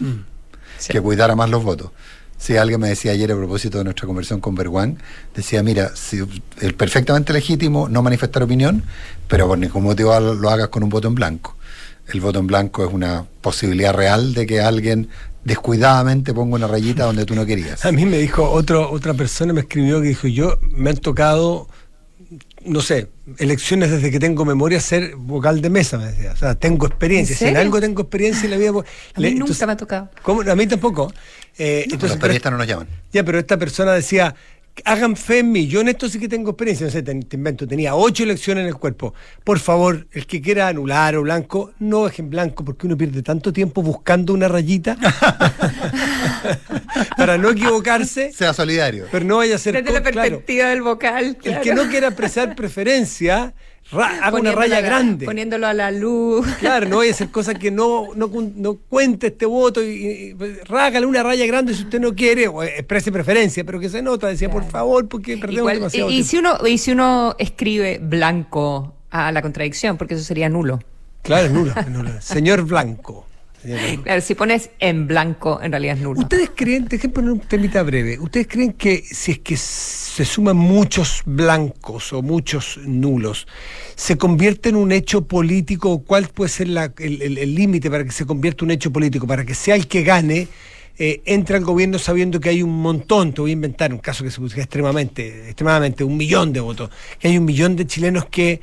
Mm. 0.00 0.12
Que 0.88 1.00
cuidara 1.00 1.36
más 1.36 1.48
los 1.48 1.62
votos. 1.62 1.92
Sí, 2.42 2.56
alguien 2.56 2.80
me 2.80 2.88
decía 2.88 3.12
ayer 3.12 3.30
a 3.30 3.36
propósito 3.36 3.78
de 3.78 3.84
nuestra 3.84 4.08
conversación 4.08 4.40
con 4.40 4.56
Berguán, 4.56 4.98
decía, 5.32 5.62
mira, 5.62 5.92
si, 5.94 6.24
es 6.60 6.72
perfectamente 6.72 7.32
legítimo 7.32 7.88
no 7.88 8.02
manifestar 8.02 8.42
opinión, 8.42 8.82
pero 9.28 9.46
por 9.46 9.56
ningún 9.56 9.84
motivo 9.84 10.18
lo 10.18 10.50
hagas 10.50 10.66
con 10.66 10.82
un 10.82 10.88
voto 10.88 11.06
en 11.06 11.14
blanco. 11.14 11.54
El 12.08 12.20
voto 12.20 12.40
en 12.40 12.48
blanco 12.48 12.84
es 12.84 12.92
una 12.92 13.24
posibilidad 13.42 13.94
real 13.94 14.34
de 14.34 14.44
que 14.44 14.60
alguien 14.60 15.08
descuidadamente 15.44 16.34
ponga 16.34 16.56
una 16.56 16.66
rayita 16.66 17.04
donde 17.04 17.24
tú 17.24 17.36
no 17.36 17.46
querías. 17.46 17.84
A 17.84 17.92
mí 17.92 18.06
me 18.06 18.18
dijo 18.18 18.50
otro, 18.50 18.90
otra 18.90 19.14
persona, 19.14 19.52
me 19.52 19.60
escribió 19.60 20.02
que 20.02 20.08
dijo, 20.08 20.26
yo 20.26 20.58
me 20.68 20.90
han 20.90 20.96
tocado 20.96 21.68
no 22.64 22.80
sé, 22.80 23.08
elecciones 23.38 23.90
desde 23.90 24.10
que 24.10 24.20
tengo 24.20 24.44
memoria 24.44 24.80
ser 24.80 25.16
vocal 25.16 25.60
de 25.60 25.70
mesa, 25.70 25.98
me 25.98 26.06
decía. 26.06 26.32
O 26.32 26.36
sea, 26.36 26.54
tengo 26.54 26.86
experiencia. 26.86 27.36
Si 27.36 27.46
en 27.46 27.56
algo 27.56 27.80
tengo 27.80 28.02
experiencia 28.02 28.44
en 28.44 28.50
la 28.52 28.56
vida. 28.56 28.70
A 29.14 29.20
mí 29.20 29.34
nunca 29.34 29.66
me 29.66 29.72
ha 29.72 29.76
tocado. 29.76 30.10
¿cómo? 30.22 30.42
A 30.42 30.54
mí 30.54 30.66
tampoco. 30.66 31.12
Eh, 31.58 31.82
entonces, 31.84 32.10
los 32.10 32.18
periodistas 32.18 32.52
no 32.52 32.58
nos 32.58 32.66
llaman. 32.66 32.88
Ya, 33.12 33.24
pero 33.24 33.38
esta 33.38 33.58
persona 33.58 33.92
decía, 33.92 34.34
hagan 34.84 35.16
fe 35.16 35.40
en 35.40 35.52
mí. 35.52 35.66
Yo 35.66 35.80
en 35.80 35.88
esto 35.88 36.08
sí 36.08 36.18
que 36.18 36.28
tengo 36.28 36.50
experiencia. 36.50 36.86
No 36.86 36.92
sé, 36.92 37.02
te, 37.02 37.12
invento. 37.12 37.66
Tenía 37.66 37.94
ocho 37.94 38.22
elecciones 38.22 38.62
en 38.62 38.68
el 38.68 38.76
cuerpo. 38.76 39.14
Por 39.44 39.58
favor, 39.58 40.06
el 40.12 40.26
que 40.26 40.40
quiera 40.40 40.68
anular 40.68 41.16
o 41.16 41.22
blanco, 41.22 41.72
no 41.78 42.04
dejen 42.04 42.30
blanco 42.30 42.64
porque 42.64 42.86
uno 42.86 42.96
pierde 42.96 43.22
tanto 43.22 43.52
tiempo 43.52 43.82
buscando 43.82 44.32
una 44.32 44.48
rayita 44.48 44.96
para 47.16 47.38
no 47.38 47.50
equivocarse. 47.50 48.32
Sea 48.32 48.54
solidario. 48.54 49.06
Pero 49.10 49.24
no 49.24 49.38
vaya 49.38 49.56
a 49.56 49.58
ser. 49.58 49.74
Desde 49.74 49.92
la 49.92 50.02
perspectiva 50.02 50.68
del 50.68 50.82
vocal. 50.82 51.36
El 51.42 51.60
que 51.60 51.74
no 51.74 51.88
quiera 51.88 52.08
expresar 52.08 52.54
preferencia 52.54 53.54
haga 53.90 54.38
una 54.38 54.52
raya 54.52 54.80
grande. 54.80 55.26
Poniéndolo 55.26 55.66
a 55.66 55.74
la 55.74 55.90
luz. 55.90 56.46
Claro, 56.60 56.88
no 56.88 56.96
voy 56.96 57.08
a 57.08 57.10
hacer 57.10 57.28
cosas 57.32 57.56
que 57.56 57.70
no, 57.70 58.08
no, 58.14 58.30
no 58.56 58.74
cuente 58.74 59.28
este 59.28 59.46
voto 59.46 59.82
y, 59.82 60.36
rágale 60.64 61.06
una 61.06 61.22
raya 61.22 61.46
grande 61.46 61.74
si 61.74 61.82
usted 61.82 62.00
no 62.00 62.14
quiere, 62.14 62.48
o 62.48 62.62
exprese 62.62 63.12
preferencia, 63.12 63.64
pero 63.64 63.80
que 63.80 63.88
se 63.88 64.02
nota, 64.02 64.28
decía, 64.28 64.50
por 64.50 64.64
favor, 64.64 65.08
porque 65.08 65.36
perdemos 65.36 65.72
demasiado 65.72 66.10
y, 66.10 66.24
Si 66.24 66.38
uno, 66.38 66.58
y 66.66 66.78
si 66.78 66.92
uno 66.92 67.34
escribe 67.38 67.98
blanco 68.02 68.94
a 69.10 69.32
la 69.32 69.42
contradicción, 69.42 69.96
porque 69.98 70.14
eso 70.14 70.24
sería 70.24 70.48
nulo. 70.48 70.80
Claro, 71.22 71.46
es 71.46 71.52
nulo, 71.52 71.72
es 71.76 71.88
nulo. 71.88 72.10
Señor 72.20 72.62
Blanco. 72.62 73.26
Claro, 74.02 74.20
si 74.20 74.34
pones 74.34 74.70
en 74.78 75.06
blanco, 75.06 75.60
en 75.62 75.72
realidad 75.72 75.96
es 75.96 76.02
nulo. 76.02 76.20
¿Ustedes 76.20 76.50
creen, 76.54 76.86
déjenme 76.88 77.14
poner 77.14 77.30
un 77.30 77.40
temita 77.40 77.82
breve, 77.82 78.18
¿ustedes 78.18 78.48
creen 78.48 78.72
que 78.72 79.02
si 79.02 79.32
es 79.32 79.38
que 79.38 79.56
se 79.56 80.24
suman 80.24 80.56
muchos 80.56 81.22
blancos 81.24 82.12
o 82.12 82.22
muchos 82.22 82.78
nulos, 82.84 83.46
se 83.94 84.18
convierte 84.18 84.70
en 84.70 84.76
un 84.76 84.90
hecho 84.92 85.26
político? 85.26 86.02
¿Cuál 86.02 86.28
puede 86.28 86.48
ser 86.48 86.68
el 86.98 87.54
límite 87.54 87.90
para 87.90 88.04
que 88.04 88.10
se 88.10 88.26
convierta 88.26 88.64
en 88.64 88.66
un 88.66 88.70
hecho 88.72 88.92
político? 88.92 89.26
Para 89.26 89.44
que 89.44 89.54
sea 89.54 89.76
el 89.76 89.86
que 89.86 90.02
gane, 90.02 90.48
eh, 90.98 91.22
entra 91.24 91.56
el 91.56 91.64
gobierno 91.64 91.98
sabiendo 91.98 92.38
que 92.38 92.50
hay 92.50 92.62
un 92.62 92.82
montón, 92.82 93.32
te 93.32 93.40
voy 93.40 93.50
a 93.50 93.54
inventar 93.54 93.92
un 93.92 93.98
caso 93.98 94.24
que 94.24 94.30
se 94.30 94.40
busca 94.40 94.60
extremadamente, 94.60 95.48
extremadamente, 95.48 96.04
un 96.04 96.16
millón 96.16 96.52
de 96.52 96.60
votos, 96.60 96.90
que 97.18 97.28
hay 97.28 97.38
un 97.38 97.46
millón 97.46 97.76
de 97.76 97.86
chilenos 97.86 98.26
que 98.26 98.60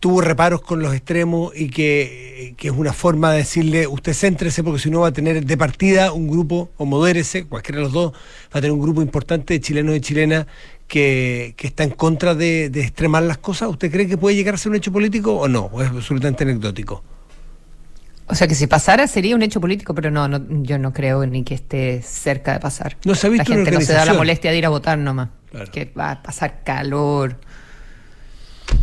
tuvo 0.00 0.20
reparos 0.20 0.60
con 0.60 0.80
los 0.80 0.94
extremos 0.94 1.52
y 1.56 1.68
que, 1.68 2.54
que, 2.56 2.68
es 2.68 2.74
una 2.74 2.92
forma 2.92 3.32
de 3.32 3.38
decirle, 3.38 3.86
usted 3.86 4.14
céntrese 4.14 4.62
porque 4.62 4.80
si 4.80 4.90
no 4.90 5.00
va 5.00 5.08
a 5.08 5.12
tener 5.12 5.44
de 5.44 5.56
partida 5.56 6.12
un 6.12 6.28
grupo, 6.28 6.70
o 6.76 6.84
modérese, 6.84 7.46
cualquiera 7.46 7.78
de 7.78 7.84
los 7.84 7.92
dos, 7.92 8.12
va 8.12 8.58
a 8.58 8.60
tener 8.60 8.72
un 8.72 8.80
grupo 8.80 9.02
importante 9.02 9.54
de 9.54 9.60
chilenos 9.60 9.96
y 9.96 10.00
chilenas 10.00 10.46
que, 10.86 11.54
que 11.56 11.66
está 11.66 11.84
en 11.84 11.90
contra 11.90 12.34
de, 12.34 12.70
de, 12.70 12.82
extremar 12.82 13.22
las 13.22 13.38
cosas. 13.38 13.68
¿Usted 13.68 13.90
cree 13.90 14.06
que 14.06 14.18
puede 14.18 14.36
llegar 14.36 14.54
a 14.54 14.58
ser 14.58 14.70
un 14.70 14.76
hecho 14.76 14.92
político 14.92 15.34
o 15.34 15.48
no? 15.48 15.70
¿O 15.72 15.82
es 15.82 15.88
absolutamente 15.88 16.44
anecdótico? 16.44 17.02
O 18.28 18.34
sea, 18.34 18.48
que 18.48 18.56
si 18.56 18.66
pasara 18.66 19.06
sería 19.06 19.36
un 19.36 19.42
hecho 19.42 19.60
político, 19.60 19.94
pero 19.94 20.10
no, 20.10 20.26
no 20.26 20.40
yo 20.62 20.78
no 20.78 20.92
creo 20.92 21.24
ni 21.26 21.44
que 21.44 21.54
esté 21.54 22.02
cerca 22.02 22.52
de 22.52 22.60
pasar. 22.60 22.96
No 23.04 23.14
se 23.14 23.28
ha 23.28 23.30
visto 23.30 23.50
La 23.50 23.56
gente 23.56 23.70
no 23.70 23.80
se 23.80 23.92
da 23.92 24.04
la 24.04 24.14
molestia 24.14 24.50
de 24.50 24.58
ir 24.58 24.66
a 24.66 24.68
votar 24.68 24.98
nomás. 24.98 25.28
Claro. 25.50 25.70
Que 25.70 25.90
va 25.96 26.10
a 26.10 26.22
pasar 26.22 26.64
calor. 26.64 27.38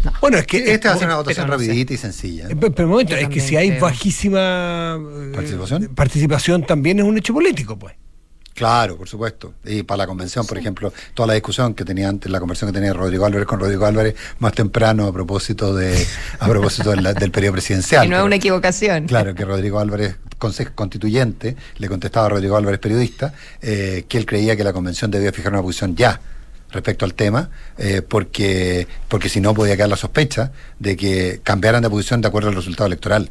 No. 0.04 0.12
Bueno, 0.22 0.38
es 0.38 0.48
que 0.48 0.74
esta 0.74 0.90
va 0.90 0.96
a 0.96 0.98
ser 0.98 1.08
una 1.08 1.18
votación 1.18 1.48
no 1.48 1.54
rapidita 1.54 1.90
sé. 1.90 1.94
y 1.94 1.98
sencilla. 1.98 2.48
Pero, 2.48 2.74
pero 2.74 2.88
un 2.88 2.92
momento, 2.92 3.16
es 3.16 3.30
que 3.30 3.40
si 3.40 3.56
hay 3.56 3.70
creo. 3.70 3.82
bajísima 3.82 5.00
¿Participación? 5.34 5.84
Eh, 5.84 5.90
participación 5.94 6.64
también 6.66 7.00
es 7.00 7.06
un 7.06 7.18
hecho 7.18 7.34
político, 7.34 7.78
pues. 7.78 7.96
Claro, 8.54 8.98
por 8.98 9.10
supuesto. 9.10 9.56
Y 9.66 9.82
para 9.84 10.00
la 10.00 10.08
convención, 10.08 10.46
por 10.46 10.58
ejemplo, 10.58 10.94
toda 11.16 11.28
la 11.28 11.34
discusión 11.34 11.74
que 11.74 11.84
tenía 11.84 12.08
antes, 12.08 12.32
la 12.32 12.40
conversación 12.40 12.72
que 12.72 12.80
tenía 12.80 12.94
Rodrigo 12.94 13.26
Álvarez 13.26 13.48
con 13.48 13.60
Rodrigo 13.60 13.86
Álvarez 13.86 14.16
más 14.40 14.54
temprano 14.54 15.08
a 15.08 15.14
propósito 15.14 15.76
de 15.76 16.06
a 16.40 16.48
propósito 16.48 16.92
del, 16.92 17.04
del 17.16 17.32
periodo 17.32 17.54
presidencial. 17.54 18.06
Y 18.06 18.10
no 18.10 18.18
es 18.18 18.24
una 18.24 18.36
equivocación. 18.36 19.08
Claro, 19.08 19.34
que 19.34 19.44
Rodrigo 19.44 19.80
Álvarez, 19.80 20.18
consejo 20.38 20.72
constituyente, 20.76 21.56
le 21.78 21.88
contestaba 21.88 22.28
a 22.28 22.30
Rodrigo 22.30 22.56
Álvarez, 22.56 22.80
periodista, 22.80 23.34
eh, 23.62 24.06
que 24.08 24.18
él 24.20 24.26
creía 24.26 24.56
que 24.56 24.64
la 24.64 24.74
convención 24.74 25.10
debía 25.10 25.32
fijar 25.32 25.52
una 25.52 25.62
posición 25.62 25.96
ya 25.96 26.20
respecto 26.74 27.06
al 27.06 27.14
tema, 27.14 27.50
eh, 27.78 28.02
porque, 28.02 28.88
porque 29.08 29.30
si 29.30 29.40
no 29.40 29.54
podía 29.54 29.76
quedar 29.76 29.90
la 29.90 29.98
sospecha 29.98 30.52
de 30.80 30.98
que 30.98 31.40
cambiaran 31.44 31.82
de 31.82 31.90
posición 31.90 32.22
de 32.22 32.28
acuerdo 32.28 32.50
al 32.50 32.56
resultado 32.56 32.88
electoral. 32.88 33.30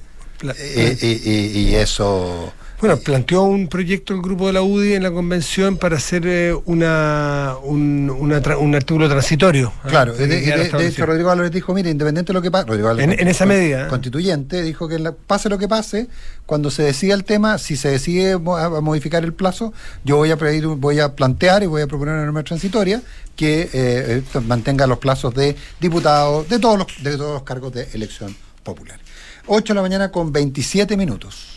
Eh, 0.58 0.96
y, 1.00 1.30
y, 1.30 1.68
y 1.70 1.74
eso 1.76 2.52
bueno, 2.82 2.96
planteó 2.96 3.44
un 3.44 3.68
proyecto 3.68 4.12
el 4.12 4.20
grupo 4.20 4.48
de 4.48 4.54
la 4.54 4.62
UDI 4.62 4.94
en 4.94 5.04
la 5.04 5.12
convención 5.12 5.76
para 5.76 5.98
hacer 5.98 6.26
eh, 6.26 6.52
una, 6.64 7.54
un, 7.62 8.10
una 8.10 8.42
tra 8.42 8.58
un, 8.58 8.74
artículo 8.74 9.08
transitorio. 9.08 9.72
Claro, 9.86 10.14
de, 10.14 10.26
de, 10.26 10.68
de, 10.68 10.86
hecho 10.88 11.06
Rodrigo 11.06 11.30
Álvarez 11.30 11.52
dijo, 11.52 11.72
mire, 11.74 11.90
independiente 11.90 12.32
de 12.32 12.34
lo 12.34 12.42
que 12.42 12.50
pase, 12.50 12.66
Rodrigo 12.66 12.88
Álvarez, 12.88 13.12
en, 13.12 13.20
en, 13.20 13.28
esa 13.28 13.46
medida. 13.46 13.86
Constituyente, 13.86 14.62
dijo 14.64 14.88
que 14.88 14.98
la, 14.98 15.12
pase 15.12 15.48
lo 15.48 15.58
que 15.58 15.68
pase, 15.68 16.08
cuando 16.44 16.72
se 16.72 16.82
decida 16.82 17.14
el 17.14 17.22
tema, 17.22 17.58
si 17.58 17.76
se 17.76 17.88
decide 17.88 18.36
modificar 18.36 19.22
el 19.22 19.32
plazo, 19.32 19.72
yo 20.04 20.16
voy 20.16 20.32
a 20.32 20.36
pedir, 20.36 20.66
voy 20.66 20.98
a 20.98 21.14
plantear 21.14 21.62
y 21.62 21.66
voy 21.66 21.82
a 21.82 21.86
proponer 21.86 22.14
una 22.14 22.24
norma 22.24 22.42
transitoria 22.42 23.00
que 23.36 23.70
eh, 23.72 24.22
mantenga 24.44 24.88
los 24.88 24.98
plazos 24.98 25.32
de 25.36 25.54
diputados, 25.78 26.48
de 26.48 26.58
todos 26.58 26.78
los, 26.78 26.86
de 27.00 27.16
todos 27.16 27.34
los 27.34 27.42
cargos 27.44 27.72
de 27.72 27.86
elección 27.92 28.34
popular. 28.64 28.98
8 29.46 29.72
de 29.72 29.74
la 29.74 29.82
mañana 29.82 30.10
con 30.10 30.32
27 30.32 30.96
minutos. 30.96 31.52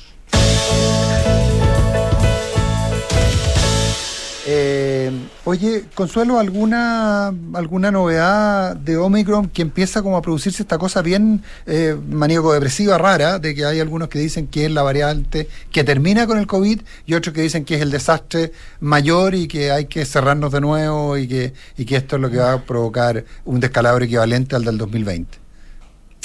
Eh, 4.48 5.12
oye, 5.44 5.86
Consuelo, 5.96 6.38
¿alguna, 6.38 7.34
¿alguna 7.54 7.90
novedad 7.90 8.76
de 8.76 8.96
Omicron 8.96 9.50
que 9.50 9.64
empieza 9.64 10.04
como 10.04 10.18
a 10.18 10.22
producirse 10.22 10.62
esta 10.62 10.78
cosa 10.78 11.02
bien 11.02 11.42
eh, 11.66 11.98
maníaco-depresiva 12.10 13.00
rara, 13.00 13.40
de 13.40 13.56
que 13.56 13.66
hay 13.66 13.80
algunos 13.80 14.08
que 14.08 14.20
dicen 14.20 14.46
que 14.46 14.66
es 14.66 14.72
la 14.72 14.84
variante 14.84 15.50
que 15.72 15.84
termina 15.84 16.28
con 16.28 16.38
el 16.38 16.46
COVID 16.46 16.82
y 17.08 17.14
otros 17.16 17.34
que 17.34 17.42
dicen 17.42 17.66
que 17.66 17.76
es 17.76 17.82
el 17.82 17.90
desastre 17.90 18.52
mayor 18.80 19.34
y 19.34 19.48
que 19.48 19.72
hay 19.72 19.86
que 19.86 20.06
cerrarnos 20.06 20.52
de 20.52 20.62
nuevo 20.62 21.18
y 21.18 21.28
que, 21.28 21.54
y 21.76 21.86
que 21.86 21.96
esto 21.96 22.18
es 22.18 22.22
lo 22.22 22.30
que 22.30 22.38
va 22.38 22.54
a 22.54 22.62
provocar 22.62 23.26
un 23.46 23.60
descalabro 23.60 24.06
equivalente 24.06 24.56
al 24.56 24.64
del 24.64 24.78
2020? 24.78 25.45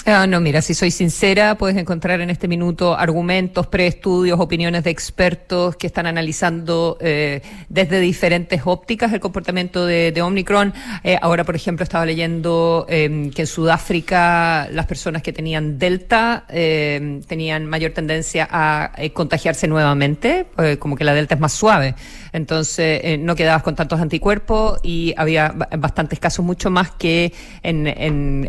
Ah, 0.07 0.27
no, 0.27 0.41
mira, 0.41 0.63
si 0.63 0.73
soy 0.73 0.91
sincera, 0.91 1.57
puedes 1.59 1.77
encontrar 1.77 2.23
en 2.23 2.31
este 2.31 2.49
minuto 2.49 2.97
argumentos, 2.97 3.67
preestudios, 3.67 4.41
opiniones 4.41 4.83
de 4.83 4.91
expertos 4.91 5.77
que 5.77 5.87
están 5.87 6.07
analizando 6.07 6.97
eh, 7.03 7.43
desde 7.69 8.01
diferentes 8.01 8.63
ópticas 8.65 9.13
el 9.13 9.21
comportamiento 9.21 9.85
de, 9.85 10.11
de 10.11 10.23
Omicron. 10.23 10.73
Eh, 11.05 11.19
ahora, 11.21 11.45
por 11.45 11.55
ejemplo, 11.55 11.85
estaba 11.85 12.07
leyendo 12.07 12.87
eh, 12.89 13.31
que 13.35 13.43
en 13.43 13.47
Sudáfrica 13.47 14.69
las 14.73 14.87
personas 14.87 15.23
que 15.23 15.35
tenían 15.35 15.79
Delta 15.79 16.47
eh, 16.49 17.21
tenían 17.29 17.67
mayor 17.67 17.93
tendencia 17.93 18.49
a 18.51 18.93
eh, 18.97 19.13
contagiarse 19.13 19.69
nuevamente, 19.69 20.47
eh, 20.57 20.79
como 20.79 20.97
que 20.97 21.05
la 21.05 21.13
Delta 21.13 21.35
es 21.35 21.41
más 21.41 21.53
suave. 21.53 21.95
Entonces, 22.33 23.19
no 23.19 23.35
quedabas 23.35 23.65
con 23.65 23.75
tantos 23.75 24.01
anticuerpos 24.01 24.79
y 24.85 25.13
había 25.17 25.53
bastantes 25.79 26.21
casos, 26.21 26.45
mucho 26.45 26.71
más 26.71 26.93
que 26.93 27.33
en, 27.63 27.89
en 27.89 28.49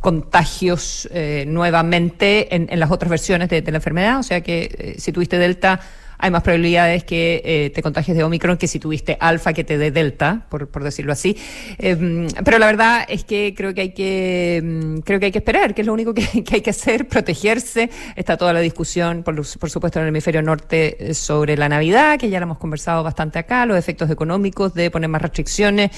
contagios 0.00 0.89
eh, 1.12 1.44
nuevamente 1.46 2.54
en, 2.54 2.68
las 2.78 2.90
otras 2.90 3.10
versiones 3.10 3.48
de, 3.48 3.62
la 3.62 3.78
enfermedad. 3.78 4.18
O 4.18 4.22
sea 4.22 4.40
que 4.40 4.70
eh, 4.78 4.94
si 4.98 5.12
tuviste 5.12 5.38
Delta, 5.38 5.80
hay 6.20 6.30
más 6.30 6.42
probabilidades 6.42 7.04
que 7.04 7.40
eh, 7.44 7.70
te 7.70 7.82
contagies 7.82 8.16
de 8.16 8.22
Omicron 8.22 8.58
que 8.58 8.68
si 8.68 8.78
tuviste 8.78 9.16
alfa 9.20 9.52
que 9.52 9.64
te 9.64 9.78
dé 9.78 9.90
Delta, 9.90 10.46
por, 10.50 10.68
decirlo 10.84 11.12
así. 11.12 11.36
Eh, 11.78 12.28
pero 12.44 12.58
la 12.58 12.66
verdad 12.66 13.04
es 13.08 13.24
que 13.24 13.54
creo 13.56 13.72
que 13.72 13.80
hay 13.80 13.90
que 13.92 15.00
creo 15.04 15.18
que 15.18 15.26
hay 15.26 15.32
que 15.32 15.38
esperar, 15.38 15.74
que 15.74 15.80
es 15.80 15.86
lo 15.86 15.94
único 15.94 16.12
que, 16.12 16.22
hay 16.52 16.60
que 16.60 16.70
hacer, 16.70 17.08
protegerse. 17.08 17.90
Está 18.16 18.36
toda 18.36 18.52
la 18.52 18.60
discusión, 18.60 19.22
por, 19.22 19.44
supuesto, 19.44 19.98
en 19.98 20.02
el 20.04 20.08
hemisferio 20.08 20.42
norte 20.42 21.14
sobre 21.14 21.56
la 21.56 21.68
Navidad, 21.68 22.18
que 22.18 22.28
ya 22.28 22.38
la 22.38 22.44
hemos 22.44 22.58
conversado 22.58 23.02
bastante 23.02 23.38
acá, 23.38 23.64
los 23.64 23.78
efectos 23.78 24.10
económicos 24.10 24.74
de 24.74 24.90
poner 24.90 25.08
más 25.08 25.22
restricciones 25.22 25.90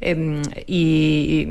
eh, 0.00 0.42
y, 0.66 1.48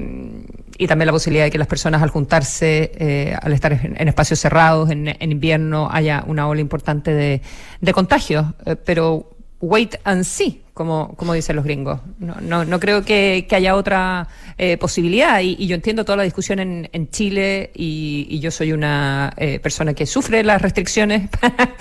y, 0.78 0.88
también 0.88 1.08
la 1.08 1.12
posibilidad 1.12 1.46
de 1.46 1.52
que 1.52 1.58
las 1.58 1.68
personas 1.68 2.02
al 2.02 2.10
juntarse, 2.10 2.92
eh, 2.96 3.36
al 3.42 3.54
estar 3.54 3.74
en, 3.74 4.08
espacios 4.08 4.40
cerrados, 4.40 4.90
en, 4.90 5.16
invierno, 5.20 5.90
haya 5.92 6.24
una 6.28 6.48
ola 6.48 6.62
importante 6.62 7.14
de, 7.14 7.94
contagios. 7.94 8.46
Eh, 8.66 8.76
pero 8.76 9.36
wait 9.62 9.96
and 10.04 10.24
see, 10.24 10.64
como, 10.74 11.16
dicen 11.34 11.56
los 11.56 11.66
gringos. 11.66 12.00
No, 12.20 12.36
no, 12.42 12.66
no 12.66 12.80
creo 12.80 13.04
que, 13.04 13.48
haya 13.52 13.76
otra 13.76 14.28
eh, 14.58 14.78
posibilidad. 14.78 15.40
Y, 15.42 15.66
yo 15.68 15.76
entiendo 15.76 16.06
toda 16.06 16.18
la 16.18 16.24
discusión 16.24 16.60
en, 16.60 17.10
Chile 17.10 17.72
y, 17.74 18.40
yo 18.40 18.52
soy 18.52 18.74
una 18.74 19.34
eh, 19.38 19.60
persona 19.60 19.94
que 19.94 20.06
sufre 20.06 20.44
las 20.44 20.62
restricciones 20.62 21.30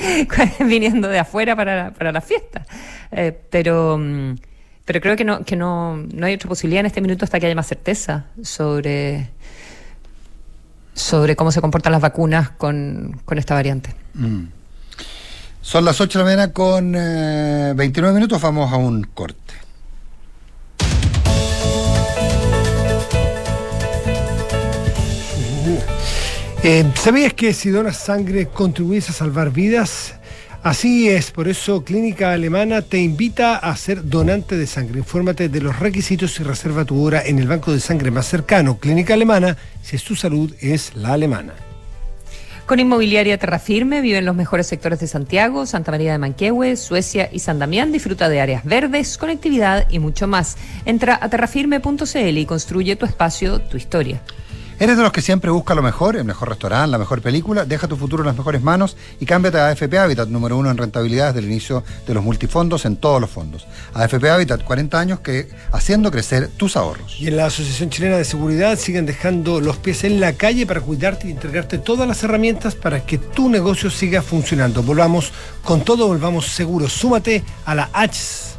viniendo 0.60 1.08
de 1.08 1.18
afuera 1.18 1.56
para, 1.56 1.92
para 1.92 2.12
la 2.12 2.20
fiesta. 2.20 2.64
Eh, 3.10 3.36
pero, 3.50 4.00
pero 4.84 5.00
creo 5.00 5.16
que, 5.16 5.24
no, 5.24 5.44
que 5.44 5.56
no, 5.56 5.96
no 5.96 6.26
hay 6.26 6.34
otra 6.34 6.48
posibilidad 6.48 6.80
en 6.80 6.86
este 6.86 7.00
minuto 7.00 7.24
hasta 7.24 7.40
que 7.40 7.46
haya 7.46 7.54
más 7.54 7.66
certeza 7.66 8.26
sobre, 8.42 9.30
sobre 10.94 11.36
cómo 11.36 11.52
se 11.52 11.60
comportan 11.60 11.92
las 11.92 12.02
vacunas 12.02 12.50
con, 12.50 13.20
con 13.24 13.38
esta 13.38 13.54
variante. 13.54 13.94
Mm. 14.14 14.44
Son 15.62 15.84
las 15.86 15.98
8 16.00 16.18
de 16.18 16.24
la 16.24 16.30
mañana 16.30 16.52
con 16.52 16.94
eh, 16.94 17.72
29 17.74 18.14
minutos, 18.14 18.40
vamos 18.42 18.70
a 18.70 18.76
un 18.76 19.04
corte. 19.04 19.54
Eh, 26.62 26.84
¿Sabías 26.94 27.32
que 27.32 27.52
si 27.52 27.70
donas 27.70 27.96
sangre 27.96 28.46
contribuyes 28.46 29.08
a 29.08 29.12
salvar 29.12 29.50
vidas? 29.50 30.14
Así 30.64 31.10
es, 31.10 31.30
por 31.30 31.46
eso 31.46 31.84
Clínica 31.84 32.32
Alemana 32.32 32.80
te 32.80 32.98
invita 32.98 33.56
a 33.56 33.76
ser 33.76 34.08
donante 34.08 34.56
de 34.56 34.66
sangre. 34.66 35.00
Infórmate 35.00 35.50
de 35.50 35.60
los 35.60 35.78
requisitos 35.78 36.40
y 36.40 36.42
reserva 36.42 36.86
tu 36.86 37.04
hora 37.04 37.22
en 37.22 37.38
el 37.38 37.46
banco 37.46 37.70
de 37.70 37.80
sangre 37.80 38.10
más 38.10 38.24
cercano. 38.24 38.78
Clínica 38.78 39.12
Alemana, 39.12 39.58
si 39.82 39.96
es 39.96 40.04
tu 40.04 40.16
salud, 40.16 40.54
es 40.60 40.96
la 40.96 41.12
alemana. 41.12 41.52
Con 42.64 42.80
Inmobiliaria 42.80 43.36
Terrafirme 43.36 44.00
vive 44.00 44.16
en 44.16 44.24
los 44.24 44.34
mejores 44.34 44.66
sectores 44.66 45.00
de 45.00 45.06
Santiago, 45.06 45.66
Santa 45.66 45.90
María 45.90 46.12
de 46.12 46.18
Manquehue, 46.18 46.76
Suecia 46.76 47.28
y 47.30 47.40
San 47.40 47.58
Damián. 47.58 47.92
Disfruta 47.92 48.30
de 48.30 48.40
áreas 48.40 48.64
verdes, 48.64 49.18
conectividad 49.18 49.86
y 49.90 49.98
mucho 49.98 50.26
más. 50.26 50.56
Entra 50.86 51.18
a 51.20 51.28
terrafirme.cl 51.28 52.38
y 52.38 52.46
construye 52.46 52.96
tu 52.96 53.04
espacio, 53.04 53.60
tu 53.60 53.76
historia. 53.76 54.22
¿Eres 54.80 54.96
de 54.96 55.04
los 55.04 55.12
que 55.12 55.22
siempre 55.22 55.52
busca 55.52 55.72
lo 55.76 55.82
mejor, 55.82 56.16
el 56.16 56.24
mejor 56.24 56.48
restaurante, 56.48 56.90
la 56.90 56.98
mejor 56.98 57.22
película? 57.22 57.64
Deja 57.64 57.86
tu 57.86 57.96
futuro 57.96 58.24
en 58.24 58.26
las 58.26 58.36
mejores 58.36 58.60
manos 58.60 58.96
y 59.20 59.24
cámbiate 59.24 59.58
a 59.58 59.68
AFP 59.68 59.96
Habitat, 59.96 60.28
número 60.28 60.58
uno 60.58 60.68
en 60.68 60.76
rentabilidad 60.76 61.28
desde 61.28 61.46
el 61.46 61.52
inicio 61.52 61.84
de 62.08 62.12
los 62.12 62.24
multifondos 62.24 62.84
en 62.84 62.96
todos 62.96 63.20
los 63.20 63.30
fondos. 63.30 63.68
AFP 63.94 64.28
Habitat, 64.28 64.64
40 64.64 64.98
años 64.98 65.20
que 65.20 65.48
haciendo 65.70 66.10
crecer 66.10 66.48
tus 66.56 66.76
ahorros. 66.76 67.20
Y 67.20 67.28
en 67.28 67.36
la 67.36 67.46
Asociación 67.46 67.88
Chilena 67.90 68.16
de 68.16 68.24
Seguridad 68.24 68.76
siguen 68.76 69.06
dejando 69.06 69.60
los 69.60 69.76
pies 69.76 70.02
en 70.02 70.18
la 70.18 70.32
calle 70.32 70.66
para 70.66 70.80
cuidarte 70.80 71.28
y 71.28 71.30
entregarte 71.30 71.78
todas 71.78 72.08
las 72.08 72.24
herramientas 72.24 72.74
para 72.74 73.06
que 73.06 73.18
tu 73.18 73.48
negocio 73.48 73.90
siga 73.90 74.22
funcionando. 74.22 74.82
Volvamos 74.82 75.32
con 75.62 75.84
todo, 75.84 76.08
volvamos 76.08 76.46
seguros. 76.46 76.92
Súmate 76.92 77.44
a 77.64 77.76
la 77.76 77.90
H 77.92 78.53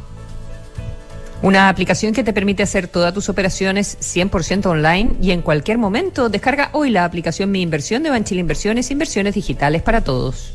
una 1.46 1.68
aplicación 1.68 2.12
que 2.12 2.24
te 2.24 2.32
permite 2.32 2.64
hacer 2.64 2.88
todas 2.88 3.14
tus 3.14 3.28
operaciones 3.28 3.98
100% 4.00 4.66
online 4.66 5.12
y 5.22 5.30
en 5.30 5.42
cualquier 5.42 5.78
momento. 5.78 6.28
Descarga 6.28 6.70
hoy 6.72 6.90
la 6.90 7.04
aplicación 7.04 7.52
Mi 7.52 7.62
Inversión 7.62 8.02
de 8.02 8.10
Banchile 8.10 8.40
Inversiones, 8.40 8.90
inversiones 8.90 9.36
digitales 9.36 9.80
para 9.80 10.00
todos. 10.00 10.54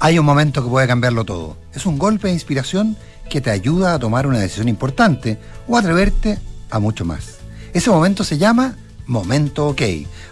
Hay 0.00 0.18
un 0.18 0.26
momento 0.26 0.64
que 0.64 0.68
puede 0.68 0.88
cambiarlo 0.88 1.24
todo. 1.24 1.56
Es 1.72 1.86
un 1.86 1.96
golpe 1.96 2.26
de 2.26 2.34
inspiración 2.34 2.96
que 3.28 3.40
te 3.40 3.50
ayuda 3.50 3.94
a 3.94 4.00
tomar 4.00 4.26
una 4.26 4.40
decisión 4.40 4.68
importante 4.68 5.38
o 5.68 5.76
atreverte 5.78 6.40
a 6.70 6.80
mucho 6.80 7.04
más. 7.04 7.38
Ese 7.72 7.90
momento 7.90 8.24
se 8.24 8.36
llama 8.36 8.76
Momento 9.06 9.68
OK. 9.68 9.82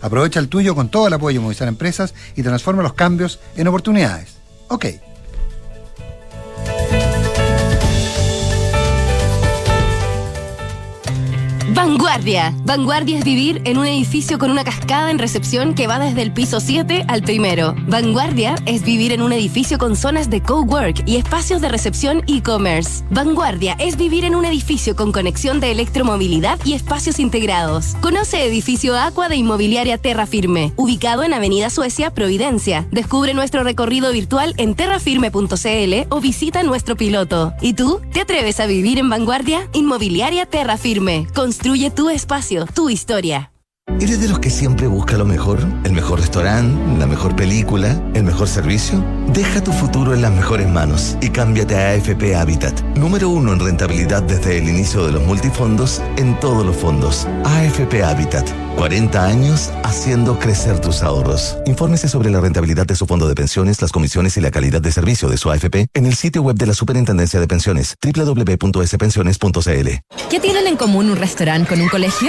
Aprovecha 0.02 0.40
el 0.40 0.48
tuyo 0.48 0.74
con 0.74 0.88
todo 0.88 1.06
el 1.06 1.12
apoyo 1.12 1.38
de 1.38 1.44
Movistar 1.44 1.68
Empresas 1.68 2.14
y 2.34 2.42
transforma 2.42 2.82
los 2.82 2.94
cambios 2.94 3.38
en 3.56 3.68
oportunidades. 3.68 4.38
OK. 4.70 4.86
Vanguardia. 11.78 12.52
Vanguardia 12.64 13.18
es 13.18 13.24
vivir 13.24 13.62
en 13.64 13.78
un 13.78 13.86
edificio 13.86 14.36
con 14.36 14.50
una 14.50 14.64
cascada 14.64 15.12
en 15.12 15.18
recepción 15.20 15.74
que 15.74 15.86
va 15.86 16.00
desde 16.00 16.22
el 16.22 16.32
piso 16.32 16.58
7 16.58 17.04
al 17.06 17.22
primero. 17.22 17.76
Vanguardia 17.86 18.56
es 18.66 18.82
vivir 18.82 19.12
en 19.12 19.22
un 19.22 19.32
edificio 19.32 19.78
con 19.78 19.94
zonas 19.94 20.28
de 20.28 20.42
cowork 20.42 21.04
y 21.06 21.18
espacios 21.18 21.60
de 21.60 21.68
recepción 21.68 22.24
e-commerce. 22.26 23.04
Vanguardia 23.10 23.76
es 23.78 23.96
vivir 23.96 24.24
en 24.24 24.34
un 24.34 24.44
edificio 24.44 24.96
con 24.96 25.12
conexión 25.12 25.60
de 25.60 25.70
electromovilidad 25.70 26.58
y 26.64 26.72
espacios 26.72 27.20
integrados. 27.20 27.94
Conoce 28.00 28.44
edificio 28.44 28.98
Aqua 28.98 29.28
de 29.28 29.36
Inmobiliaria 29.36 29.98
Terra 29.98 30.26
Firme, 30.26 30.72
ubicado 30.74 31.22
en 31.22 31.32
Avenida 31.32 31.70
Suecia, 31.70 32.12
Providencia. 32.12 32.88
Descubre 32.90 33.34
nuestro 33.34 33.62
recorrido 33.62 34.10
virtual 34.12 34.52
en 34.56 34.74
terrafirme.cl 34.74 35.94
o 36.08 36.20
visita 36.20 36.64
nuestro 36.64 36.96
piloto. 36.96 37.52
¿Y 37.60 37.74
tú? 37.74 38.00
¿Te 38.12 38.20
atreves 38.20 38.58
a 38.58 38.66
vivir 38.66 38.98
en 38.98 39.08
Vanguardia? 39.08 39.68
Inmobiliaria 39.74 40.44
Terra 40.44 40.76
Firme. 40.76 41.28
Construye 41.68 41.90
tu 41.90 42.08
espacio, 42.08 42.64
tu 42.64 42.88
historia. 42.88 43.50
¿Eres 44.00 44.20
de 44.20 44.28
los 44.28 44.38
que 44.38 44.50
siempre 44.50 44.86
busca 44.86 45.16
lo 45.16 45.24
mejor? 45.24 45.58
¿El 45.82 45.92
mejor 45.92 46.20
restaurante? 46.20 46.98
¿La 46.98 47.06
mejor 47.06 47.34
película? 47.34 48.00
¿El 48.14 48.22
mejor 48.22 48.46
servicio? 48.46 49.04
Deja 49.32 49.60
tu 49.64 49.72
futuro 49.72 50.14
en 50.14 50.22
las 50.22 50.30
mejores 50.30 50.68
manos 50.68 51.16
y 51.20 51.30
cámbiate 51.30 51.74
a 51.74 51.90
AFP 51.92 52.36
Habitat. 52.36 52.80
Número 52.96 53.28
uno 53.28 53.52
en 53.54 53.60
rentabilidad 53.60 54.22
desde 54.22 54.58
el 54.58 54.68
inicio 54.68 55.04
de 55.04 55.12
los 55.12 55.24
multifondos 55.24 56.00
en 56.16 56.38
todos 56.38 56.64
los 56.64 56.76
fondos. 56.76 57.26
AFP 57.44 58.04
Habitat. 58.04 58.48
40 58.76 59.24
años 59.24 59.72
haciendo 59.82 60.38
crecer 60.38 60.80
tus 60.80 61.02
ahorros. 61.02 61.56
Infórmese 61.66 62.08
sobre 62.08 62.30
la 62.30 62.40
rentabilidad 62.40 62.86
de 62.86 62.94
su 62.94 63.06
fondo 63.06 63.26
de 63.26 63.34
pensiones, 63.34 63.82
las 63.82 63.90
comisiones 63.90 64.36
y 64.36 64.40
la 64.40 64.52
calidad 64.52 64.80
de 64.80 64.92
servicio 64.92 65.28
de 65.28 65.38
su 65.38 65.50
AFP 65.50 65.88
en 65.94 66.06
el 66.06 66.14
sitio 66.14 66.42
web 66.42 66.54
de 66.56 66.66
la 66.66 66.74
Superintendencia 66.74 67.40
de 67.40 67.48
Pensiones 67.48 67.96
www.spensiones.cl. 68.00 69.88
¿Qué 70.30 70.40
tienen 70.40 70.68
en 70.68 70.76
común 70.76 71.10
un 71.10 71.16
restaurante 71.16 71.70
con 71.70 71.80
un 71.80 71.88
colegio? 71.88 72.28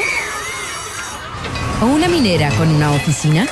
¿O 1.81 1.85
una 1.85 2.09
minera 2.09 2.49
con 2.57 2.69
una 2.69 2.91
oficina? 2.91 3.47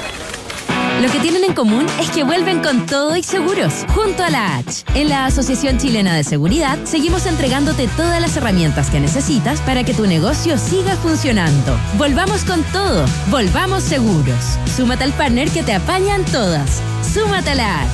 Lo 1.02 1.10
que 1.10 1.20
tienen 1.20 1.46
en 1.46 1.54
común 1.54 1.86
es 2.00 2.10
que 2.10 2.24
vuelven 2.24 2.62
con 2.62 2.86
todo 2.86 3.16
y 3.16 3.24
seguros, 3.24 3.86
junto 3.94 4.24
a 4.24 4.30
la 4.30 4.58
H. 4.58 4.84
En 4.96 5.10
la 5.10 5.26
Asociación 5.26 5.78
Chilena 5.78 6.14
de 6.16 6.26
Seguridad 6.26 6.78
seguimos 6.84 7.26
entregándote 7.26 7.88
todas 7.96 8.20
las 8.20 8.36
herramientas 8.36 8.90
que 8.90 9.00
necesitas 9.00 9.62
para 9.62 9.84
que 9.84 9.94
tu 9.94 10.08
negocio 10.08 10.58
siga 10.58 10.96
funcionando. 10.98 11.80
Volvamos 11.98 12.44
con 12.44 12.64
todo, 12.74 13.06
volvamos 13.30 13.84
seguros. 13.84 14.58
Súmate 14.76 15.06
al 15.06 15.14
partner 15.14 15.50
que 15.50 15.64
te 15.64 15.74
apañan 15.74 16.26
todas. 16.26 16.82
Súmate 17.14 17.52
a 17.52 17.56
la 17.56 17.84
H. 17.84 17.92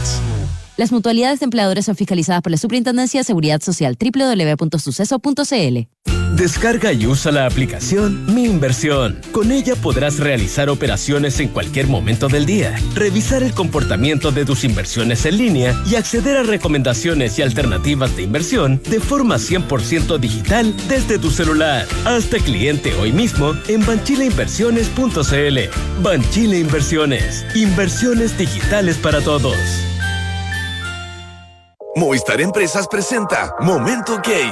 Las 0.77 0.91
mutualidades 0.91 1.41
de 1.41 1.43
empleadores 1.43 1.85
son 1.85 1.95
fiscalizadas 1.95 2.41
por 2.41 2.51
la 2.51 2.57
Superintendencia 2.57 3.19
de 3.19 3.23
Seguridad 3.25 3.61
Social 3.61 3.97
www.suceso.cl. 3.99 5.92
Descarga 6.35 6.91
y 6.91 7.05
usa 7.05 7.31
la 7.31 7.45
aplicación 7.45 8.25
Mi 8.33 8.45
Inversión. 8.45 9.21
Con 9.31 9.51
ella 9.51 9.75
podrás 9.75 10.19
realizar 10.19 10.69
operaciones 10.69 11.39
en 11.39 11.49
cualquier 11.49 11.87
momento 11.87 12.27
del 12.27 12.45
día, 12.45 12.75
revisar 12.95 13.43
el 13.43 13.53
comportamiento 13.53 14.31
de 14.31 14.43
tus 14.43 14.63
inversiones 14.63 15.25
en 15.25 15.37
línea 15.37 15.79
y 15.85 15.95
acceder 15.95 16.37
a 16.37 16.43
recomendaciones 16.43 17.37
y 17.37 17.43
alternativas 17.43 18.15
de 18.15 18.23
inversión 18.23 18.81
de 18.89 18.99
forma 18.99 19.35
100% 19.35 20.17
digital 20.17 20.75
desde 20.89 21.19
tu 21.19 21.29
celular. 21.29 21.85
Hazte 22.05 22.39
cliente 22.39 22.93
hoy 22.95 23.11
mismo 23.11 23.53
en 23.67 23.85
banchileinversiones.cl. 23.85 25.59
Banchile 26.01 26.59
Inversiones. 26.59 27.45
Inversiones 27.55 28.37
digitales 28.37 28.97
para 28.97 29.21
todos. 29.21 29.55
Movistar 31.95 32.41
Empresas 32.41 32.87
presenta 32.87 33.53
Momento 33.59 34.19
Gay. 34.25 34.51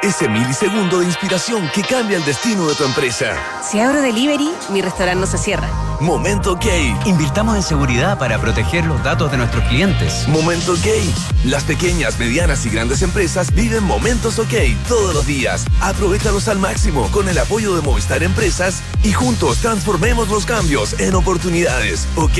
Ese 0.00 0.28
milisegundo 0.28 1.00
de 1.00 1.06
inspiración 1.06 1.68
que 1.74 1.82
cambia 1.82 2.18
el 2.18 2.24
destino 2.24 2.68
de 2.68 2.76
tu 2.76 2.84
empresa. 2.84 3.34
Si 3.68 3.80
abro 3.80 4.00
delivery, 4.00 4.48
mi 4.70 4.80
restaurante 4.80 5.20
no 5.20 5.26
se 5.26 5.38
cierra. 5.38 5.68
Momento 6.00 6.56
Gay. 6.56 6.96
Invirtamos 7.04 7.56
en 7.56 7.64
seguridad 7.64 8.16
para 8.16 8.38
proteger 8.40 8.84
los 8.84 9.02
datos 9.02 9.32
de 9.32 9.38
nuestros 9.38 9.64
clientes. 9.64 10.28
Momento 10.28 10.74
Gay. 10.84 11.12
Las 11.44 11.64
pequeñas, 11.64 12.16
medianas 12.20 12.64
y 12.64 12.70
grandes 12.70 13.02
empresas 13.02 13.52
viven 13.52 13.82
momentos 13.82 14.38
OK 14.38 14.54
todos 14.86 15.14
los 15.14 15.26
días. 15.26 15.64
Aprovechalos 15.80 16.46
al 16.46 16.60
máximo 16.60 17.10
con 17.10 17.28
el 17.28 17.36
apoyo 17.36 17.74
de 17.74 17.82
Movistar 17.82 18.22
Empresas 18.22 18.82
y 19.02 19.12
juntos 19.12 19.58
transformemos 19.58 20.28
los 20.28 20.46
cambios 20.46 20.94
en 21.00 21.16
oportunidades. 21.16 22.06
¿Ok? 22.14 22.38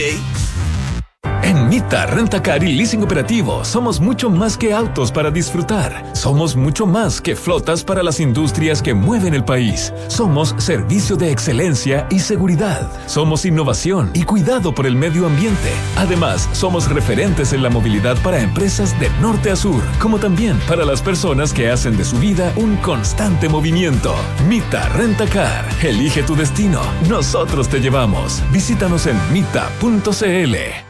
Mita 1.68 2.06
Rentacar 2.06 2.64
y 2.64 2.72
Leasing 2.72 3.02
Operativo 3.02 3.62
somos 3.62 4.00
mucho 4.00 4.30
más 4.30 4.56
que 4.56 4.72
autos 4.72 5.12
para 5.12 5.30
disfrutar. 5.30 6.02
Somos 6.14 6.56
mucho 6.56 6.86
más 6.86 7.20
que 7.20 7.36
flotas 7.36 7.84
para 7.84 8.02
las 8.02 8.20
industrias 8.20 8.80
que 8.80 8.94
mueven 8.94 9.34
el 9.34 9.44
país. 9.44 9.92
Somos 10.06 10.54
servicio 10.56 11.16
de 11.16 11.30
excelencia 11.30 12.06
y 12.08 12.20
seguridad. 12.20 12.90
Somos 13.06 13.44
innovación 13.44 14.10
y 14.14 14.22
cuidado 14.22 14.74
por 14.74 14.86
el 14.86 14.96
medio 14.96 15.26
ambiente. 15.26 15.70
Además, 15.96 16.48
somos 16.52 16.88
referentes 16.90 17.52
en 17.52 17.62
la 17.62 17.68
movilidad 17.68 18.16
para 18.22 18.40
empresas 18.40 18.98
de 18.98 19.10
norte 19.20 19.50
a 19.50 19.56
sur, 19.56 19.82
como 20.00 20.18
también 20.18 20.58
para 20.68 20.86
las 20.86 21.02
personas 21.02 21.52
que 21.52 21.68
hacen 21.68 21.98
de 21.98 22.04
su 22.04 22.18
vida 22.18 22.50
un 22.56 22.76
constante 22.76 23.46
movimiento. 23.46 24.14
Mita 24.48 24.88
Rentacar. 24.88 25.68
Elige 25.82 26.22
tu 26.22 26.34
destino. 26.34 26.80
Nosotros 27.10 27.68
te 27.68 27.78
llevamos. 27.80 28.42
Visítanos 28.52 29.06
en 29.06 29.16
mita.cl. 29.34 30.87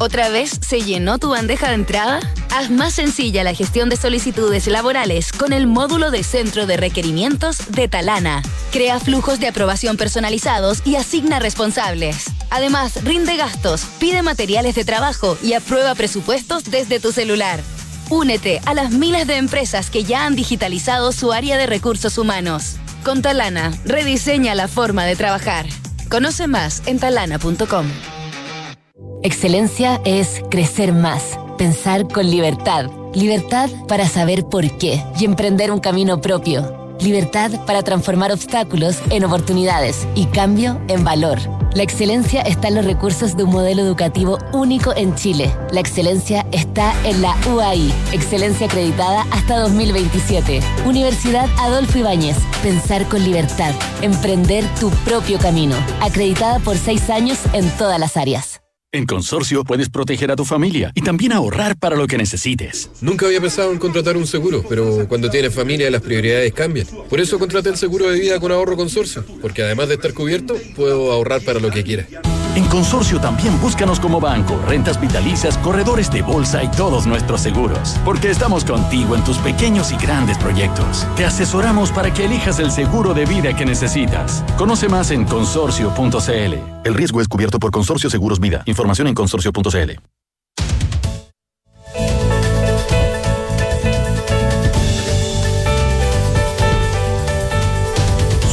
¿Otra 0.00 0.28
vez 0.28 0.52
se 0.60 0.82
llenó 0.82 1.18
tu 1.18 1.30
bandeja 1.30 1.68
de 1.68 1.74
entrada? 1.74 2.20
Haz 2.54 2.70
más 2.70 2.94
sencilla 2.94 3.42
la 3.42 3.52
gestión 3.52 3.88
de 3.88 3.96
solicitudes 3.96 4.68
laborales 4.68 5.32
con 5.32 5.52
el 5.52 5.66
módulo 5.66 6.12
de 6.12 6.22
centro 6.22 6.66
de 6.66 6.76
requerimientos 6.76 7.72
de 7.72 7.88
Talana. 7.88 8.42
Crea 8.70 9.00
flujos 9.00 9.40
de 9.40 9.48
aprobación 9.48 9.96
personalizados 9.96 10.86
y 10.86 10.94
asigna 10.94 11.40
responsables. 11.40 12.26
Además, 12.48 13.02
rinde 13.02 13.36
gastos, 13.36 13.86
pide 13.98 14.22
materiales 14.22 14.76
de 14.76 14.84
trabajo 14.84 15.36
y 15.42 15.54
aprueba 15.54 15.96
presupuestos 15.96 16.64
desde 16.64 17.00
tu 17.00 17.10
celular. 17.10 17.60
Únete 18.08 18.60
a 18.66 18.74
las 18.74 18.92
miles 18.92 19.26
de 19.26 19.36
empresas 19.36 19.90
que 19.90 20.04
ya 20.04 20.26
han 20.26 20.36
digitalizado 20.36 21.10
su 21.10 21.32
área 21.32 21.56
de 21.58 21.66
recursos 21.66 22.18
humanos. 22.18 22.76
Con 23.02 23.20
Talana, 23.20 23.72
rediseña 23.84 24.54
la 24.54 24.68
forma 24.68 25.04
de 25.04 25.16
trabajar. 25.16 25.66
Conoce 26.08 26.46
más 26.46 26.84
en 26.86 27.00
talana.com. 27.00 27.86
Excelencia 29.22 30.00
es 30.04 30.42
crecer 30.48 30.92
más, 30.92 31.40
pensar 31.58 32.06
con 32.06 32.30
libertad. 32.30 32.88
Libertad 33.14 33.68
para 33.88 34.06
saber 34.06 34.44
por 34.44 34.78
qué 34.78 35.02
y 35.18 35.24
emprender 35.24 35.72
un 35.72 35.80
camino 35.80 36.20
propio. 36.20 36.94
Libertad 37.00 37.50
para 37.66 37.82
transformar 37.82 38.30
obstáculos 38.30 38.98
en 39.10 39.24
oportunidades 39.24 40.06
y 40.14 40.26
cambio 40.26 40.80
en 40.86 41.02
valor. 41.02 41.38
La 41.74 41.82
excelencia 41.82 42.42
está 42.42 42.68
en 42.68 42.76
los 42.76 42.84
recursos 42.84 43.36
de 43.36 43.42
un 43.42 43.50
modelo 43.50 43.82
educativo 43.82 44.38
único 44.52 44.94
en 44.94 45.14
Chile. 45.16 45.52
La 45.72 45.80
excelencia 45.80 46.46
está 46.52 46.94
en 47.04 47.20
la 47.20 47.36
UAI, 47.52 47.92
excelencia 48.12 48.68
acreditada 48.68 49.26
hasta 49.32 49.58
2027. 49.58 50.60
Universidad 50.86 51.48
Adolfo 51.58 51.98
Ibáñez, 51.98 52.36
pensar 52.62 53.06
con 53.08 53.24
libertad, 53.24 53.74
emprender 54.00 54.64
tu 54.78 54.90
propio 55.04 55.38
camino. 55.38 55.74
Acreditada 56.00 56.60
por 56.60 56.76
seis 56.76 57.10
años 57.10 57.38
en 57.52 57.68
todas 57.76 57.98
las 57.98 58.16
áreas. 58.16 58.57
En 58.90 59.04
Consorcio 59.04 59.64
puedes 59.64 59.90
proteger 59.90 60.30
a 60.30 60.36
tu 60.36 60.46
familia 60.46 60.92
y 60.94 61.02
también 61.02 61.32
ahorrar 61.32 61.76
para 61.76 61.94
lo 61.94 62.06
que 62.06 62.16
necesites. 62.16 62.90
Nunca 63.02 63.26
había 63.26 63.38
pensado 63.38 63.70
en 63.70 63.78
contratar 63.78 64.16
un 64.16 64.26
seguro, 64.26 64.64
pero 64.66 65.06
cuando 65.06 65.28
tienes 65.28 65.54
familia 65.54 65.90
las 65.90 66.00
prioridades 66.00 66.54
cambian. 66.54 66.86
Por 67.10 67.20
eso 67.20 67.38
contraté 67.38 67.68
el 67.68 67.76
seguro 67.76 68.08
de 68.08 68.18
vida 68.18 68.40
con 68.40 68.50
ahorro 68.50 68.78
Consorcio, 68.78 69.26
porque 69.42 69.62
además 69.62 69.88
de 69.88 69.96
estar 69.96 70.14
cubierto, 70.14 70.56
puedo 70.74 71.12
ahorrar 71.12 71.42
para 71.42 71.60
lo 71.60 71.70
que 71.70 71.84
quiera. 71.84 72.06
En 72.58 72.64
Consorcio 72.64 73.20
también 73.20 73.60
búscanos 73.60 74.00
como 74.00 74.18
banco, 74.18 74.60
rentas 74.66 75.00
vitalicias, 75.00 75.56
corredores 75.58 76.10
de 76.10 76.22
bolsa 76.22 76.64
y 76.64 76.68
todos 76.68 77.06
nuestros 77.06 77.40
seguros. 77.40 77.96
Porque 78.04 78.30
estamos 78.30 78.64
contigo 78.64 79.14
en 79.14 79.22
tus 79.22 79.38
pequeños 79.38 79.92
y 79.92 79.96
grandes 79.96 80.36
proyectos. 80.38 81.06
Te 81.14 81.24
asesoramos 81.24 81.92
para 81.92 82.12
que 82.12 82.24
elijas 82.24 82.58
el 82.58 82.72
seguro 82.72 83.14
de 83.14 83.26
vida 83.26 83.54
que 83.54 83.64
necesitas. 83.64 84.42
Conoce 84.56 84.88
más 84.88 85.12
en 85.12 85.24
consorcio.cl. 85.24 86.54
El 86.82 86.94
riesgo 86.94 87.20
es 87.20 87.28
cubierto 87.28 87.60
por 87.60 87.70
Consorcio 87.70 88.10
Seguros 88.10 88.40
Vida. 88.40 88.64
Información 88.66 89.06
en 89.06 89.14
consorcio.cl. 89.14 89.92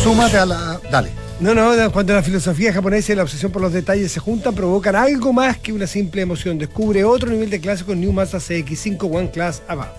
Súmate 0.03 0.37
a 0.37 0.45
la. 0.45 0.79
Dale. 0.91 1.24
No, 1.39 1.53
no, 1.53 1.91
cuando 1.91 2.13
la 2.13 2.23
filosofía 2.23 2.71
japonesa 2.71 3.11
y 3.11 3.15
la 3.15 3.23
obsesión 3.23 3.51
por 3.51 3.61
los 3.61 3.73
detalles 3.73 4.11
se 4.11 4.19
juntan, 4.21 4.55
provocan 4.55 4.95
algo 4.95 5.33
más 5.33 5.57
que 5.57 5.73
una 5.73 5.85
simple 5.85 6.21
emoción. 6.21 6.57
Descubre 6.57 7.03
otro 7.03 7.29
nivel 7.29 7.49
de 7.49 7.59
clase 7.59 7.83
con 7.83 7.99
New 7.99 8.13
Mazda 8.13 8.39
CX5 8.39 9.13
One 9.13 9.31
Class 9.31 9.61
AVA. 9.67 9.93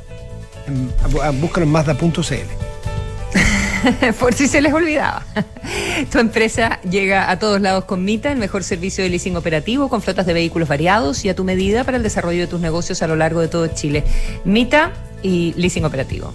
En- 0.67 0.91
a- 1.23 1.31
Búscalo 1.31 1.67
en 1.67 1.73
Mazda.cl. 1.73 2.17
Por 4.19 4.33
si 4.33 4.49
se 4.49 4.63
les 4.63 4.73
olvidaba. 4.73 5.25
Tu 6.11 6.19
empresa 6.19 6.81
llega 6.89 7.31
a 7.31 7.39
todos 7.39 7.61
lados 7.61 7.85
con 7.85 8.03
Mita, 8.03 8.33
el 8.33 8.39
mejor 8.39 8.65
servicio 8.65 9.05
de 9.05 9.11
leasing 9.11 9.37
operativo 9.37 9.91
con 9.91 10.01
flotas 10.01 10.25
de 10.25 10.33
vehículos 10.33 10.69
variados 10.69 11.23
y 11.25 11.29
a 11.29 11.37
tu 11.37 11.45
medida 11.45 11.85
para 11.85 11.99
el 11.99 12.03
desarrollo 12.03 12.41
de 12.41 12.47
tus 12.47 12.61
negocios 12.61 13.03
a 13.03 13.07
lo 13.07 13.15
largo 13.15 13.41
de 13.41 13.49
todo 13.49 13.67
Chile. 13.69 14.05
Mita 14.47 14.93
y 15.23 15.53
leasing 15.57 15.85
operativo. 15.85 16.33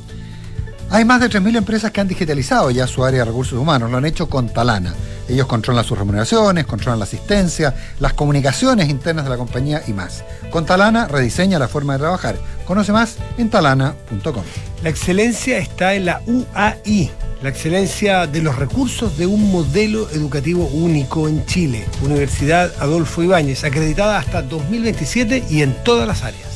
Hay 0.94 1.06
más 1.06 1.22
de 1.22 1.30
3.000 1.30 1.56
empresas 1.56 1.90
que 1.90 2.02
han 2.02 2.08
digitalizado 2.10 2.70
ya 2.70 2.86
su 2.86 3.06
área 3.06 3.20
de 3.20 3.26
recursos 3.26 3.58
humanos, 3.58 3.90
lo 3.90 3.98
han 3.98 4.04
hecho 4.04 4.28
con 4.28 4.50
Talana. 4.50 4.94
Ellos 5.30 5.48
controlan 5.48 5.86
sus 5.86 5.98
remuneraciones, 5.98 6.66
controlan 6.66 7.00
la 7.00 7.06
asistencia, 7.06 7.74
las 8.02 8.12
comunicaciones 8.12 8.90
internas 8.90 9.24
de 9.24 9.32
la 9.32 9.38
compañía 9.38 9.82
y 9.88 9.94
más. 9.94 10.26
Con 10.50 10.66
Talana 10.66 11.08
rediseña 11.08 11.60
la 11.60 11.70
forma 11.70 11.94
de 11.94 12.00
trabajar. 12.00 12.36
Conoce 12.66 12.92
más 12.92 13.16
en 13.38 13.50
talana.com. 13.50 14.44
La 14.84 14.90
excelencia 14.90 15.60
está 15.60 15.94
en 15.94 16.08
la 16.08 16.22
UAI, 16.28 17.10
la 17.42 17.48
excelencia 17.48 18.28
de 18.28 18.42
los 18.42 18.58
recursos 18.58 19.18
de 19.18 19.28
un 19.28 19.50
modelo 19.50 20.10
educativo 20.10 20.66
único 20.74 21.30
en 21.30 21.46
Chile. 21.46 21.86
Universidad 22.02 22.70
Adolfo 22.80 23.24
Ibáñez, 23.24 23.64
acreditada 23.64 24.20
hasta 24.20 24.42
2027 24.42 25.46
y 25.50 25.62
en 25.62 25.74
todas 25.86 26.06
las 26.06 26.24
áreas. 26.24 26.51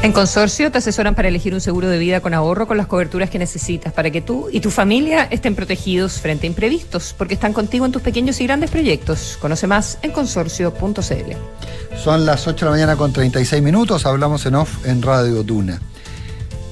En 0.00 0.12
Consorcio 0.12 0.70
te 0.70 0.78
asesoran 0.78 1.16
para 1.16 1.26
elegir 1.26 1.54
un 1.54 1.60
seguro 1.60 1.88
de 1.88 1.98
vida 1.98 2.20
con 2.20 2.32
ahorro 2.32 2.68
con 2.68 2.76
las 2.76 2.86
coberturas 2.86 3.30
que 3.30 3.38
necesitas 3.38 3.92
para 3.92 4.10
que 4.10 4.20
tú 4.20 4.48
y 4.52 4.60
tu 4.60 4.70
familia 4.70 5.24
estén 5.24 5.56
protegidos 5.56 6.20
frente 6.20 6.46
a 6.46 6.48
imprevistos, 6.48 7.16
porque 7.18 7.34
están 7.34 7.52
contigo 7.52 7.84
en 7.84 7.90
tus 7.90 8.00
pequeños 8.00 8.40
y 8.40 8.44
grandes 8.44 8.70
proyectos. 8.70 9.36
Conoce 9.40 9.66
más 9.66 9.98
en 10.02 10.12
consorcio.cl. 10.12 11.96
Son 11.96 12.24
las 12.24 12.46
8 12.46 12.64
de 12.64 12.64
la 12.64 12.70
mañana 12.70 12.96
con 12.96 13.12
36 13.12 13.60
minutos, 13.60 14.06
hablamos 14.06 14.46
en 14.46 14.54
off 14.54 14.86
en 14.86 15.02
Radio 15.02 15.42
Duna. 15.42 15.80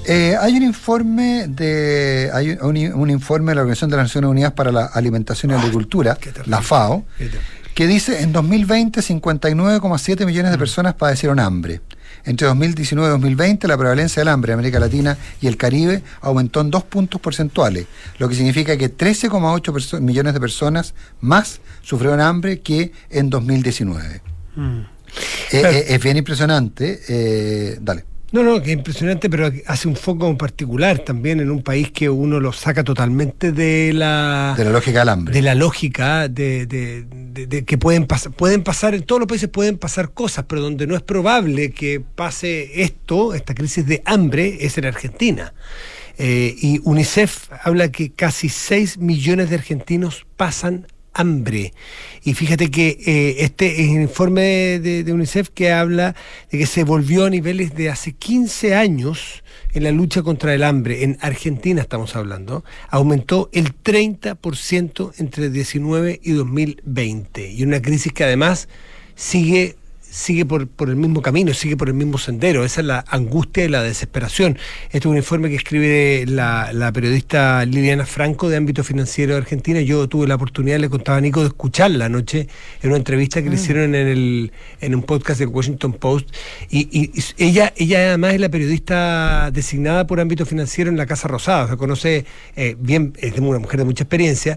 Eh, 0.06 0.36
hay 0.40 0.56
un 0.56 0.62
informe 0.62 1.48
de 1.48 2.30
hay 2.32 2.50
un, 2.50 2.76
un 2.94 3.10
informe 3.10 3.50
de 3.50 3.56
la 3.56 3.62
Organización 3.62 3.90
de 3.90 3.96
las 3.96 4.04
Naciones 4.04 4.30
Unidas 4.30 4.52
para 4.52 4.70
la 4.70 4.86
Alimentación 4.86 5.50
y 5.50 5.54
Agricultura, 5.54 6.16
la 6.44 6.62
FAO, 6.62 7.04
que 7.74 7.88
dice 7.88 8.22
en 8.22 8.32
2020 8.32 9.00
59,7 9.00 10.24
millones 10.26 10.52
de 10.52 10.58
personas 10.58 10.94
padecieron 10.94 11.40
hambre. 11.40 11.80
Entre 12.26 12.46
2019 12.48 13.08
y 13.08 13.12
2020 13.12 13.68
la 13.68 13.78
prevalencia 13.78 14.20
del 14.20 14.28
hambre 14.28 14.52
en 14.52 14.58
América 14.58 14.80
Latina 14.80 15.16
y 15.40 15.46
el 15.46 15.56
Caribe 15.56 16.02
aumentó 16.20 16.60
en 16.60 16.70
dos 16.70 16.82
puntos 16.82 17.20
porcentuales, 17.20 17.86
lo 18.18 18.28
que 18.28 18.34
significa 18.34 18.76
que 18.76 18.94
13,8 18.94 20.00
millones 20.00 20.34
de 20.34 20.40
personas 20.40 20.94
más 21.20 21.60
sufrieron 21.82 22.20
hambre 22.20 22.60
que 22.60 22.92
en 23.10 23.30
2019. 23.30 24.20
Mm. 24.56 24.80
Eh, 24.80 24.86
eh, 25.52 25.84
es 25.88 26.02
bien 26.02 26.16
impresionante. 26.16 27.00
eh, 27.08 27.78
dale. 27.80 28.04
No, 28.36 28.42
no, 28.42 28.62
que 28.62 28.70
impresionante, 28.70 29.30
pero 29.30 29.50
hace 29.66 29.88
un 29.88 29.96
foco 29.96 30.28
en 30.28 30.36
particular 30.36 30.98
también 30.98 31.40
en 31.40 31.50
un 31.50 31.62
país 31.62 31.90
que 31.90 32.10
uno 32.10 32.38
lo 32.38 32.52
saca 32.52 32.84
totalmente 32.84 33.50
de 33.50 33.94
la... 33.94 34.52
De 34.58 34.64
la 34.66 34.72
lógica 34.72 34.98
del 34.98 35.08
hambre. 35.08 35.32
De 35.32 35.40
la 35.40 35.54
lógica 35.54 36.28
de, 36.28 36.66
de- 36.66 37.06
de- 37.08 37.46
de 37.46 37.64
que 37.64 37.78
pueden 37.78 38.04
pasar, 38.06 38.32
pueden 38.32 38.62
pasar, 38.62 38.94
en 38.94 39.04
todos 39.04 39.20
los 39.20 39.26
países 39.28 39.48
pueden 39.48 39.78
pasar 39.78 40.10
cosas, 40.12 40.44
pero 40.46 40.60
donde 40.60 40.86
no 40.86 40.94
es 40.94 41.00
probable 41.00 41.70
que 41.70 42.00
pase 42.00 42.82
esto, 42.82 43.32
esta 43.32 43.54
crisis 43.54 43.86
de 43.86 44.02
hambre, 44.04 44.58
es 44.60 44.76
en 44.76 44.84
Argentina. 44.84 45.54
Eh, 46.18 46.54
y 46.60 46.80
UNICEF 46.84 47.48
habla 47.62 47.90
que 47.90 48.12
casi 48.12 48.50
6 48.50 48.98
millones 48.98 49.48
de 49.48 49.56
argentinos 49.56 50.26
pasan 50.36 50.86
hambre. 51.16 51.72
Y 52.22 52.34
fíjate 52.34 52.70
que 52.70 52.98
eh, 53.06 53.36
este 53.44 53.82
informe 53.82 54.78
de, 54.80 55.04
de 55.04 55.12
UNICEF 55.12 55.48
que 55.50 55.72
habla 55.72 56.14
de 56.50 56.58
que 56.58 56.66
se 56.66 56.84
volvió 56.84 57.24
a 57.24 57.30
niveles 57.30 57.74
de 57.74 57.90
hace 57.90 58.12
15 58.12 58.74
años 58.74 59.42
en 59.72 59.84
la 59.84 59.92
lucha 59.92 60.22
contra 60.22 60.54
el 60.54 60.62
hambre. 60.62 61.04
En 61.04 61.18
Argentina 61.20 61.82
estamos 61.82 62.16
hablando. 62.16 62.64
Aumentó 62.88 63.50
el 63.52 63.74
30% 63.82 65.12
entre 65.18 65.50
19 65.50 66.20
y 66.22 66.32
2020. 66.32 67.52
Y 67.52 67.62
una 67.62 67.82
crisis 67.82 68.12
que 68.12 68.24
además 68.24 68.68
sigue 69.14 69.76
sigue 70.16 70.46
por, 70.46 70.66
por 70.66 70.88
el 70.88 70.96
mismo 70.96 71.20
camino, 71.20 71.52
sigue 71.52 71.76
por 71.76 71.88
el 71.88 71.94
mismo 71.94 72.16
sendero. 72.16 72.64
Esa 72.64 72.80
es 72.80 72.86
la 72.86 73.04
angustia 73.08 73.66
y 73.66 73.68
la 73.68 73.82
desesperación. 73.82 74.58
Este 74.86 74.98
es 74.98 75.06
un 75.06 75.16
informe 75.18 75.50
que 75.50 75.56
escribe 75.56 76.24
la, 76.26 76.72
la 76.72 76.90
periodista 76.90 77.62
Liliana 77.66 78.06
Franco 78.06 78.48
de 78.48 78.56
ámbito 78.56 78.82
financiero 78.82 79.34
de 79.34 79.40
Argentina. 79.40 79.78
Yo 79.82 80.08
tuve 80.08 80.26
la 80.26 80.36
oportunidad, 80.36 80.78
le 80.78 80.88
contaba 80.88 81.18
a 81.18 81.20
Nico, 81.20 81.42
de 81.42 81.48
escucharla 81.48 82.06
anoche 82.06 82.48
en 82.82 82.88
una 82.88 82.96
entrevista 82.96 83.42
que 83.42 83.50
le 83.50 83.56
hicieron 83.56 83.94
en, 83.94 84.06
el, 84.08 84.52
en 84.80 84.94
un 84.94 85.02
podcast 85.02 85.38
del 85.38 85.48
Washington 85.48 85.92
Post. 85.92 86.30
Y, 86.70 86.88
y- 86.90 87.10
y 87.36 87.44
ella, 87.48 87.74
ella 87.76 87.98
además 88.08 88.32
es 88.32 88.40
la 88.40 88.48
periodista 88.48 89.50
designada 89.52 90.06
por 90.06 90.18
ámbito 90.18 90.46
financiero 90.46 90.90
en 90.90 90.96
la 90.96 91.04
Casa 91.04 91.28
Rosada. 91.28 91.64
O 91.64 91.66
sea, 91.68 91.76
conoce 91.76 92.24
eh, 92.56 92.74
bien, 92.80 93.12
es 93.18 93.38
una 93.38 93.58
mujer 93.58 93.80
de 93.80 93.84
mucha 93.84 94.04
experiencia. 94.04 94.56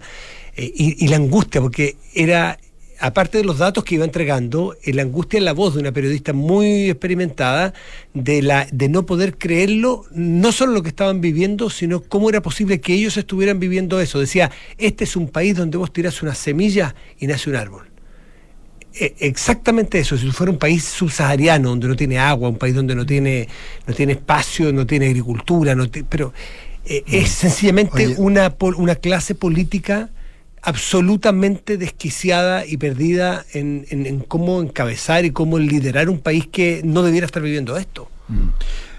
eh, 0.56 0.72
y, 0.74 1.04
y 1.04 1.08
la 1.10 1.18
angustia, 1.18 1.60
porque 1.60 1.98
era 2.14 2.58
aparte 3.00 3.38
de 3.38 3.44
los 3.44 3.58
datos 3.58 3.84
que 3.84 3.96
iba 3.96 4.06
entregando, 4.06 4.76
eh, 4.84 4.94
la 4.94 5.04
angustia 5.04 5.38
en 5.38 5.46
la 5.46 5.54
voz 5.54 5.74
de 5.74 5.80
una 5.80 5.92
periodista 5.92 6.34
muy 6.34 6.90
experimentada 6.90 7.74
de, 8.14 8.42
la, 8.42 8.68
de 8.72 8.90
no 8.90 9.06
poder 9.06 9.38
creerlo, 9.38 10.06
no 10.12 10.52
solo 10.52 10.74
lo 10.74 10.84
que 10.84 10.90
estaban 10.90 11.22
viviendo, 11.22 11.70
sino 11.70 12.02
cómo 12.02 12.30
era 12.30 12.42
posible 12.42 12.82
que 12.82 12.94
ellos 12.94 13.18
estuvieran 13.18 13.60
viviendo 13.60 14.00
eso. 14.00 14.20
Decía, 14.20 14.52
este 14.78 15.04
es 15.04 15.16
un 15.16 15.28
país 15.28 15.56
donde 15.56 15.78
vos 15.78 15.92
tirás 15.94 16.22
una 16.22 16.36
semilla 16.36 16.96
y 17.20 17.28
nace 17.28 17.50
un 17.50 17.56
árbol. 17.56 17.90
Eh, 18.94 19.16
Exactamente 19.20 20.00
eso, 20.00 20.18
si 20.18 20.30
fuera 20.32 20.52
un 20.52 20.60
país 20.60 20.84
subsahariano, 20.84 21.70
donde 21.70 21.88
no 21.88 21.96
tiene 21.96 22.20
agua, 22.20 22.50
un 22.50 22.58
país 22.58 22.76
donde 22.76 22.96
no 22.96 23.06
tiene, 23.06 23.48
no 23.88 23.94
tiene 23.94 24.14
espacio, 24.14 24.74
no 24.74 24.86
tiene 24.86 25.08
agricultura, 25.08 25.76
no 25.76 25.86
pero 26.10 26.34
eh, 26.86 27.04
es 27.08 27.30
sencillamente 27.30 28.08
Oye. 28.08 28.16
una, 28.18 28.56
una 28.78 28.96
clase 28.96 29.36
política 29.36 30.10
absolutamente 30.62 31.78
desquiciada 31.78 32.66
y 32.66 32.78
perdida 32.78 33.46
en, 33.54 33.86
en- 33.90 34.20
cómo 34.20 34.62
encabezar 34.62 35.26
y 35.26 35.32
cómo 35.32 35.58
liderar 35.60 36.10
un 36.10 36.20
país 36.20 36.48
que 36.48 36.82
no 36.84 37.02
debiera 37.04 37.26
estar 37.26 37.42
viviendo 37.42 37.78
esto. 37.78 38.10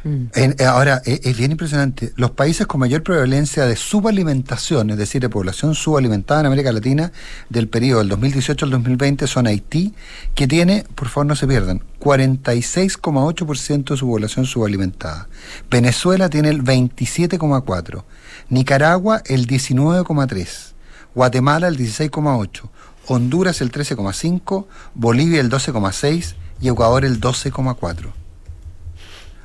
En- 0.03 0.57
eh, 0.59 0.65
ahora, 0.65 1.03
e- 1.05 1.21
es, 1.23 1.37
bien 1.37 1.53
impresionante. 1.53 2.13
Los 2.17 2.31
países 2.31 2.67
con 2.67 2.81
mayor 2.81 3.03
prevalencia 3.03 3.67
de 3.67 3.77
subalimentación, 3.77 4.91
es 4.91 4.97
decir, 4.97 5.21
de 5.21 5.29
población 5.29 5.75
subalimentada 5.75 6.41
en 6.41 6.47
América 6.47 6.73
Latina, 6.73 7.13
del 7.51 7.69
periodo 7.69 7.99
del 8.01 8.09
2018 8.09 8.65
al 8.65 8.71
2020 8.71 9.27
son 9.27 9.47
Haití, 9.47 9.93
que 10.35 10.49
tiene, 10.49 10.85
por 10.95 11.09
favor 11.09 11.27
no 11.27 11.37
se 11.37 11.47
pierdan, 11.47 11.83
46,8% 12.01 13.91
de 13.95 13.97
su 13.99 14.07
población 14.07 14.47
subalimentada. 14.47 15.29
Venezuela 15.71 16.29
tiene 16.31 16.49
el 16.49 16.63
27,4%. 16.65 18.05
Nicaragua 18.49 19.23
el 19.27 19.47
19,3%. 19.47 20.70
Guatemala 21.15 21.69
el 21.69 21.77
16,8%. 21.77 22.69
Honduras 23.07 23.61
el 23.61 23.73
13,5%. 23.73 24.67
Bolivia 24.95 25.41
el 25.41 25.51
12,6%. 25.51 26.35
Y 26.61 26.69
Ecuador 26.69 27.05
el 27.05 27.21
12,4%. 27.21 28.13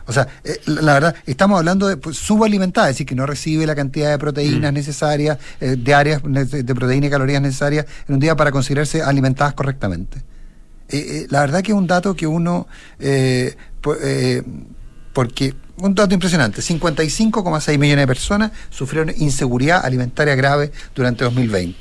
O 0.08 0.14
sea, 0.14 0.28
eh, 0.44 0.62
la 0.68 0.94
verdad, 0.94 1.16
estamos 1.26 1.58
hablando 1.58 1.88
de 1.88 1.98
pues, 1.98 2.18
subalimentada, 2.18 2.90
es 2.90 2.96
decir, 2.96 3.08
que 3.08 3.16
no 3.16 3.26
recibe 3.26 3.66
la 3.66 3.76
cantidad 3.76 4.12
de 4.12 4.20
proteínas 4.20 4.72
necesarias, 4.72 5.40
eh, 5.60 5.76
de 5.78 5.94
áreas 5.94 6.22
de 6.24 6.76
proteína 6.76 7.08
y 7.08 7.10
calorías 7.10 7.42
necesarias 7.42 7.86
en 8.08 8.16
un 8.16 8.20
día 8.20 8.36
para 8.36 8.52
considerarse 8.52 9.02
alimentadas 9.02 9.54
correctamente. 9.54 10.22
Eh, 10.90 11.26
la 11.30 11.42
verdad 11.42 11.64
que 11.64 11.72
es 11.72 11.78
un 11.78 11.88
dato 11.88 12.16
que 12.16 12.28
uno, 12.28 12.68
porque 15.14 15.56
un 15.78 15.94
dato 15.96 16.14
impresionante, 16.14 16.62
55,6 16.62 17.78
millones 17.78 18.04
de 18.04 18.08
personas 18.08 18.52
sufrieron 18.70 19.14
inseguridad 19.18 19.86
alimentaria 19.86 20.36
grave 20.36 20.72
durante 20.96 21.24
2020. 21.24 21.78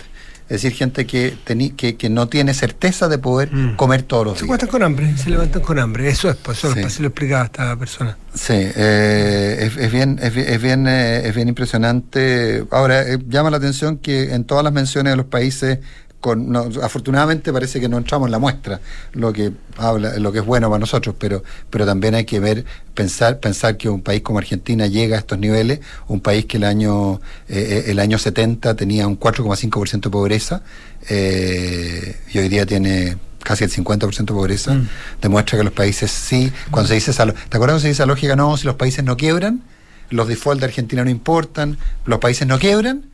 Es 0.46 0.60
decir, 0.60 0.72
gente 0.72 1.06
que, 1.06 1.34
teni- 1.46 1.74
que, 1.74 1.96
que 1.96 2.10
no 2.10 2.28
tiene 2.28 2.52
certeza 2.52 3.08
de 3.08 3.16
poder 3.16 3.50
comer 3.76 4.02
todos 4.02 4.26
los 4.26 4.34
Se 4.38 4.40
días. 4.44 4.50
acuestan 4.50 4.68
con 4.68 4.82
hambre, 4.82 5.16
se 5.16 5.30
levantan 5.30 5.62
con 5.62 5.78
hambre. 5.78 6.06
Eso 6.10 6.28
es, 6.28 6.36
pues, 6.36 6.58
eso 6.58 6.74
Sí. 6.74 6.80
lo- 6.80 6.86
así 6.86 7.00
lo 7.02 7.08
explicaba 7.08 7.44
esta 7.46 7.74
persona. 7.78 8.18
Sí, 8.34 8.52
eh, 8.52 9.56
es, 9.60 9.76
es 9.78 9.90
bien, 9.90 10.18
es, 10.20 10.34
bien- 10.34 10.46
es 10.48 10.60
bien, 10.62 10.86
eh, 10.86 11.26
es 11.28 11.34
bien 11.34 11.48
impresionante. 11.48 12.62
Ahora, 12.70 13.08
eh, 13.08 13.18
llama 13.26 13.50
la 13.50 13.56
atención 13.56 13.96
que 13.96 14.34
en 14.34 14.44
todas 14.44 14.62
las 14.64 14.72
menciones 14.74 15.12
de 15.12 15.16
los 15.16 15.26
países, 15.26 15.78
con, 16.24 16.50
no, 16.50 16.70
afortunadamente 16.82 17.52
parece 17.52 17.80
que 17.80 17.86
no 17.86 17.98
entramos 17.98 18.28
en 18.28 18.32
la 18.32 18.38
muestra, 18.38 18.80
lo 19.12 19.30
que 19.30 19.52
habla, 19.76 20.18
lo 20.18 20.32
que 20.32 20.38
es 20.38 20.44
bueno 20.46 20.70
para 20.70 20.78
nosotros, 20.78 21.14
pero, 21.18 21.44
pero 21.68 21.84
también 21.84 22.14
hay 22.14 22.24
que 22.24 22.40
ver, 22.40 22.64
pensar, 22.94 23.40
pensar 23.40 23.76
que 23.76 23.90
un 23.90 24.00
país 24.00 24.22
como 24.22 24.38
Argentina 24.38 24.86
llega 24.86 25.16
a 25.16 25.18
estos 25.18 25.38
niveles, 25.38 25.80
un 26.08 26.20
país 26.20 26.46
que 26.46 26.56
el 26.56 26.64
año, 26.64 27.20
eh, 27.46 27.84
el 27.88 27.98
año 27.98 28.16
70 28.16 28.74
tenía 28.74 29.06
un 29.06 29.20
4,5% 29.20 30.00
de 30.00 30.08
pobreza, 30.08 30.62
eh, 31.10 32.16
y 32.32 32.38
hoy 32.38 32.48
día 32.48 32.64
tiene 32.64 33.18
casi 33.42 33.64
el 33.64 33.70
50% 33.70 34.24
de 34.24 34.24
pobreza, 34.32 34.80
demuestra 35.20 35.58
que 35.58 35.64
los 35.64 35.74
países 35.74 36.10
sí, 36.10 36.50
cuando 36.70 36.88
se 36.88 36.94
dice 36.94 37.10
esa, 37.10 37.26
¿te 37.26 37.32
acuerdas 37.32 37.58
cuando 37.58 37.80
se 37.80 37.88
dice 37.88 38.02
esa 38.02 38.06
lógica? 38.06 38.34
No, 38.34 38.56
si 38.56 38.64
los 38.64 38.76
países 38.76 39.04
no 39.04 39.18
quiebran, 39.18 39.62
los 40.08 40.26
default 40.26 40.60
de 40.60 40.64
Argentina 40.68 41.04
no 41.04 41.10
importan, 41.10 41.76
los 42.06 42.18
países 42.18 42.48
no 42.48 42.58
quiebran, 42.58 43.04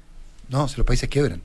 no, 0.48 0.68
si 0.68 0.76
los 0.76 0.86
países 0.86 1.08
quiebran. 1.08 1.42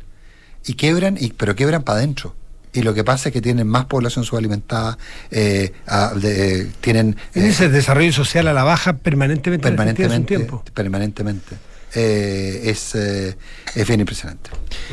Y 0.66 0.74
quiebran, 0.76 1.18
y, 1.20 1.30
pero 1.34 1.56
quiebran 1.56 1.84
para 1.84 2.00
adentro. 2.00 2.36
Y 2.74 2.82
lo 2.82 2.94
que 2.94 3.04
pasa 3.06 3.30
es 3.30 3.34
que 3.34 3.42
tienen 3.42 3.68
más 3.68 3.86
población 3.86 4.26
subalimentada, 4.26 4.98
eh, 5.32 5.72
a- 5.88 6.14
de- 6.14 6.66
tienen... 6.82 7.16
Eh, 7.34 7.48
ese 7.48 7.70
desarrollo 7.70 8.12
social 8.12 8.48
a 8.48 8.54
la 8.54 8.64
baja 8.64 8.98
permanentemente 8.98 9.64
permanentemente, 9.64 10.36
tiempo. 10.36 10.64
permanentemente. 10.74 11.56
eh, 11.94 12.64
es, 12.66 12.94
eh, 12.96 13.38
es 13.76 13.88
bien 13.88 14.02
impresionante. 14.02 14.50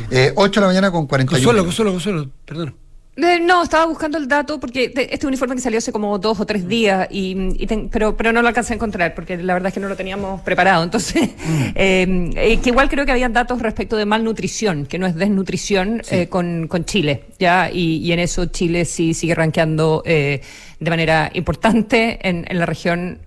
Eh, 0.09 0.31
8 0.35 0.59
de 0.59 0.61
la 0.61 0.67
mañana 0.67 0.91
con 0.91 1.07
41 1.07 1.37
Consuelo, 1.37 1.63
minutos. 1.63 1.75
Consuelo, 1.75 1.91
Consuelo, 1.91 2.31
perdón. 2.45 2.75
Eh, 3.15 3.39
no, 3.39 3.61
estaba 3.61 3.85
buscando 3.85 4.17
el 4.17 4.27
dato 4.27 4.59
porque 4.59 4.89
te- 4.89 5.13
este 5.13 5.27
uniforme 5.27 5.53
que 5.53 5.61
salió 5.61 5.77
hace 5.77 5.91
como 5.91 6.17
dos 6.17 6.39
o 6.39 6.45
tres 6.47 6.67
días, 6.67 7.07
y, 7.11 7.61
y 7.61 7.67
ten- 7.67 7.89
pero, 7.89 8.17
pero 8.17 8.31
no 8.31 8.41
lo 8.41 8.47
alcancé 8.47 8.73
a 8.73 8.75
encontrar 8.75 9.13
porque 9.13 9.37
la 9.37 9.53
verdad 9.53 9.67
es 9.67 9.73
que 9.75 9.79
no 9.79 9.87
lo 9.87 9.95
teníamos 9.95 10.41
preparado. 10.41 10.83
Entonces, 10.83 11.29
eh, 11.75 12.59
que 12.63 12.69
igual 12.69 12.89
creo 12.89 13.05
que 13.05 13.11
habían 13.11 13.31
datos 13.31 13.61
respecto 13.61 13.97
de 13.97 14.05
malnutrición, 14.05 14.87
que 14.87 14.97
no 14.97 15.05
es 15.05 15.13
desnutrición, 15.15 16.01
eh, 16.09 16.27
con, 16.27 16.67
con 16.67 16.85
Chile, 16.85 17.25
¿ya? 17.37 17.69
Y, 17.71 17.97
y 17.97 18.11
en 18.13 18.19
eso 18.19 18.47
Chile 18.47 18.83
sí 18.85 19.13
sigue 19.13 19.35
rankeando 19.35 20.01
eh, 20.07 20.41
de 20.79 20.89
manera 20.89 21.29
importante 21.35 22.17
en, 22.27 22.45
en 22.49 22.57
la 22.57 22.65
región 22.65 23.19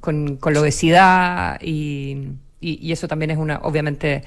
con, 0.00 0.36
con 0.36 0.52
la 0.54 0.60
obesidad 0.60 1.58
y, 1.62 2.18
y- 2.60 2.78
y 2.86 2.92
eso 2.92 3.08
también 3.08 3.30
es 3.30 3.38
una, 3.38 3.60
obviamente, 3.62 4.22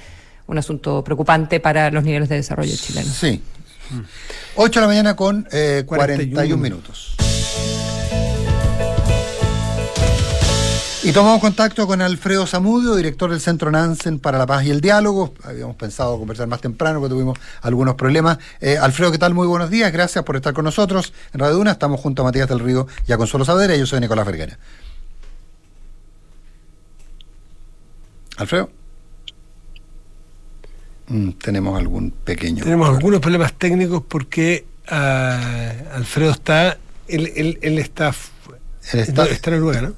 un 0.47 0.57
asunto 0.57 1.03
preocupante 1.03 1.59
para 1.59 1.91
los 1.91 2.03
niveles 2.03 2.27
de 2.27 2.35
desarrollo 2.37 2.73
chilenos. 2.75 3.13
Sí. 3.13 3.39
8 4.55 4.79
de 4.79 4.81
la 4.81 4.87
mañana 4.87 5.15
con 5.15 5.47
eh, 5.51 5.83
41, 5.85 6.33
41 6.33 6.61
minutos. 6.61 7.15
Y 11.05 11.11
tomamos 11.11 11.41
contacto 11.41 11.85
con 11.85 12.01
Alfredo 12.01 12.47
Zamudio, 12.47 12.95
director 12.95 13.29
del 13.29 13.41
Centro 13.41 13.69
Nansen 13.69 14.19
para 14.19 14.37
la 14.37 14.45
Paz 14.45 14.63
y 14.63 14.71
el 14.71 14.79
Diálogo. 14.79 15.33
Habíamos 15.43 15.75
pensado 15.75 16.17
conversar 16.17 16.47
más 16.47 16.61
temprano, 16.61 17.01
pero 17.01 17.13
tuvimos 17.13 17.37
algunos 17.61 17.95
problemas. 17.95 18.37
Eh, 18.61 18.77
Alfredo, 18.77 19.11
¿qué 19.11 19.17
tal? 19.17 19.33
Muy 19.33 19.45
buenos 19.45 19.69
días. 19.69 19.91
Gracias 19.91 20.23
por 20.23 20.37
estar 20.37 20.53
con 20.53 20.63
nosotros 20.63 21.11
en 21.33 21.41
Radio 21.41 21.55
Duna. 21.55 21.71
Estamos 21.71 21.99
junto 21.99 22.21
a 22.21 22.25
Matías 22.25 22.47
del 22.47 22.59
Río 22.59 22.87
y 23.05 23.11
a 23.11 23.17
Consuelo 23.17 23.43
Saavedra. 23.43 23.75
Yo 23.75 23.85
soy 23.85 23.99
Nicolás 23.99 24.25
Vergara. 24.25 24.57
Alfredo. 28.37 28.82
Mm, 31.07 31.31
tenemos 31.31 31.77
algún 31.77 32.11
pequeño. 32.11 32.63
Tenemos 32.63 32.87
algunos 32.89 33.19
problemas 33.19 33.53
técnicos 33.53 34.03
porque 34.07 34.65
ah, 34.87 35.71
Alfredo 35.95 36.31
está, 36.31 36.77
él, 37.07 37.31
él, 37.35 37.59
él 37.61 37.77
está, 37.79 38.13
Él 38.93 38.99
está- 38.99 39.25
está 39.25 39.51
en 39.51 39.59
Noruega, 39.59 39.81
¿no? 39.81 39.93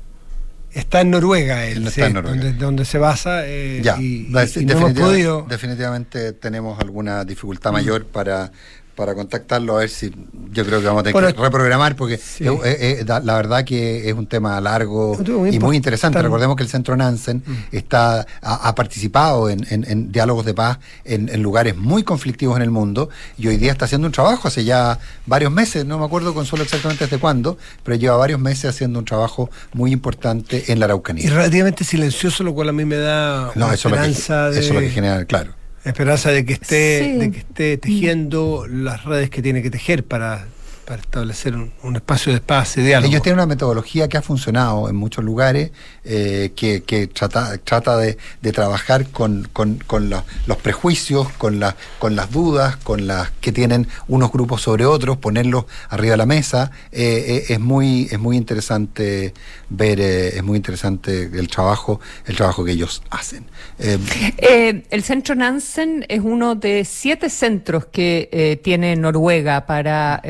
Está 0.71 1.01
en 1.01 1.11
Noruega, 1.11 1.65
él, 1.67 1.77
Él 1.77 1.83
sí, 1.83 1.87
está 2.01 2.07
en 2.07 2.13
Noruega. 2.13 2.35
Donde, 2.43 2.53
donde 2.57 2.85
se 2.85 2.97
basa 2.97 3.47
eh, 3.47 3.79
Ya, 3.81 3.97
y, 3.97 4.29
da- 4.31 4.43
y- 4.45 4.49
y 4.59 4.65
no 4.65 4.73
hemos 4.73 4.93
podido. 4.93 5.45
definitivamente 5.47 6.33
tenemos 6.33 6.79
alguna 6.81 7.23
dificultad 7.23 7.71
mayor 7.71 8.05
para, 8.07 8.51
para 8.95 9.13
contactarlo, 9.13 9.75
a 9.75 9.79
ver 9.79 9.89
si 9.89 10.09
yo 10.51 10.65
creo 10.65 10.79
que 10.79 10.85
vamos 10.87 11.01
a 11.01 11.03
tener 11.03 11.13
Bueno, 11.13 11.33
que 11.35 11.41
reprogramar, 11.41 11.95
porque 11.95 12.17
sí. 12.17 12.45
la 12.45 13.19
verdad 13.35 13.63
que 13.65 14.07
es 14.09 14.13
un 14.15 14.25
tema 14.27 14.59
largo 14.61 15.17
muy 15.17 15.53
y 15.55 15.59
muy 15.59 15.75
interesante. 15.75 16.21
Recordemos 16.21 16.55
que 16.55 16.63
el 16.63 16.69
Centro 16.69 16.95
Nansen 16.95 17.43
Mm. 17.45 17.75
está, 17.75 18.25
ha, 18.41 18.67
ha 18.69 18.75
participado 18.75 19.49
en, 19.49 19.65
en- 19.69 19.85
en 19.89 20.11
diálogos 20.11 20.45
de 20.45 20.53
paz 20.53 20.79
en, 21.03 21.27
en 21.29 21.43
lugares 21.43 21.75
muy 21.75 22.03
conflictivos 22.03 22.55
en 22.55 22.63
el 22.63 22.71
mundo 22.71 23.09
y 23.37 23.47
hoy 23.47 23.57
día 23.57 23.71
está 23.73 23.85
haciendo 23.85 24.07
un 24.07 24.13
trabajo 24.13 24.47
hace 24.47 24.63
ya 24.63 24.97
varios 25.25 25.51
meses, 25.51 25.85
no 25.85 25.99
me 25.99 26.05
acuerdo 26.05 26.33
con 26.33 26.45
solo 26.45 26.63
exactamente 26.63 27.03
desde 27.05 27.17
cuándo, 27.19 27.57
pero 27.83 27.97
lleva 27.97 28.15
varios 28.17 28.39
meses 28.39 28.65
haciendo 28.69 28.99
un 28.99 29.05
trabajo 29.05 29.49
muy 29.73 29.91
importante 29.91 30.71
en 30.71 30.79
la 30.79 30.85
Araucanía. 30.85 31.25
Y 31.25 31.29
relativamente 31.29 31.83
silencioso, 31.83 32.43
lo 32.43 32.53
cual 32.53 32.69
a 32.69 32.71
mí 32.71 32.85
me 32.85 32.95
da 32.97 33.51
No, 33.55 33.65
una 33.65 33.73
eso 33.73 33.89
es, 33.89 33.95
lo 33.95 34.01
que, 34.01 34.09
esperanza 34.09 34.49
de, 34.51 34.59
eso 34.59 34.69
es 34.69 34.73
lo 34.75 34.79
que 34.79 34.89
genera, 34.89 35.25
claro. 35.25 35.51
Esperanza 35.89 36.31
de 36.31 36.45
que 36.45 36.53
esté, 36.53 37.03
Sí. 37.13 37.19
de 37.19 37.31
que 37.31 37.37
esté 37.39 37.77
tejiendo 37.77 38.65
las 38.67 39.03
redes 39.05 39.29
que 39.29 39.41
tiene 39.41 39.61
que 39.61 39.69
tejer 39.69 40.03
para, 40.03 40.47
para 40.85 41.01
establecer 41.01 41.55
un, 41.55 41.71
un 41.83 41.95
espacio 41.95 42.31
de 42.31 42.39
paz 42.41 42.77
y 42.77 42.81
diálogo. 42.81 43.09
Ellos 43.09 43.21
tienen 43.23 43.39
una 43.39 43.45
metodología 43.47 44.07
que 44.07 44.17
ha 44.17 44.21
funcionado 44.21 44.87
en 44.89 44.95
muchos 44.95 45.23
lugares, 45.23 45.71
eh, 46.03 46.51
que, 46.55 46.83
que 46.83 47.07
trata, 47.07 47.57
trata 47.57 47.97
de, 47.97 48.17
de 48.41 48.51
trabajar 48.51 49.07
con, 49.09 49.47
con- 49.51 49.79
con 49.87 50.09
los, 50.09 50.23
los 50.47 50.57
prejuicios, 50.57 51.27
con, 51.37 51.59
la- 51.59 51.75
con 51.99 52.15
las 52.15 52.31
dudas, 52.31 52.77
con 52.77 53.07
las 53.07 53.31
que 53.41 53.51
tienen 53.51 53.87
unos 54.07 54.31
grupos 54.31 54.61
sobre 54.61 54.85
otros, 54.85 55.17
ponerlos 55.17 55.65
arriba 55.89 56.11
de 56.11 56.17
la 56.17 56.25
mesa. 56.25 56.71
Eh, 56.91 57.43
eh, 57.49 57.53
es 57.53 57.59
muy 57.59 58.07
es 58.11 58.19
muy 58.19 58.37
interesante 58.37 59.33
ver, 59.69 59.99
eh, 59.99 60.37
es 60.37 60.43
muy 60.43 60.57
interesante 60.57 61.23
el 61.33 61.47
trabajo 61.47 61.99
el 62.25 62.35
trabajo 62.35 62.63
que 62.63 62.71
ellos 62.71 63.01
hacen. 63.09 63.45
Eh, 63.79 63.97
Eh, 64.37 64.83
el 64.91 65.03
centro 65.03 65.33
Nansen 65.35 66.05
es 66.09 66.21
uno 66.23 66.55
de 66.55 66.85
siete 66.85 67.29
centros 67.29 67.85
que 67.87 68.29
eh, 68.31 68.57
tiene 68.63 68.95
Noruega 68.95 69.65
para 69.65 70.21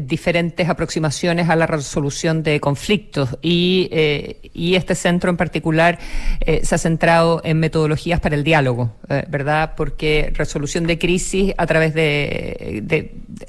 diferentes 0.00 0.68
aproximaciones 0.68 1.48
a 1.48 1.56
la 1.56 1.66
resolución 1.66 2.42
de 2.42 2.60
conflictos 2.60 3.36
y, 3.42 3.88
eh, 3.92 4.50
y 4.54 4.74
este 4.74 4.94
centro 4.94 5.30
en 5.30 5.36
particular 5.36 5.98
eh, 6.40 6.60
se 6.64 6.74
ha 6.74 6.78
centrado 6.78 7.40
en 7.44 7.58
metodologías 7.60 8.20
para 8.20 8.34
el 8.34 8.44
diálogo, 8.44 8.92
eh, 9.08 9.24
¿verdad? 9.28 9.74
Porque 9.76 10.30
resolución 10.34 10.86
de 10.86 10.98
crisis 10.98 11.52
a 11.56 11.66
través 11.66 11.94
de- 11.94 12.80
de- 12.84 13.12
de 13.28 13.48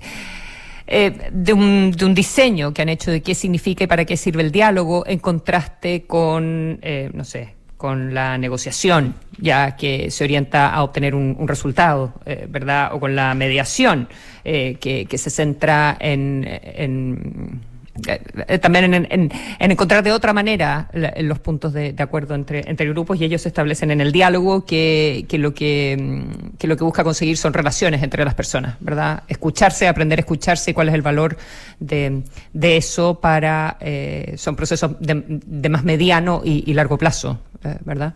eh, 0.91 1.30
de, 1.32 1.53
un, 1.53 1.91
de 1.91 2.03
un 2.03 2.15
diseño 2.15 2.74
que 2.74 2.82
han 2.82 2.89
hecho 2.89 3.11
de 3.11 3.22
qué 3.22 3.36
significa 3.36 3.84
y 3.84 3.88
para 3.88 4.05
qué 4.05 4.17
sirve 4.17 4.41
el 4.41 4.51
diálogo 4.51 5.03
en 5.05 5.20
contraste 5.20 6.05
con, 6.07 6.80
eh, 6.82 7.11
no 7.13 7.24
sé, 7.24 7.53
con 7.80 8.14
la 8.14 8.38
negociación, 8.38 9.16
ya 9.38 9.78
que 9.78 10.12
se 10.12 10.26
orienta 10.26 10.70
a 10.70 10.84
obtener 10.84 11.16
un, 11.16 11.48
resultado, 11.48 12.12
eh, 12.26 12.46
¿verdad? 12.50 12.94
O 12.94 13.00
con 13.00 13.16
la 13.16 13.34
mediación, 13.36 14.10
eh, 14.44 14.76
que, 14.82 15.18
se 15.18 15.30
centra 15.30 15.96
en... 15.98 16.44
eh, 16.46 18.60
también 18.60 18.94
en, 18.94 19.08
en- 19.10 19.32
en 19.60 19.72
encontrar 19.72 20.04
de 20.04 20.12
otra 20.12 20.34
manera 20.34 20.90
los 21.22 21.40
puntos 21.40 21.72
de, 21.72 21.96
acuerdo 22.00 22.36
entre, 22.36 22.64
grupos 22.90 23.22
y 23.22 23.24
ellos 23.24 23.46
establecen 23.46 23.92
en 23.92 24.02
el 24.02 24.12
diálogo 24.12 24.66
que, 24.66 25.26
lo 25.34 25.54
que, 25.54 25.96
mm, 25.98 26.58
que 26.58 26.68
lo 26.68 26.76
que 26.76 26.84
busca 26.84 27.06
conseguir 27.06 27.38
son 27.38 27.54
relaciones 27.54 28.04
entre 28.04 28.26
las 28.26 28.36
personas, 28.36 28.76
¿verdad? 28.82 29.24
Escucharse, 29.30 29.88
aprender 29.88 30.20
a 30.20 30.22
escucharse 30.22 30.72
y 30.72 30.74
cuál 30.74 30.90
es 30.90 30.96
el 30.96 31.02
valor 31.02 31.38
de, 31.80 32.24
eso 32.54 33.22
para, 33.22 33.78
eh, 33.80 34.34
son 34.38 34.58
procesos 34.58 35.00
de, 35.00 35.24
de 35.26 35.70
más 35.70 35.86
mediano 35.86 36.42
y, 36.44 36.74
largo 36.74 36.98
plazo, 36.98 37.40
¿verdad? 37.86 38.14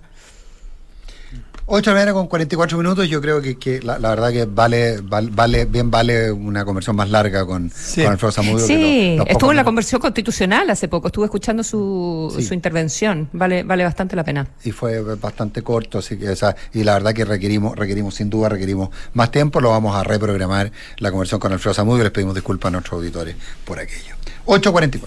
8 1.66 1.90
de 1.92 1.94
la 1.96 2.02
mañana 2.02 2.14
con 2.14 2.28
44 2.28 2.78
minutos, 2.78 3.08
yo 3.08 3.22
creo 3.22 3.42
que, 3.42 3.58
que 3.58 3.82
la, 3.82 3.98
la 3.98 4.10
verdad 4.10 4.32
que 4.34 4.44
vale, 4.44 5.00
val- 5.00 5.30
vale, 5.30 5.64
bien 5.64 5.90
vale 5.90 6.30
una 6.30 6.66
conversión 6.66 6.94
más 6.94 7.10
larga 7.10 7.46
con, 7.46 7.70
con 7.70 8.06
Alfredo 8.06 8.32
Zamudio. 8.34 8.58
que 8.68 8.74
Sí, 8.74 9.18
estuvo 9.28 9.52
en 9.52 9.56
la 9.56 9.64
conversión 9.64 10.02
constitucional 10.02 10.70
hace 10.70 10.90
poco, 10.90 11.08
estuve 11.08 11.24
escuchando 11.26 11.64
su, 11.64 12.34
Sí. 12.36 12.44
su 12.44 12.54
intervención, 12.54 13.30
vale, 13.32 13.64
vale 13.64 13.86
bastante 13.86 14.14
la 14.18 14.26
pena. 14.26 14.46
y 14.66 14.72
fue 14.72 15.00
bastante 15.16 15.62
corto, 15.62 16.00
así 16.00 16.18
que, 16.18 16.30
o 16.32 16.36
sea, 16.36 16.54
y 16.74 16.84
la 16.84 16.96
verdad 16.96 17.14
que 17.14 17.24
requerimos, 17.24 17.78
requerimos, 17.78 18.16
sin 18.16 18.30
duda, 18.30 18.50
requerimos 18.50 18.90
más 19.14 19.32
tiempo, 19.32 19.62
lo 19.62 19.70
vamos 19.70 19.96
a 19.96 20.04
reprogramar 20.04 20.70
la 20.98 21.12
conversión 21.12 21.40
con 21.40 21.54
Alfredo 21.54 21.74
Zamudio, 21.76 22.04
les 22.04 22.12
pedimos 22.12 22.36
disculpas 22.36 22.68
a 22.68 22.72
nuestros 22.74 22.98
auditores 23.00 23.38
por 23.64 23.80
aquello. 23.80 24.16
8.44. 24.48 25.00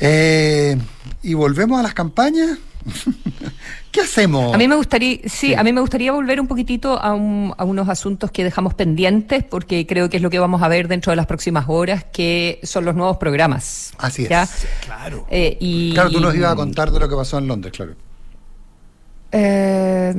Eh, 0.00 0.76
y 1.22 1.34
volvemos 1.34 1.78
a 1.80 1.82
las 1.82 1.94
campañas. 1.94 2.58
¿Qué 3.90 4.00
hacemos? 4.02 4.54
A 4.54 4.58
mí 4.58 4.68
me 4.68 4.76
gustaría, 4.76 5.18
sí, 5.26 5.54
a 5.54 5.62
mí 5.64 5.72
me 5.72 5.80
gustaría 5.80 6.12
volver 6.12 6.40
un 6.40 6.46
poquitito 6.46 7.00
a, 7.00 7.14
un- 7.14 7.54
a 7.56 7.64
unos 7.64 7.88
asuntos 7.88 8.30
que 8.30 8.44
dejamos 8.44 8.74
pendientes, 8.74 9.42
porque 9.42 9.86
creo 9.86 10.08
que 10.10 10.18
es 10.18 10.22
lo 10.22 10.30
que 10.30 10.38
vamos 10.38 10.62
a 10.62 10.68
ver 10.68 10.86
dentro 10.86 11.10
de 11.12 11.16
las 11.16 11.26
próximas 11.26 11.64
horas, 11.68 12.04
que 12.12 12.60
son 12.62 12.84
los 12.84 12.94
nuevos 12.94 13.16
programas. 13.16 13.92
Así 13.98 14.22
es. 14.22 14.28
Claro. 14.84 15.26
Eh, 15.30 15.56
y, 15.60 15.94
Claro, 15.94 16.10
tú 16.10 16.20
nos 16.20 16.34
ibas 16.34 16.52
a 16.52 16.56
contar 16.56 16.90
de 16.92 17.00
lo 17.00 17.08
que 17.08 17.16
pasó 17.16 17.38
en 17.38 17.48
Londres, 17.48 17.72
claro. 17.74 17.94
Eh, 19.32 20.14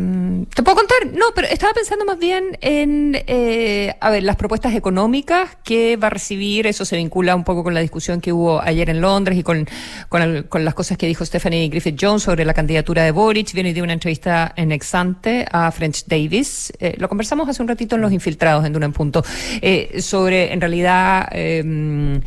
¿Te 0.54 0.64
puedo 0.64 0.78
contar? 0.78 0.98
No, 1.14 1.28
pero 1.34 1.48
estaba 1.48 1.74
pensando 1.74 2.06
más 2.06 2.20
bien 2.20 2.58
en, 2.62 3.18
eh, 3.28 3.96
a 4.00 4.10
ver, 4.10 4.24
las 4.24 4.36
propuestas 4.36 4.76
económicas 4.76 5.58
que 5.64 5.98
va 5.98 6.08
a 6.08 6.10
recibir, 6.10 6.68
eso 6.68 6.86
se 6.86 6.98
vincula 6.98 7.36
un 7.36 7.44
poco 7.44 7.64
con 7.64 7.74
la 7.74 7.80
discusión 7.80 8.22
que 8.22 8.34
hubo 8.34 8.62
ayer 8.62 8.90
en 8.90 9.02
Londres 9.02 9.38
y 9.38 9.44
con, 9.44 9.68
con, 10.10 10.44
con 10.44 10.66
las 10.66 10.74
cosas 10.74 10.98
que 10.98 11.08
dijo 11.08 11.26
Stephanie 11.26 11.70
Griffith 11.70 11.98
Jones 12.00 12.24
sobre 12.24 12.46
la 12.46 12.54
candidatura 12.54 13.04
de 13.04 13.12
Boric. 13.12 13.54
Viene 13.54 13.74
de 13.74 13.82
una 13.82 13.94
entrevista 13.94 14.54
en 14.56 14.72
Exante 14.72 15.46
a 15.52 15.72
French 15.72 16.06
Davis. 16.06 16.74
Eh, 16.80 16.96
lo 16.98 17.08
conversamos 17.08 17.48
hace 17.50 17.62
un 17.62 17.68
ratito 17.68 17.96
en 17.96 18.02
Los 18.02 18.12
Infiltrados, 18.12 18.66
en 18.66 18.74
Duna 18.74 18.88
en 18.88 18.94
Punto, 18.94 19.24
eh, 19.62 20.02
sobre, 20.02 20.54
en 20.54 20.62
realidad, 20.62 21.30
eh, 21.32 22.22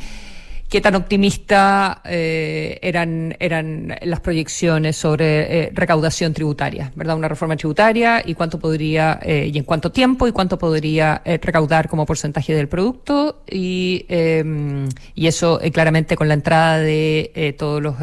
qué 0.71 0.81
tan 0.81 0.95
optimista 0.95 2.01
eh, 2.05 2.79
eran, 2.81 3.37
eran 3.41 3.97
las 4.03 4.21
proyecciones 4.21 4.97
sobre 4.97 5.65
eh, 5.65 5.71
recaudación 5.75 6.33
tributaria, 6.33 6.93
¿verdad? 6.95 7.17
Una 7.17 7.27
reforma 7.27 7.57
tributaria 7.57 8.23
y 8.25 8.35
cuánto 8.35 8.61
podría, 8.61 9.19
eh, 9.23 9.51
y 9.53 9.59
en 9.59 9.65
cuánto 9.65 9.91
tiempo 9.91 10.29
y 10.29 10.33
cuánto 10.33 10.59
podría 10.59 11.23
eh, 11.25 11.41
recaudar 11.43 11.89
como 11.89 12.07
porcentaje 12.07 12.55
del 12.55 12.69
producto 12.69 13.43
y, 13.51 14.07
eh, 14.09 14.87
y 15.17 15.27
eso 15.27 15.61
claramente 15.73 16.17
con 16.17 16.29
la 16.29 16.35
entrada 16.35 16.79
de 16.79 17.55
todos 17.59 17.83
los 17.83 17.97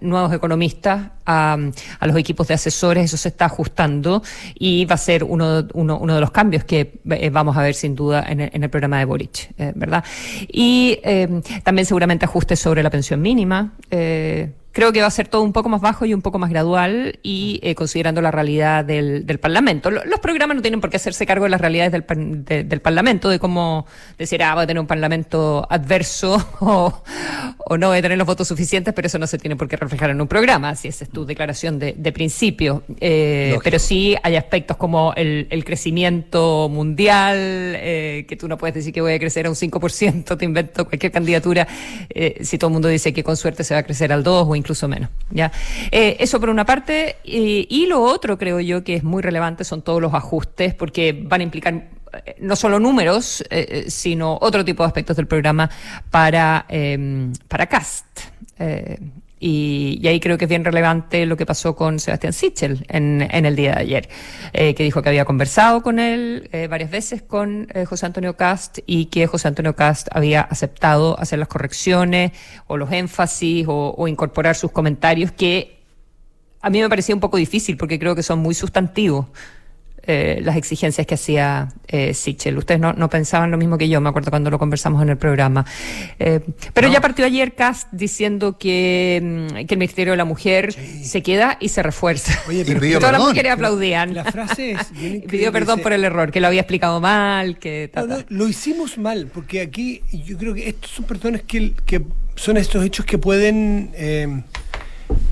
nuevos 0.00 0.32
economistas 0.32 1.10
a, 1.24 1.56
a 2.00 2.06
los 2.06 2.16
equipos 2.16 2.48
de 2.48 2.54
asesores, 2.54 3.04
eso 3.04 3.16
se 3.16 3.28
está 3.28 3.44
ajustando 3.44 4.22
y 4.54 4.84
va 4.86 4.96
a 4.96 4.98
ser 4.98 5.22
uno, 5.22 5.68
uno, 5.74 5.98
uno 5.98 6.14
de 6.16 6.20
los 6.20 6.32
cambios 6.32 6.64
que 6.64 6.98
vamos 7.30 7.56
a 7.56 7.62
ver 7.62 7.74
sin 7.74 7.94
duda 7.94 8.24
en 8.28 8.40
el, 8.40 8.50
en 8.52 8.64
el 8.64 8.70
programa 8.70 8.98
de 8.98 9.04
Boric, 9.04 9.50
¿verdad? 9.76 10.02
Y 10.48 10.98
eh, 11.04 11.42
también 11.62 11.86
se 11.86 11.91
seguramente 11.92 12.24
ajustes 12.24 12.58
sobre 12.58 12.82
la 12.82 12.88
pensión 12.88 13.20
mínima. 13.20 13.74
Eh, 13.90 14.50
creo 14.72 14.92
que 14.92 15.00
va 15.00 15.06
a 15.06 15.10
ser 15.10 15.28
todo 15.28 15.42
un 15.42 15.52
poco 15.52 15.68
más 15.68 15.80
bajo 15.80 16.04
y 16.06 16.14
un 16.14 16.22
poco 16.22 16.38
más 16.38 16.50
gradual 16.50 17.18
y 17.22 17.60
eh, 17.62 17.74
considerando 17.74 18.20
la 18.22 18.30
realidad 18.30 18.84
del, 18.84 19.26
del 19.26 19.38
Parlamento. 19.38 19.90
Lo- 19.90 20.04
Los 20.04 20.18
programas 20.20 20.56
no 20.56 20.62
tienen 20.62 20.80
por 20.80 20.90
qué 20.90 20.96
hacerse 20.96 21.26
cargo 21.26 21.44
de 21.44 21.50
las 21.50 21.60
realidades 21.60 21.92
del, 21.92 22.44
de- 22.44 22.64
del 22.64 22.80
Parlamento, 22.80 23.28
de 23.28 23.38
cómo 23.38 23.86
decir, 24.18 24.42
ah, 24.42 24.54
va 24.54 24.62
a 24.62 24.66
tener 24.66 24.80
un 24.80 24.86
Parlamento 24.86 25.66
adverso 25.70 26.36
o, 26.60 27.02
o 27.58 27.76
no 27.78 27.90
va 27.90 27.96
a 27.96 28.02
tener 28.02 28.16
los 28.18 28.26
votos 28.26 28.48
suficientes, 28.48 28.94
pero 28.94 29.06
eso 29.06 29.18
no 29.18 29.26
se 29.26 29.38
tiene 29.38 29.56
por 29.56 29.68
qué 29.68 29.76
reflejar 29.76 30.10
en 30.10 30.20
un 30.20 30.26
programa, 30.28 30.74
si 30.74 30.88
esa 30.88 31.04
es 31.04 31.10
tu 31.10 31.24
declaración 31.26 31.78
de, 31.78 31.94
de 31.96 32.12
principio. 32.12 32.82
Eh, 33.00 33.58
pero 33.62 33.78
sí 33.78 34.16
hay 34.22 34.36
aspectos 34.36 34.76
como 34.76 35.12
el, 35.16 35.46
el 35.50 35.64
crecimiento 35.64 36.68
mundial, 36.70 37.36
eh, 37.38 38.24
que 38.28 38.36
tú 38.36 38.48
no 38.48 38.56
puedes 38.58 38.74
decir 38.74 38.92
que 38.92 39.00
voy 39.00 39.12
a 39.12 39.18
crecer 39.18 39.46
a 39.46 39.50
un 39.50 39.56
5%, 39.56 40.36
te 40.36 40.44
invento 40.44 40.86
cualquier 40.86 41.12
candidatura, 41.12 41.66
eh, 42.10 42.38
si 42.42 42.58
todo 42.58 42.68
el 42.68 42.72
mundo 42.72 42.88
dice 42.88 43.12
que 43.12 43.22
con 43.22 43.36
suerte 43.36 43.64
se 43.64 43.74
va 43.74 43.80
a 43.80 43.82
crecer 43.82 44.12
al 44.12 44.22
2 44.22 44.46
o 44.48 44.56
incluso 44.62 44.86
menos. 44.88 45.10
¿ya? 45.30 45.50
Eh, 45.90 46.16
eso 46.20 46.38
por 46.40 46.48
una 46.48 46.64
parte, 46.64 47.16
eh, 47.24 47.66
y 47.68 47.86
lo 47.86 48.00
otro 48.00 48.38
creo 48.38 48.60
yo 48.60 48.84
que 48.84 48.94
es 48.94 49.02
muy 49.02 49.22
relevante 49.22 49.64
son 49.64 49.82
todos 49.82 50.00
los 50.00 50.14
ajustes, 50.14 50.74
porque 50.74 51.12
van 51.26 51.40
a 51.40 51.44
implicar 51.44 51.74
eh, 51.74 52.36
no 52.38 52.54
solo 52.54 52.78
números, 52.78 53.44
sino 53.88 54.38
otro 54.40 54.64
tipo 54.64 54.84
de 54.84 54.86
aspectos 54.86 55.16
del 55.16 55.26
programa 55.26 55.68
para, 56.10 56.66
para 57.48 57.66
CAST. 57.66 58.06
Y, 59.44 59.98
y 60.00 60.06
ahí 60.06 60.20
creo 60.20 60.38
que 60.38 60.44
es 60.44 60.48
bien 60.48 60.64
relevante 60.64 61.26
lo 61.26 61.36
que 61.36 61.44
pasó 61.44 61.74
con 61.74 61.98
Sebastián 61.98 62.32
Sichel 62.32 62.86
en, 62.88 63.28
en 63.28 63.44
el 63.44 63.56
día 63.56 63.74
de 63.74 63.80
ayer, 63.80 64.08
eh, 64.52 64.76
que 64.76 64.84
dijo 64.84 65.02
que 65.02 65.08
había 65.08 65.24
conversado 65.24 65.82
con 65.82 65.98
él 65.98 66.48
eh, 66.52 66.68
varias 66.68 66.92
veces 66.92 67.22
con 67.22 67.66
eh, 67.74 67.84
José 67.84 68.06
Antonio 68.06 68.36
Cast 68.36 68.78
y 68.86 69.06
que 69.06 69.26
José 69.26 69.48
Antonio 69.48 69.74
Cast 69.74 70.06
había 70.12 70.42
aceptado 70.42 71.18
hacer 71.18 71.40
las 71.40 71.48
correcciones 71.48 72.30
o 72.68 72.76
los 72.76 72.92
énfasis 72.92 73.66
o, 73.66 73.92
o 73.98 74.06
incorporar 74.06 74.54
sus 74.54 74.70
comentarios 74.70 75.32
que 75.32 75.82
a 76.60 76.70
mí 76.70 76.80
me 76.80 76.88
parecía 76.88 77.12
un 77.12 77.20
poco 77.20 77.36
difícil 77.36 77.76
porque 77.76 77.98
creo 77.98 78.14
que 78.14 78.22
son 78.22 78.38
muy 78.38 78.54
sustantivos. 78.54 79.26
Eh, 80.04 80.40
las 80.42 80.56
exigencias 80.56 81.06
que 81.06 81.14
hacía 81.14 81.68
eh, 81.88 82.12
Sichel. 82.14 82.58
Ustedes 82.58 82.80
no, 82.80 82.92
no 82.92 83.08
pensaban 83.08 83.50
lo 83.50 83.56
mismo 83.58 83.78
que 83.78 83.88
yo, 83.88 84.00
me 84.00 84.08
acuerdo 84.08 84.30
cuando 84.30 84.50
lo 84.50 84.58
conversamos 84.58 85.00
en 85.02 85.08
el 85.10 85.16
programa. 85.16 85.64
Eh, 86.18 86.40
pero 86.74 86.88
ya 86.88 87.00
partió 87.00 87.24
ayer 87.24 87.54
Cast 87.54 87.88
diciendo 87.92 88.58
que, 88.58 89.20
mm, 89.22 89.66
que 89.66 89.74
el 89.74 89.78
Ministerio 89.78 90.12
de 90.12 90.16
la 90.16 90.24
Mujer 90.24 90.72
se 91.02 91.22
queda 91.22 91.56
y 91.60 91.68
se 91.68 91.82
refuerza. 91.82 92.38
Oye, 92.48 92.64
pero 92.64 92.80
pidió 92.80 92.98
todas 92.98 93.12
las 93.12 93.22
mujeres 93.22 93.52
aplaudían. 93.52 94.14
La 94.14 94.24
frase 94.24 94.72
es. 94.72 94.86
pidió 95.28 95.52
perdón 95.52 95.80
por 95.80 95.92
el 95.92 96.02
error, 96.04 96.30
que 96.32 96.40
lo 96.40 96.48
había 96.48 96.62
explicado 96.62 97.00
mal, 97.00 97.58
que... 97.58 97.90
ta, 97.92 98.00
No, 98.02 98.06
no, 98.08 98.16
ta. 98.18 98.24
lo 98.28 98.48
hicimos 98.48 98.98
mal, 98.98 99.28
porque 99.32 99.60
aquí 99.60 100.02
yo 100.12 100.36
creo 100.38 100.54
que 100.54 100.68
estos 100.68 100.90
son 100.90 101.04
personas 101.04 101.42
que, 101.42 101.72
que 101.86 102.02
son 102.34 102.56
estos 102.56 102.84
hechos 102.84 103.04
que 103.06 103.18
pueden 103.18 103.90
eh, 103.94 104.42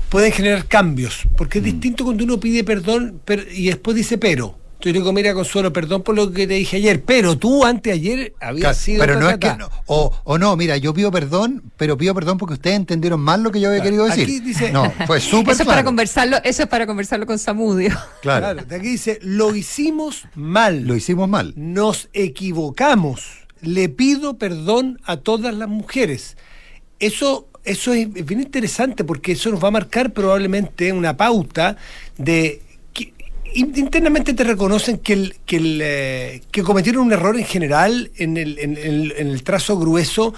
pueden 0.09 0.31
generar 0.31 0.65
cambios, 0.65 1.23
porque 1.37 1.59
Mm. 1.59 1.65
es 1.65 1.71
distinto 1.73 2.03
cuando 2.05 2.23
uno 2.23 2.39
pide 2.39 2.63
perdón 2.63 3.21
pero- 3.25 3.43
y 3.51 3.65
después 3.67 3.95
dice 3.97 4.17
pero. 4.17 4.59
Yo 4.83 4.93
digo, 4.93 5.13
mira, 5.13 5.33
Consuelo, 5.33 5.71
perdón 5.71 6.01
por 6.03 6.15
lo 6.15 6.31
que 6.31 6.47
te 6.47 6.53
dije 6.55 6.77
ayer, 6.77 7.01
pero 7.03 7.37
tú 7.37 7.63
anteayer 7.65 8.33
habías 8.39 8.61
Claro, 8.61 8.75
sido... 8.77 8.99
pero 8.99 9.19
no 9.19 9.29
es 9.29 9.37
que 9.37 9.55
no, 9.55 9.69
o, 9.85 10.11
o 10.23 10.37
no, 10.37 10.55
mira, 10.55 10.77
yo 10.77 10.93
pido 10.93 11.11
perdón, 11.11 11.61
pero 11.77 11.97
pido 11.97 12.13
perdón 12.15 12.37
porque 12.37 12.53
ustedes 12.55 12.75
entendieron 12.77 13.19
mal 13.19 13.43
lo 13.43 13.51
que 13.51 13.59
yo 13.59 13.69
había 13.69 13.81
querido 13.81 14.05
decir. 14.05 14.23
aquí 14.23 14.39
dice- 14.39 14.71
no, 14.71 14.91
fue 15.07 15.19
súper 15.21 15.53
Eso 15.53 15.63
es 15.63 15.67
para 15.67 15.75
claro. 15.81 15.85
conversarlo, 15.85 16.37
eso 16.43 16.63
es 16.63 16.67
para 16.69 16.87
conversarlo 16.87 17.25
con 17.25 17.37
Samudio. 17.39 17.89
Claro. 18.21 18.45
Claro, 18.53 18.65
de 18.65 18.75
aquí 18.75 18.87
dice, 18.87 19.19
lo 19.23 19.55
hicimos 19.55 20.25
mal. 20.35 20.83
Lo 20.85 20.95
hicimos 20.95 21.27
mal. 21.29 21.53
Nos 21.55 22.09
equivocamos. 22.13 23.47
Le 23.61 23.89
pido 23.89 24.37
perdón 24.37 24.99
a 25.05 25.17
todas 25.17 25.53
las 25.55 25.69
mujeres. 25.69 26.37
Eso, 26.99 27.47
eso 27.63 27.93
es 27.93 28.11
bien 28.25 28.41
interesante 28.41 29.03
porque 29.03 29.31
eso 29.33 29.49
nos 29.49 29.63
va 29.63 29.69
a 29.69 29.71
marcar 29.71 30.11
probablemente 30.13 30.91
una 30.93 31.15
pauta 31.17 31.77
de 32.17 32.61
internamente 33.53 34.33
te 34.33 34.43
reconocen 34.43 34.97
que, 34.99 35.13
el, 35.13 35.35
que, 35.45 35.57
el, 35.57 35.79
eh, 35.83 36.41
que 36.51 36.63
cometieron 36.63 37.05
un 37.05 37.13
error 37.13 37.37
en 37.37 37.45
general 37.45 38.11
en 38.17 38.37
el, 38.37 38.57
en 38.59 38.77
el- 38.77 39.13
en 39.17 39.27
el 39.27 39.43
trazo 39.43 39.77
grueso 39.77 40.33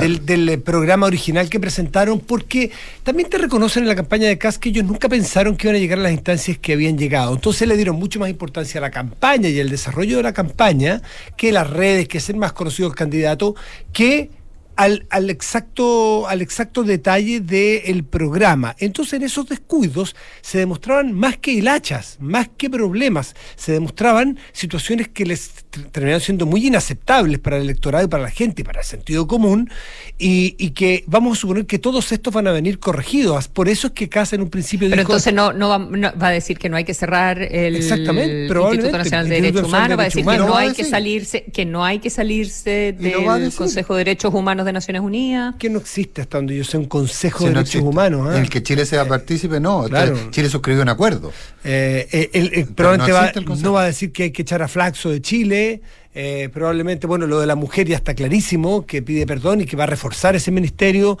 del, 0.00 0.24
del, 0.26 0.48
eh, 0.48 0.58
programa 0.58 1.06
original 1.06 1.48
que 1.48 1.58
presentaron, 1.60 2.20
porque 2.20 2.70
también 3.02 3.28
te 3.28 3.38
reconocen 3.38 3.84
en 3.84 3.88
la 3.88 3.94
campaña 3.96 4.28
de 4.28 4.38
CAS 4.38 4.58
que 4.58 4.68
ellos 4.68 4.84
nunca 4.84 5.08
pensaron 5.08 5.56
que 5.56 5.66
iban 5.66 5.76
a 5.76 5.78
llegar 5.78 5.98
a 5.98 6.02
las 6.02 6.12
instancias 6.12 6.58
que 6.58 6.72
habían 6.74 6.98
llegado. 6.98 7.34
Entonces 7.34 7.66
le 7.66 7.76
dieron 7.76 7.96
mucho 7.96 8.18
más 8.20 8.28
importancia 8.30 8.78
a 8.78 8.82
la 8.82 8.90
campaña 8.90 9.48
y 9.48 9.58
al 9.60 9.70
desarrollo 9.70 10.18
de 10.18 10.22
la 10.22 10.32
campaña 10.32 11.02
que 11.36 11.52
las 11.52 11.68
redes, 11.68 12.08
que 12.08 12.20
ser 12.20 12.36
más 12.36 12.52
conocido 12.52 12.88
el 12.88 12.94
candidato, 12.94 13.54
que 13.92 14.30
al, 14.78 15.06
al 15.10 15.28
exacto, 15.28 16.28
al 16.28 16.40
exacto 16.40 16.84
detalle 16.84 17.40
del 17.40 18.04
programa. 18.04 18.76
Entonces, 18.78 19.14
en 19.14 19.24
esos 19.24 19.48
descuidos 19.48 20.14
se 20.40 20.58
demostraban 20.58 21.12
más 21.12 21.36
que 21.36 21.50
hilachas, 21.50 22.16
más 22.20 22.48
que 22.56 22.70
problemas, 22.70 23.34
se 23.56 23.72
demostraban 23.72 24.38
situaciones 24.52 25.08
que 25.08 25.26
les 25.26 25.50
terminaron 25.90 26.20
siendo 26.20 26.46
muy 26.46 26.64
inaceptables 26.64 27.40
para 27.40 27.56
el 27.56 27.64
electorado 27.64 28.04
y 28.04 28.08
para 28.08 28.22
la 28.22 28.30
gente 28.30 28.62
para 28.62 28.80
el 28.80 28.86
sentido 28.86 29.26
común, 29.26 29.68
y, 30.16 30.54
y 30.58 30.70
que 30.70 31.02
vamos 31.08 31.38
a 31.38 31.40
suponer 31.40 31.66
que 31.66 31.80
todos 31.80 32.12
estos 32.12 32.32
van 32.32 32.46
a 32.46 32.52
venir 32.52 32.78
corregidos. 32.78 33.48
Por 33.48 33.68
eso 33.68 33.88
es 33.88 33.92
que 33.94 34.08
Casa 34.08 34.36
en 34.36 34.42
un 34.42 34.50
principio 34.50 34.88
Pero 34.88 35.02
dijo- 35.02 35.10
entonces 35.12 35.34
no, 35.34 35.52
no, 35.52 35.68
va, 35.70 35.78
no- 35.78 36.12
va 36.16 36.28
a 36.28 36.30
decir 36.30 36.56
que 36.56 36.68
no 36.68 36.76
hay 36.76 36.84
que 36.84 36.94
cerrar 36.94 37.42
el 37.42 37.74
Exactamente, 37.74 38.46
Instituto 38.46 38.96
Nacional 38.98 39.28
de 39.28 39.34
Derechos 39.34 39.62
de 39.62 39.66
Humanos, 39.68 39.98
va 39.98 40.02
a 40.02 40.04
decir 40.04 40.24
que 40.24 40.38
no 40.38 40.56
hay 40.56 40.72
que 40.72 40.84
salirse, 40.84 41.44
que 41.52 41.64
no 41.64 41.84
hay 41.84 41.98
que 41.98 42.10
salirse 42.10 42.94
del. 42.96 43.48
Consejo 43.58 43.94
de 43.94 44.04
Derechos 44.04 44.32
Humanos 44.32 44.64
de 44.68 44.72
Naciones 44.74 45.02
Unidas. 45.02 45.54
que 45.58 45.68
no 45.70 45.78
existe 45.78 46.22
hasta 46.22 46.38
donde 46.38 46.56
yo 46.56 46.64
sé 46.64 46.78
un 46.78 46.84
Consejo 46.86 47.40
Si 47.40 47.44
de 47.46 47.50
no 47.50 47.54
Derechos 47.58 47.74
existe. 47.76 47.88
Humanos. 47.88 48.28
¿ah? 48.30 48.36
En 48.36 48.42
el 48.44 48.50
que 48.50 48.62
Chile 48.62 48.86
sea 48.86 49.06
partícipe, 49.06 49.58
no. 49.60 49.84
Claro. 49.84 50.16
Chile 50.30 50.48
suscribió 50.48 50.82
un 50.82 50.88
acuerdo. 50.88 51.32
Eh, 51.64 52.06
eh, 52.12 52.30
el- 52.32 52.46
el- 52.46 52.50
Pero 52.66 52.74
probablemente 52.96 53.40
no 53.42 53.50
va- 53.50 53.56
no 53.62 53.72
va 53.72 53.82
a 53.82 53.86
decir 53.86 54.12
que 54.12 54.24
hay 54.24 54.30
que 54.30 54.42
echar 54.42 54.62
a 54.62 54.68
Flaxo 54.68 55.10
de 55.10 55.20
Chile. 55.20 55.80
eh, 56.20 56.48
probablemente, 56.52 57.06
bueno, 57.06 57.28
lo 57.28 57.38
de 57.38 57.46
la 57.46 57.54
mujer 57.54 57.86
ya 57.86 57.94
está 57.96 58.12
clarísimo, 58.12 58.84
que 58.86 59.02
pide 59.02 59.24
perdón 59.24 59.60
y 59.60 59.66
que 59.66 59.76
va 59.76 59.84
a 59.84 59.86
reforzar 59.86 60.34
ese 60.34 60.50
ministerio. 60.50 61.16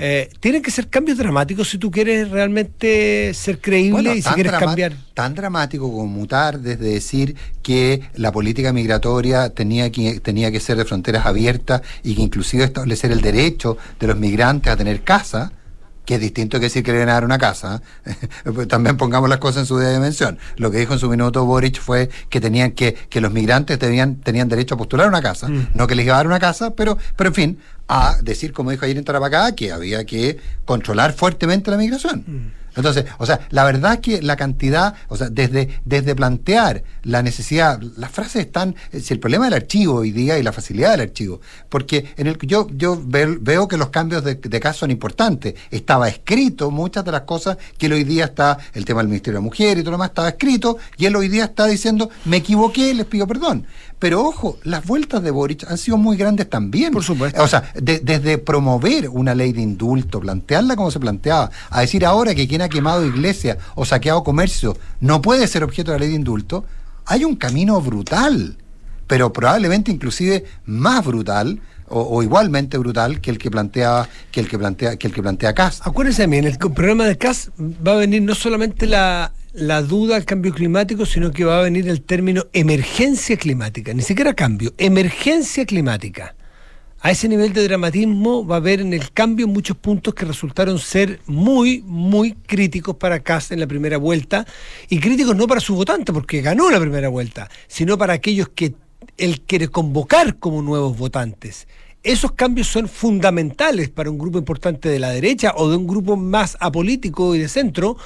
Eh, 0.00 0.30
tienen 0.38 0.62
que 0.62 0.70
ser 0.70 0.88
cambios 0.88 1.18
dramáticos 1.18 1.68
si 1.68 1.78
tú 1.78 1.90
quieres 1.90 2.30
realmente 2.30 3.34
ser 3.34 3.60
creíble 3.60 4.02
Bueno, 4.02 4.14
y 4.14 4.22
si 4.22 4.28
quieres 4.30 4.52
cambiar. 4.52 4.92
Tan 5.12 5.34
dramático 5.34 5.90
como 5.90 6.06
mutar 6.06 6.60
desde 6.60 6.84
decir 6.84 7.34
que 7.62 8.02
la 8.14 8.30
política 8.30 8.72
migratoria 8.72 9.50
tenía 9.50 9.90
que, 9.90 10.20
tenía 10.20 10.52
que 10.52 10.60
ser 10.60 10.76
de 10.76 10.84
fronteras 10.84 11.26
abiertas 11.26 11.82
y 12.04 12.14
que 12.14 12.22
inclusive 12.22 12.62
establecer 12.62 13.10
el 13.10 13.20
derecho 13.20 13.76
de 13.98 14.06
los 14.06 14.16
migrantes 14.16 14.72
a 14.72 14.76
tener 14.76 15.02
casa, 15.02 15.52
que 16.08 16.14
es 16.14 16.22
distinto 16.22 16.58
que 16.58 16.64
decir 16.64 16.82
que 16.82 16.90
le 16.90 17.00
van 17.00 17.10
a 17.10 17.12
dar 17.12 17.24
una 17.26 17.36
casa. 17.36 17.82
¿eh? 18.06 18.14
También 18.68 18.96
pongamos 18.96 19.28
las 19.28 19.36
cosas 19.40 19.64
en 19.64 19.66
su 19.66 19.78
dimensión. 19.78 20.38
Lo 20.56 20.70
que 20.70 20.78
dijo 20.78 20.94
en 20.94 20.98
su 20.98 21.10
minuto 21.10 21.44
Boric 21.44 21.78
fue 21.82 22.08
que 22.30 22.40
tenían 22.40 22.70
que, 22.72 22.94
que 22.94 23.20
los 23.20 23.30
migrantes 23.30 23.78
tenían, 23.78 24.16
tenían 24.16 24.48
derecho 24.48 24.76
a 24.76 24.78
postular 24.78 25.06
una 25.06 25.20
casa, 25.20 25.48
Mm. 25.50 25.68
no 25.74 25.86
que 25.86 25.94
les 25.94 26.06
iba 26.06 26.14
a 26.14 26.16
dar 26.16 26.26
una 26.26 26.38
casa, 26.40 26.70
pero, 26.70 26.96
pero 27.14 27.28
en 27.28 27.34
fin, 27.34 27.58
a 27.88 28.16
decir, 28.22 28.54
como 28.54 28.70
dijo 28.70 28.86
ayer 28.86 28.96
en 28.96 29.04
Tarapacá, 29.04 29.54
que 29.54 29.70
había 29.70 30.06
que 30.06 30.38
controlar 30.64 31.12
fuertemente 31.12 31.70
la 31.70 31.76
migración. 31.76 32.24
Mm. 32.26 32.52
Entonces, 32.78 33.04
o 33.18 33.26
sea, 33.26 33.40
la 33.50 33.64
verdad 33.64 34.00
que 34.00 34.22
la 34.22 34.36
cantidad, 34.36 34.94
o 35.08 35.16
sea, 35.16 35.28
desde, 35.28 35.68
desde 35.84 36.14
plantear 36.14 36.82
la 37.02 37.22
necesidad, 37.22 37.80
las 37.96 38.10
frases 38.10 38.46
están, 38.46 38.74
eh, 38.92 39.00
si 39.00 39.12
el 39.12 39.20
problema 39.20 39.44
del 39.44 39.54
archivo 39.54 39.96
hoy 39.96 40.12
día 40.12 40.38
y 40.38 40.42
la 40.42 40.52
facilidad 40.52 40.92
del 40.92 41.02
archivo, 41.02 41.40
porque 41.68 42.14
en 42.16 42.28
el 42.28 42.38
yo, 42.38 42.66
yo 42.70 42.98
ve- 43.04 43.36
veo 43.40 43.68
que 43.68 43.76
los 43.76 43.90
cambios 43.90 44.24
de, 44.24 44.38
caso 44.60 44.78
son 44.80 44.90
importantes. 44.90 45.54
Estaba 45.70 46.08
escrito 46.08 46.70
muchas 46.70 47.04
de 47.04 47.12
las 47.12 47.22
cosas 47.22 47.58
que 47.76 47.86
él 47.86 47.92
hoy 47.92 48.04
día 48.04 48.26
está, 48.26 48.56
el 48.72 48.84
tema 48.84 49.00
del 49.00 49.08
Ministerio 49.08 49.38
de 49.38 49.42
la 49.42 49.48
Mujer 49.48 49.76
y 49.76 49.82
todo 49.82 49.90
lo 49.90 49.96
demás 49.96 50.10
estaba 50.10 50.28
escrito, 50.30 50.78
y 50.96 51.06
él 51.06 51.16
hoy 51.16 51.28
día 51.28 51.44
está 51.44 51.66
diciendo, 51.66 52.08
me 52.24 52.38
equivoqué, 52.38 52.94
les 52.94 53.06
pido 53.06 53.26
perdón. 53.26 53.66
Pero 53.98 54.22
ojo, 54.24 54.58
las 54.62 54.86
vueltas 54.86 55.22
de 55.22 55.30
Boric 55.30 55.64
han 55.68 55.76
sido 55.78 55.96
muy 55.96 56.16
grandes 56.16 56.48
también. 56.48 56.92
Por 56.92 57.02
supuesto. 57.02 57.42
O 57.42 57.48
sea, 57.48 57.72
de- 57.74 57.98
desde 57.98 58.38
promover 58.38 59.08
una 59.08 59.34
ley 59.34 59.52
de 59.52 59.60
indulto, 59.60 60.20
plantearla 60.20 60.76
como 60.76 60.90
se 60.90 61.00
planteaba, 61.00 61.50
a 61.70 61.80
decir 61.80 62.04
ahora 62.06 62.34
que 62.34 62.46
quien 62.46 62.62
ha 62.62 62.68
quemado 62.68 63.04
iglesias 63.04 63.58
o 63.74 63.84
saqueado 63.84 64.22
comercio 64.22 64.76
no 65.00 65.20
puede 65.20 65.46
ser 65.48 65.64
objeto 65.64 65.90
de 65.92 65.98
la 65.98 66.00
ley 66.04 66.10
de 66.10 66.16
indulto, 66.16 66.64
hay 67.06 67.24
un 67.24 67.34
camino 67.36 67.80
brutal, 67.80 68.56
pero 69.06 69.32
probablemente 69.32 69.90
inclusive 69.90 70.44
más 70.66 71.04
brutal 71.04 71.60
o, 71.88 72.02
o 72.02 72.22
igualmente 72.22 72.76
brutal 72.76 73.20
que 73.22 73.30
el 73.30 73.38
que 73.38 73.50
plantea 73.50 74.08
que 74.30 74.40
el 74.40 74.48
que 74.48 74.58
plantea 74.58 74.96
que 74.96 75.06
el 75.06 75.14
que 75.14 75.22
plantea 75.22 75.54
Cas. 75.54 75.80
Acuérdense 75.84 76.26
bien, 76.26 76.44
el 76.44 76.58
programa 76.58 77.06
de 77.06 77.16
CAS 77.16 77.50
va 77.58 77.92
a 77.92 77.96
venir 77.96 78.20
no 78.22 78.34
solamente 78.34 78.86
la, 78.86 79.32
la 79.60 79.82
duda 79.82 80.16
al 80.16 80.24
cambio 80.24 80.52
climático, 80.52 81.04
sino 81.04 81.30
que 81.32 81.44
va 81.44 81.58
a 81.58 81.62
venir 81.62 81.88
el 81.88 82.02
término 82.02 82.46
emergencia 82.52 83.36
climática, 83.36 83.92
ni 83.92 84.02
siquiera 84.02 84.34
cambio, 84.34 84.72
emergencia 84.78 85.66
climática. 85.66 86.34
A 87.00 87.12
ese 87.12 87.28
nivel 87.28 87.52
de 87.52 87.62
dramatismo 87.62 88.44
va 88.44 88.56
a 88.56 88.58
haber 88.58 88.80
en 88.80 88.92
el 88.92 89.12
cambio 89.12 89.46
muchos 89.46 89.76
puntos 89.76 90.14
que 90.14 90.24
resultaron 90.24 90.78
ser 90.78 91.20
muy, 91.26 91.82
muy 91.86 92.32
críticos 92.32 92.96
para 92.96 93.20
CAS 93.20 93.52
en 93.52 93.60
la 93.60 93.66
primera 93.66 93.98
vuelta, 93.98 94.46
y 94.88 94.98
críticos 94.98 95.36
no 95.36 95.46
para 95.46 95.60
su 95.60 95.74
votante, 95.74 96.12
porque 96.12 96.40
ganó 96.40 96.70
la 96.70 96.80
primera 96.80 97.08
vuelta, 97.08 97.48
sino 97.68 97.98
para 97.98 98.14
aquellos 98.14 98.48
que 98.48 98.74
él 99.16 99.40
quiere 99.40 99.68
convocar 99.68 100.38
como 100.38 100.62
nuevos 100.62 100.96
votantes. 100.96 101.68
Esos 102.08 102.32
cambios 102.32 102.68
son 102.68 102.88
fundamentales 102.88 103.90
para 103.90 104.10
un 104.10 104.16
grupo 104.16 104.38
importante 104.38 104.88
de 104.88 104.98
la 104.98 105.10
derecha 105.10 105.52
o 105.56 105.68
de 105.68 105.76
un 105.76 105.86
grupo 105.86 106.16
más 106.16 106.56
apolítico 106.58 107.34
y 107.34 107.38
de 107.38 107.48
centro 107.48 107.98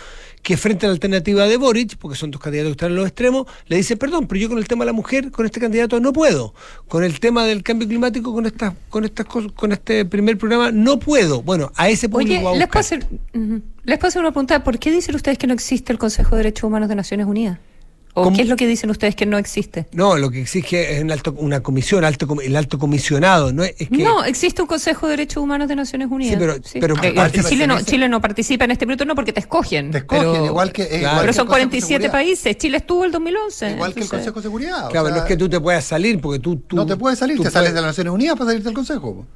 que 0.42 0.56
frente 0.56 0.86
a 0.86 0.88
la 0.88 0.94
alternativa 0.94 1.46
de 1.46 1.56
Boric, 1.56 1.96
porque 1.98 2.18
son 2.18 2.32
dos 2.32 2.40
candidatos 2.40 2.70
que 2.70 2.72
están 2.72 2.90
en 2.90 2.96
los 2.96 3.06
extremos, 3.06 3.46
le 3.68 3.76
dice, 3.76 3.96
perdón, 3.96 4.26
pero 4.26 4.40
yo 4.40 4.48
con 4.48 4.58
el 4.58 4.66
tema 4.66 4.84
de 4.84 4.86
la 4.86 4.92
mujer, 4.92 5.30
con 5.30 5.46
este 5.46 5.60
candidato 5.60 6.00
no 6.00 6.12
puedo. 6.12 6.52
Con 6.88 7.04
el 7.04 7.20
tema 7.20 7.46
del 7.46 7.62
cambio 7.62 7.86
climático, 7.86 8.34
con 8.34 8.46
estas, 8.46 8.74
con 8.90 9.04
estas 9.04 9.24
cosas, 9.26 9.52
con 9.52 9.70
este 9.70 10.04
primer 10.04 10.36
programa, 10.36 10.72
no 10.72 10.98
puedo. 10.98 11.42
Bueno, 11.42 11.70
a 11.76 11.88
ese 11.88 12.08
público 12.08 12.48
Oye, 12.48 12.58
les 12.58 12.66
puedo, 12.66 12.80
hacer, 12.80 13.06
ujú. 13.34 13.62
les 13.84 13.98
puedo 13.98 14.08
hacer 14.08 14.20
una 14.20 14.32
pregunta. 14.32 14.64
¿Por 14.64 14.80
qué 14.80 14.90
dicen 14.90 15.14
ustedes 15.14 15.38
que 15.38 15.46
no 15.46 15.54
existe 15.54 15.92
el 15.92 15.98
Consejo 16.00 16.30
de 16.34 16.38
Derechos 16.38 16.64
Humanos 16.64 16.88
de 16.88 16.96
Naciones 16.96 17.26
Unidas? 17.26 17.60
¿O 18.14 18.24
¿Cómo? 18.24 18.36
qué 18.36 18.42
es 18.42 18.48
lo 18.48 18.56
que 18.56 18.66
dicen 18.66 18.90
ustedes 18.90 19.16
que 19.16 19.24
no 19.24 19.38
existe? 19.38 19.86
No, 19.92 20.18
lo 20.18 20.30
que 20.30 20.42
exige 20.42 20.96
es 20.96 21.02
un 21.02 21.10
alto, 21.10 21.34
una 21.38 21.62
comisión, 21.62 22.04
alto, 22.04 22.26
com- 22.26 22.40
el 22.42 22.54
alto 22.56 22.78
comisionado. 22.78 23.54
No 23.54 23.64
es, 23.64 23.72
que 23.74 23.88
No, 23.90 24.22
existe 24.24 24.60
un 24.60 24.68
Consejo 24.68 25.06
de 25.06 25.12
Derechos 25.12 25.42
Humanos 25.42 25.66
de 25.66 25.76
Naciones 25.76 26.08
Unidas. 26.10 26.36
pero- 26.38 26.56
pero- 26.74 26.94
Eh, 27.02 27.08
aparte 27.12 27.42
Chile, 27.42 27.66
no, 27.66 27.74
pertenece- 27.76 27.90
Chile 27.90 28.08
no 28.10 28.20
participa 28.20 28.64
en 28.66 28.72
este 28.72 28.84
minuto 28.84 29.06
no 29.06 29.14
porque 29.14 29.32
te 29.32 29.40
escogen. 29.40 29.90
Te 29.92 29.98
escogen, 29.98 30.30
pero, 30.30 30.44
igual 30.44 30.72
que- 30.72 30.82
eh, 30.82 30.98
igual 30.98 31.14
pero 31.20 31.26
que 31.28 31.32
son 31.32 31.46
Consejo 31.46 31.46
de 31.46 31.48
47 31.68 31.86
Seguridad. 32.04 32.12
países. 32.12 32.56
Chile 32.58 32.76
estuvo 32.76 33.04
el 33.06 33.12
2011. 33.12 33.70
Igual 33.70 33.94
que 33.94 34.00
el 34.00 34.08
Consejo 34.10 34.36
de 34.40 34.42
Seguridad. 34.42 34.86
o 34.86 34.90
Claro, 34.90 35.06
sea, 35.06 35.16
no 35.16 35.22
es 35.22 35.28
que 35.28 35.36
tú 35.38 35.48
te 35.48 35.58
puedas 35.60 35.84
salir 35.84 36.20
porque 36.20 36.38
tú... 36.38 36.56
tú 36.56 36.76
no 36.76 36.84
te 36.84 36.96
puedes 36.96 37.18
salir, 37.18 37.38
tú 37.38 37.44
te 37.44 37.50
sales 37.50 37.70
de 37.72 37.80
las 37.80 37.88
Naciones 37.92 38.12
Unidas 38.12 38.36
para 38.36 38.50
salir 38.50 38.62
del 38.62 38.74
Consejo. 38.74 39.26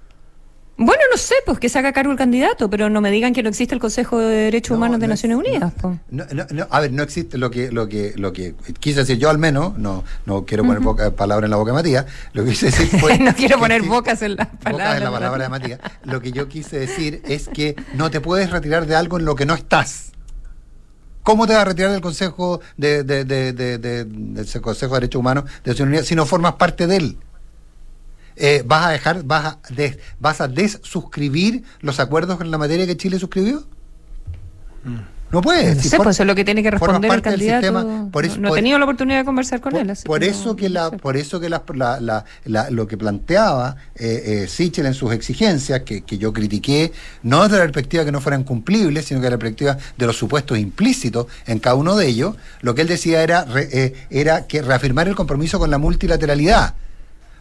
Bueno, 0.79 1.01
no 1.11 1.16
sé, 1.16 1.35
pues 1.47 1.59
que 1.59 1.70
se 1.70 1.79
haga 1.79 1.93
cargo 1.95 2.12
el 2.12 2.18
candidato, 2.18 2.68
pero 2.68 2.91
no 2.91 3.01
me 3.01 3.11
digan 3.11 3.33
que 3.33 3.43
no 3.43 3.49
existe 3.49 3.74
el 3.74 3.81
Consejo 3.81 4.18
de 4.18 4.27
Derechos 4.37 4.72
No, 4.72 4.77
Humanos 4.77 5.01
de 5.01 5.07
no 5.07 5.12
Naciones 5.14 5.39
Unidas. 5.39 5.72
pues. 5.81 5.97
No, 6.11 6.24
a 6.68 6.81
ver, 6.81 6.93
no 6.93 7.03
existe 7.03 7.39
lo 7.39 7.51
que, 7.51 7.72
lo 7.72 7.89
que, 7.89 8.12
lo 8.16 8.35
que 8.35 8.55
quise 8.79 9.01
decir 9.01 9.16
yo 9.16 9.31
al 9.31 9.39
menos, 9.39 9.79
no, 9.79 10.05
no 10.27 10.45
quiero 10.45 10.64
poner 10.64 10.81
boca- 10.83 11.12
palabras 11.12 11.47
en 11.47 11.53
la 11.53 11.57
boca 11.57 11.70
de 11.70 11.77
Matías, 11.77 12.05
lo 12.35 12.45
que 12.45 12.51
quise 12.51 12.66
decir 12.66 12.89
fue 13.01 13.18
no 13.18 13.35
quiero 13.35 13.59
poner 13.59 13.79
existe- 13.81 13.89
bocas 13.97 14.20
en 14.20 14.37
las 14.37 14.49
palabras. 14.49 14.99
en 14.99 15.05
la 15.05 15.11
palabra 15.11 15.43
de 15.45 15.49
Matías. 15.49 15.81
Lo 16.05 16.20
que 16.20 16.33
yo 16.33 16.47
quise 16.47 16.79
decir 16.79 17.22
es 17.24 17.49
que 17.49 17.74
no 17.95 18.11
te 18.11 18.20
puedes 18.20 18.51
retirar 18.51 18.85
de 18.87 18.97
algo 18.97 19.18
en 19.18 19.24
lo 19.24 19.35
que 19.35 19.47
no 19.47 19.55
estás. 19.55 20.12
¿Cómo 21.22 21.47
te 21.47 21.55
vas 21.55 21.62
a 21.62 21.64
retirar 21.64 21.91
del 21.91 22.03
Consejo 22.03 22.61
de, 22.77 23.03
de, 23.03 23.24
de, 23.24 23.53
de- 23.55 23.79
de- 23.79 24.05
del 24.05 24.61
Consejo 24.61 24.93
de 24.95 25.01
Derechos 25.01 25.20
Humanos 25.20 25.45
de 25.64 25.70
Naciones 25.70 25.89
Unidas 25.91 26.07
si 26.07 26.14
no 26.14 26.27
formas 26.27 26.53
parte 26.57 26.87
de 26.87 26.97
él? 26.99 27.16
Eh, 28.37 28.62
¿Vas 28.66 28.87
a 28.87 28.91
dejar, 28.91 29.22
vas 29.24 29.45
a, 29.47 29.59
des- 29.72 29.99
vas 30.20 30.41
a 30.41 30.49
desuscribir 30.49 31.62
los 31.80 31.99
acuerdos 32.01 32.41
en 32.41 32.51
la 32.51 32.59
materia 32.59 32.87
que 32.87 32.97
Chile 32.97 33.18
suscribió? 33.18 33.64
No 35.32 35.41
puedes. 35.43 35.76
No 35.76 35.82
Si 35.82 35.89
sé, 35.89 35.97
for- 35.97 36.05
pues 36.05 36.16
eso 36.16 36.22
es 36.22 36.26
lo 36.28 36.37
que 36.37 36.45
tiene 36.45 36.62
que 36.62 36.70
responder 36.70 37.11
el 37.12 37.20
candidato. 37.20 37.61
sistema, 37.66 38.09
por 38.12 38.24
eso- 38.24 38.37
no, 38.37 38.43
no 38.43 38.49
he 38.49 38.51
por- 38.51 38.59
tenido 38.59 38.78
la 38.78 38.84
oportunidad 38.84 39.18
de 39.18 39.24
conversar 39.24 39.61
con 39.61 39.72
por, 39.72 39.80
él. 39.80 39.91
así 39.91 40.05
por 40.07 40.20
que 40.20 40.28
eso 40.28 40.45
no- 40.51 40.57
que 40.57 40.68
la, 40.68 40.91
por 40.93 41.16
eso 41.16 41.41
que 41.41 41.49
la, 41.49 41.64
la- 41.74 41.99
la- 42.01 42.24
la- 42.45 42.70
lo 42.70 42.87
que 42.87 42.97
planteaba 42.97 43.74
eh, 43.97 44.45
eh, 44.45 44.47
Sichel 44.49 44.87
en 44.87 44.95
sus 44.95 45.12
exigencias, 45.12 45.80
que, 45.82 46.03
que 46.03 46.18
yo 46.18 46.32
critiqué, 46.32 46.93
no 47.24 47.43
desde 47.43 47.57
la 47.57 47.64
perspectiva 47.64 48.05
que 48.05 48.12
no 48.12 48.20
fueran 48.20 48.45
cumplibles, 48.45 49.07
sino 49.07 49.20
que 49.20 49.28
la 49.28 49.37
perspectiva 49.37 49.76
de 49.97 50.07
los 50.07 50.16
supuestos 50.16 50.59
implícitos 50.59 51.26
en 51.47 51.59
cada 51.59 51.74
uno 51.74 51.97
de 51.97 52.07
ellos, 52.07 52.37
lo 52.61 52.76
que 52.76 52.82
él 52.82 52.89
decía 52.89 53.20
era, 53.24 53.45
re- 53.45 53.68
eh, 53.72 53.95
era 54.11 54.47
que 54.47 54.62
reafirmar 54.62 55.09
el 55.09 55.16
compromiso 55.16 55.59
con 55.59 55.70
la 55.72 55.78
multilateralidad. 55.78 56.74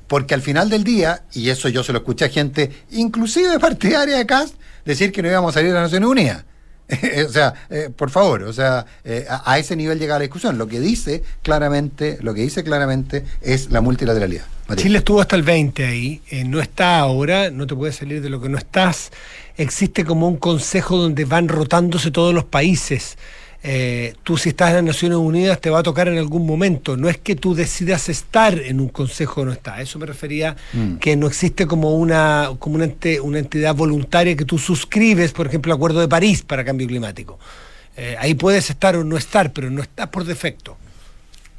Porque 0.07 0.33
al 0.33 0.41
final 0.41 0.69
del 0.69 0.83
día, 0.83 1.23
y 1.33 1.49
eso 1.49 1.69
yo 1.69 1.83
se 1.83 1.91
lo 1.91 1.99
escuché 1.99 2.25
a 2.25 2.29
gente, 2.29 2.71
inclusive 2.91 3.59
partidaria 3.59 4.17
de 4.17 4.25
CAS, 4.25 4.53
decir 4.85 5.11
que 5.11 5.21
no 5.21 5.29
íbamos 5.29 5.49
a 5.49 5.53
salir 5.53 5.69
de 5.69 5.75
las 5.75 5.83
Naciones 5.83 6.09
Unidas. 6.09 6.45
o 7.27 7.31
sea, 7.31 7.53
eh, 7.69 7.89
por 7.95 8.11
favor, 8.11 8.43
o 8.43 8.53
sea, 8.53 8.85
eh, 9.03 9.25
a, 9.27 9.57
ese 9.57 9.75
nivel 9.75 9.97
llega 9.97 10.15
la 10.15 10.21
discusión. 10.21 10.57
Lo 10.57 10.67
que 10.67 10.79
dice 10.79 11.23
claramente, 11.41 12.19
lo 12.21 12.33
que 12.33 12.41
dice 12.41 12.63
claramente 12.63 13.25
es 13.41 13.71
la 13.71 13.81
multilateralidad. 13.81 14.45
Chile 14.75 14.99
estuvo 14.99 15.21
hasta 15.21 15.35
el 15.35 15.43
20 15.43 15.85
ahí, 15.85 16.21
eh, 16.29 16.43
no 16.43 16.59
está 16.59 16.99
ahora, 16.99 17.51
no 17.51 17.67
te 17.67 17.75
puedes 17.75 17.97
salir 17.97 18.21
de 18.21 18.29
lo 18.29 18.41
que 18.41 18.49
no 18.49 18.57
estás. 18.57 19.11
Existe 19.57 20.03
como 20.05 20.27
un 20.27 20.37
consejo 20.37 20.97
donde 20.97 21.25
van 21.25 21.47
rotándose 21.47 22.11
todos 22.11 22.33
los 22.33 22.45
países. 22.45 23.17
Eh, 23.67 24.13
tú 24.21 24.37
si 24.37 24.49
estás 24.49 24.69
en 24.69 24.75
las 24.75 24.83
Naciones 24.83 25.17
Unidas 25.17 25.59
te 25.59 25.71
va 25.71 25.79
a 25.79 25.83
tocar 25.83 26.07
en 26.07 26.19
algún 26.19 26.45
momento. 26.45 26.95
No 26.97 27.09
es 27.09 27.17
que 27.17 27.35
tú 27.35 27.55
decidas 27.55 28.09
estar 28.09 28.59
en 28.59 28.79
un 28.79 28.89
consejo 28.89 29.41
o 29.41 29.45
no 29.45 29.51
está. 29.51 29.73
A 29.75 29.81
Eso 29.81 29.97
me 29.97 30.05
refería 30.05 30.55
Mm. 30.73 30.97
que 30.97 31.15
no 31.15 31.25
existe 31.25 31.65
como 31.65 31.95
una 31.95 32.51
como 32.59 32.75
una, 32.75 32.85
ente- 32.85 33.19
una 33.19 33.39
entidad 33.39 33.73
voluntaria 33.73 34.35
que 34.35 34.45
tú 34.45 34.59
suscribes, 34.59 35.31
por 35.31 35.47
ejemplo, 35.47 35.71
el 35.73 35.77
Acuerdo 35.77 35.99
de 35.99 36.07
París 36.07 36.43
para 36.43 36.63
cambio 36.63 36.85
climático. 36.85 37.39
Eh, 37.97 38.15
ahí 38.19 38.35
puedes 38.35 38.69
estar 38.69 38.95
o 38.97 39.03
no 39.03 39.17
estar, 39.17 39.51
pero 39.51 39.71
no 39.71 39.81
estás 39.81 40.09
por 40.09 40.25
defecto. 40.25 40.77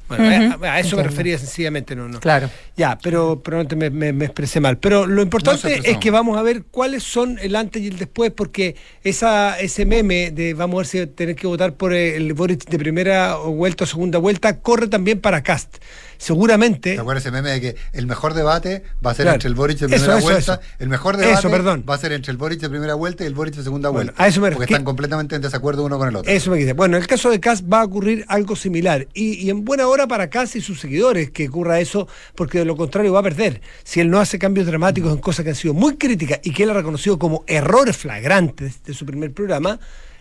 Bueno, 0.08 0.56
a, 0.62 0.72
a 0.74 0.80
eso 0.80 0.96
me 0.96 1.02
refería 1.02 1.36
sencillamente, 1.38 1.96
no, 1.96 2.08
no. 2.08 2.20
Claro. 2.20 2.48
Ya, 2.76 2.96
pero 3.02 3.42
probablemente 3.42 3.76
me, 3.76 3.90
me- 3.90 4.12
me 4.12 4.24
expresé 4.26 4.60
mal. 4.60 4.78
Pero 4.78 5.06
lo 5.06 5.20
importante 5.22 5.80
es 5.90 5.98
que 5.98 6.10
vamos 6.10 6.38
a 6.38 6.42
ver 6.42 6.62
cuáles 6.70 7.02
son 7.02 7.38
el 7.40 7.56
antes 7.56 7.82
y 7.82 7.88
el 7.88 7.98
después, 7.98 8.30
porque 8.30 8.76
esa, 9.02 9.58
ese 9.58 9.84
meme 9.84 10.30
de 10.30 10.54
vamos 10.54 10.74
a 10.74 10.78
ver 10.78 10.86
si 10.86 11.06
tener 11.14 11.34
que 11.34 11.46
votar 11.46 11.74
por 11.74 11.92
el 11.92 12.32
Boric 12.34 12.66
de 12.68 12.78
primera 12.78 13.36
vuelta 13.36 13.84
o 13.84 13.86
segunda 13.86 14.18
vuelta, 14.18 14.60
corre 14.60 14.86
también 14.88 15.20
para 15.20 15.42
Cast. 15.42 15.76
Seguramente. 16.18 16.94
¿Te 16.94 17.00
acuerdas 17.00 17.24
ese 17.24 17.30
meme 17.32 17.50
de 17.50 17.60
que 17.60 17.76
el 17.92 18.06
mejor 18.06 18.34
debate 18.34 18.82
va 19.04 19.10
a 19.10 19.14
ser 19.14 19.24
Claro. 19.24 19.34
entre 19.36 19.48
el 19.48 19.54
Boric 19.54 19.78
de 19.78 19.88
primera 19.88 20.16
eso, 20.18 20.22
vuelta? 20.22 20.54
eso. 20.54 20.60
El 20.78 20.88
mejor 20.88 21.16
debate 21.16 21.38
Eso, 21.38 21.50
perdón. 21.50 21.84
va 21.88 21.94
a 21.94 21.98
ser 21.98 22.12
entre 22.12 22.30
el 22.32 22.36
Boric 22.38 22.60
de 22.60 22.68
primera 22.68 22.94
vuelta 22.94 23.24
y 23.24 23.26
el 23.26 23.34
Boric 23.34 23.54
de 23.54 23.62
segunda 23.62 23.90
Bueno, 23.90 24.06
vuelta. 24.12 24.22
a 24.22 24.26
eso 24.28 24.40
me 24.40 24.50
porque 24.50 24.64
están 24.72 24.84
completamente 24.84 25.36
en 25.36 25.42
desacuerdo 25.42 25.84
uno 25.84 25.98
con 25.98 26.08
el 26.08 26.16
otro. 26.16 26.30
Eso 26.32 26.50
me 26.50 26.58
quise. 26.58 26.72
Bueno, 26.72 26.96
en 26.96 27.02
el 27.02 27.08
caso 27.08 27.30
de 27.30 27.40
Cas 27.40 27.64
va 27.64 27.80
a 27.80 27.84
ocurrir 27.84 28.24
algo 28.28 28.56
similar. 28.56 29.06
Y, 29.14 29.34
y 29.44 29.50
en 29.50 29.64
buena 29.64 29.86
hora 29.88 30.06
para 30.06 30.28
Cas 30.30 30.56
y 30.56 30.60
sus 30.60 30.80
seguidores 30.80 31.30
que 31.30 31.48
ocurra 31.48 31.80
eso, 31.80 32.08
porque 32.34 32.58
de 32.58 32.64
lo 32.64 32.76
contrario 32.76 33.12
va 33.12 33.20
a 33.20 33.24
perder. 33.24 33.60
Si 33.84 34.00
él 34.00 34.10
no 34.10 34.20
hace 34.20 34.38
cambios 34.38 34.66
dramáticos 34.66 35.12
en 35.12 35.18
cosas 35.18 35.44
que 35.44 35.50
han 35.50 35.56
sido 35.56 35.74
muy 35.74 35.96
críticas 35.96 36.40
y 36.42 36.52
que 36.52 36.62
él 36.64 36.70
ha 36.70 36.74
reconocido 36.74 37.18
como 37.18 37.44
errores 37.46 37.96
flagrantes 37.96 38.82
de 38.84 38.94
su 38.94 39.04
primer 39.06 39.32
programa, 39.32 39.78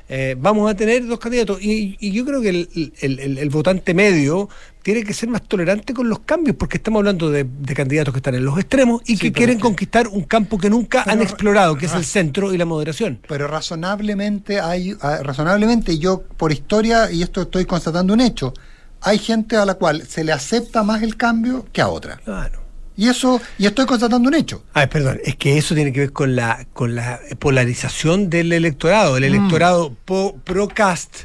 eh, 0.08 0.36
vamos 0.38 0.70
a 0.70 0.76
tener 0.76 1.06
dos 1.08 1.18
candidatos. 1.20 1.60
Y, 1.64 1.98
y 2.00 2.12
yo 2.12 2.26
creo 2.26 2.42
que 2.42 2.50
el, 2.50 2.70
el- 3.02 3.20
el- 3.20 3.38
el 3.40 3.50
votante 3.50 3.94
medio 3.96 4.50
tiene 4.86 5.04
que 5.04 5.16
ser 5.16 5.30
más 5.30 5.42
tolerante 5.42 5.96
con 5.96 6.08
los 6.08 6.20
cambios, 6.20 6.56
porque 6.58 6.78
estamos 6.78 7.00
hablando 7.00 7.32
de, 7.32 7.44
de 7.44 7.74
candidatos 7.74 8.14
que 8.14 8.20
están 8.20 8.36
en 8.36 8.46
los 8.46 8.56
extremos 8.60 9.02
y 9.08 9.18
Sí, 9.18 9.18
que 9.18 9.32
quieren 9.32 9.60
conquistar 9.60 10.08
un 10.08 10.22
campo 10.26 10.60
que 10.60 10.70
nunca 10.70 11.02
han 11.08 11.24
explorado, 11.24 11.76
que 11.76 11.88
es 11.88 11.94
ah. 11.94 11.98
el 11.98 12.06
centro 12.06 12.54
y 12.54 12.58
la 12.60 12.66
moderación. 12.66 13.20
Pero 13.28 13.48
razonablemente 13.48 14.60
hay, 14.60 14.96
ah, 15.02 15.22
razonablemente 15.24 15.98
yo 15.98 16.22
por 16.38 16.52
historia, 16.52 17.12
y 17.12 17.24
esto 17.24 17.42
estoy 17.42 17.66
constatando 17.66 18.14
un 18.14 18.22
hecho, 18.22 18.54
hay 19.02 19.18
gente 19.18 19.56
a 19.58 19.66
la 19.66 19.74
cual 19.74 20.06
se 20.08 20.24
le 20.24 20.32
acepta 20.32 20.84
más 20.84 21.02
el 21.02 21.18
cambio 21.18 21.66
que 21.74 21.82
a 21.82 21.88
otra. 21.88 22.18
Claro. 22.18 22.62
Y 22.96 23.08
eso, 23.10 23.42
y 23.58 23.66
estoy 23.66 23.88
constatando 23.88 24.30
un 24.30 24.36
hecho. 24.36 24.66
Ay, 24.74 24.86
perdón, 24.86 25.20
es 25.26 25.36
que 25.36 25.58
eso 25.58 25.74
tiene 25.74 25.92
que 25.94 26.02
ver 26.02 26.14
con 26.14 26.36
la 26.36 26.68
con 26.74 26.94
la 26.94 27.20
polarización 27.40 28.30
del 28.30 28.54
electorado. 28.54 29.18
El 29.18 29.24
electorado 29.24 29.96
po- 30.06 30.36
pro 30.44 30.68
cast 30.68 31.24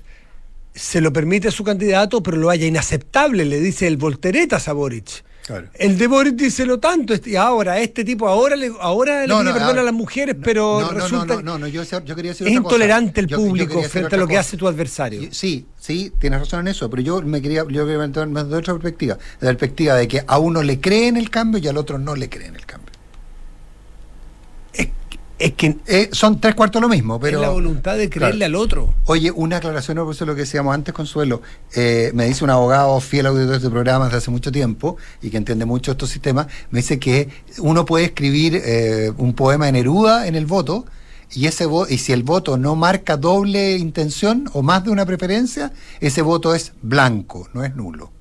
se 0.81 1.01
lo 1.01 1.13
permite 1.13 1.49
a 1.49 1.51
su 1.51 1.63
candidato, 1.63 2.23
pero 2.23 2.37
lo 2.39 2.49
haya 2.51 2.67
inaceptable, 2.67 3.45
le 3.45 3.61
dice 3.61 3.87
el 3.87 3.97
volteretas 3.99 4.67
a 4.69 4.73
Boric. 4.73 5.25
Claro. 5.47 5.69
El 5.75 5.99
de 5.99 6.07
Boric 6.07 6.37
dice 6.37 6.65
lo 6.65 6.79
tanto, 6.79 7.13
este- 7.13 7.31
y 7.31 7.37
ahora 7.37 7.81
este 7.81 8.05
tipo 8.05 8.29
ahora 8.29 8.55
le, 8.57 8.71
ahora 8.81 9.27
le 9.27 9.35
pide 9.35 9.45
no, 9.45 9.53
perdón 9.53 9.79
a 9.79 9.83
las 9.83 9.93
mujeres, 9.95 10.37
pero 10.43 10.81
no, 10.81 10.91
resulta 10.91 11.35
no, 11.37 11.43
no, 11.43 11.59
no, 11.59 11.67
yo, 11.67 11.83
yo 11.83 12.15
quería 12.17 12.31
decir 12.31 12.47
es 12.47 12.53
otra 12.53 12.63
cosa. 12.63 12.75
intolerante 12.75 13.21
el 13.21 13.27
Yo- 13.27 13.37
yo 13.39 13.45
público 13.47 13.83
frente 13.83 14.15
a 14.15 14.19
lo 14.19 14.29
que 14.29 14.39
hace 14.39 14.57
tu 14.57 14.69
adversario. 14.69 15.29
Sí, 15.33 15.67
sí, 15.79 16.13
tienes 16.21 16.41
razón 16.41 16.61
en 16.61 16.69
eso, 16.69 16.89
pero 16.89 17.03
yo 17.03 17.21
me 17.23 17.43
quería, 17.43 17.65
yo 17.69 17.85
quería 17.85 17.99
meter 17.99 18.27
más 18.29 18.49
de 18.49 18.57
otra 18.57 18.75
perspectiva, 18.75 19.15
de 19.41 19.47
la 19.47 19.53
perspectiva 19.53 19.97
de 19.97 20.07
que 20.09 20.23
a 20.27 20.39
uno 20.39 20.63
le 20.63 20.81
cree 20.81 21.09
en 21.09 21.17
el 21.17 21.31
cambio 21.31 21.61
y 21.61 21.67
al 21.69 21.77
otro 21.77 21.99
no 21.99 22.15
le 22.15 22.29
cree 22.29 22.47
en 22.47 22.55
el 22.57 22.65
cambio. 22.65 22.90
Es 25.41 25.55
que 25.55 25.79
Eh, 25.87 26.11
son 26.13 26.39
tres 26.39 26.55
cuartos 26.55 26.83
lo 26.83 26.89
mismo, 26.89 27.19
pero... 27.19 27.39
es 27.39 27.43
la 27.43 27.49
voluntad 27.51 27.97
de 27.97 28.11
creerle 28.11 28.37
Claro. 28.47 28.59
al 28.59 28.63
otro. 28.63 28.95
Oye, 29.07 29.31
una 29.31 29.57
aclaración 29.57 29.97
eso 30.11 30.27
lo 30.27 30.35
que 30.35 30.43
decíamos 30.43 30.75
antes, 30.75 30.93
Consuelo. 30.93 31.41
Eh, 31.75 32.11
me 32.15 32.27
dice 32.27 32.45
un 32.45 32.51
abogado 32.51 33.01
fiel 33.01 33.25
auditor 33.27 33.49
de 33.53 33.57
este 33.57 33.71
programa 33.71 34.05
desde 34.05 34.19
hace 34.19 34.31
mucho 34.31 34.53
tiempo 34.53 34.99
y 35.23 35.31
que 35.31 35.39
entiende 35.39 35.65
mucho 35.65 35.93
estos 35.93 36.11
sistemas, 36.11 36.47
me 36.71 36.81
dice 36.81 36.99
que 36.99 37.29
uno 37.59 37.85
puede 37.87 38.05
escribir 38.05 38.61
eh, 38.63 39.13
un 39.17 39.33
poema 39.33 39.67
de 39.67 39.73
Neruda 39.73 40.27
en 40.27 40.35
el 40.35 40.45
voto 40.47 40.85
y 41.33 41.47
ese 41.47 41.67
vo- 41.67 41.87
y 41.89 41.97
si 41.99 42.13
el 42.13 42.23
voto 42.23 42.59
no 42.59 42.77
marca 42.77 43.17
doble 43.17 43.79
intención 43.79 44.51
o 44.53 44.63
más 44.63 44.85
de 44.85 44.91
una 44.91 45.07
preferencia, 45.07 45.73
ese 46.01 46.21
voto 46.23 46.55
es 46.55 46.73
blanco, 46.83 47.49
no 47.55 47.65
es 47.65 47.75
nulo. 47.75 48.13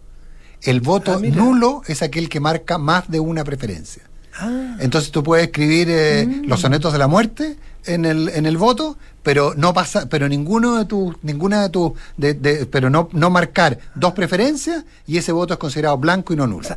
El 0.61 0.79
voto 0.81 1.15
Ah, 1.15 1.19
nulo 1.21 1.81
es 1.87 2.01
aquel 2.01 2.29
que 2.29 2.39
marca 2.39 2.77
más 2.77 3.09
de 3.11 3.19
una 3.19 3.43
preferencia. 3.43 4.03
Ah. 4.39 4.77
Entonces 4.79 5.11
tú 5.11 5.21
puedes 5.23 5.45
escribir 5.47 5.87
eh, 5.89 6.25
Mm. 6.25 6.47
los 6.47 6.61
sonetos 6.61 6.93
de 6.93 6.99
la 6.99 7.07
muerte 7.07 7.57
en 7.85 8.05
el, 8.05 8.29
en 8.29 8.45
el 8.45 8.57
voto, 8.57 8.97
pero 9.23 9.53
no 9.55 9.73
pasa, 9.73 10.07
pero 10.09 10.27
ninguno 10.29 10.77
de 10.77 10.85
tus, 10.85 11.15
ninguna 11.23 11.61
de 11.63 11.69
tus, 11.69 11.91
de, 12.17 12.33
de- 12.33 12.65
pero 12.65 12.89
no, 12.89 13.09
no 13.11 13.29
marcar 13.29 13.79
dos 13.95 14.13
preferencias 14.13 14.83
y 15.07 15.17
ese 15.17 15.31
voto 15.31 15.53
es 15.53 15.59
considerado 15.59 15.97
blanco 15.97 16.33
y 16.33 16.35
no 16.37 16.47
nulo. 16.47 16.67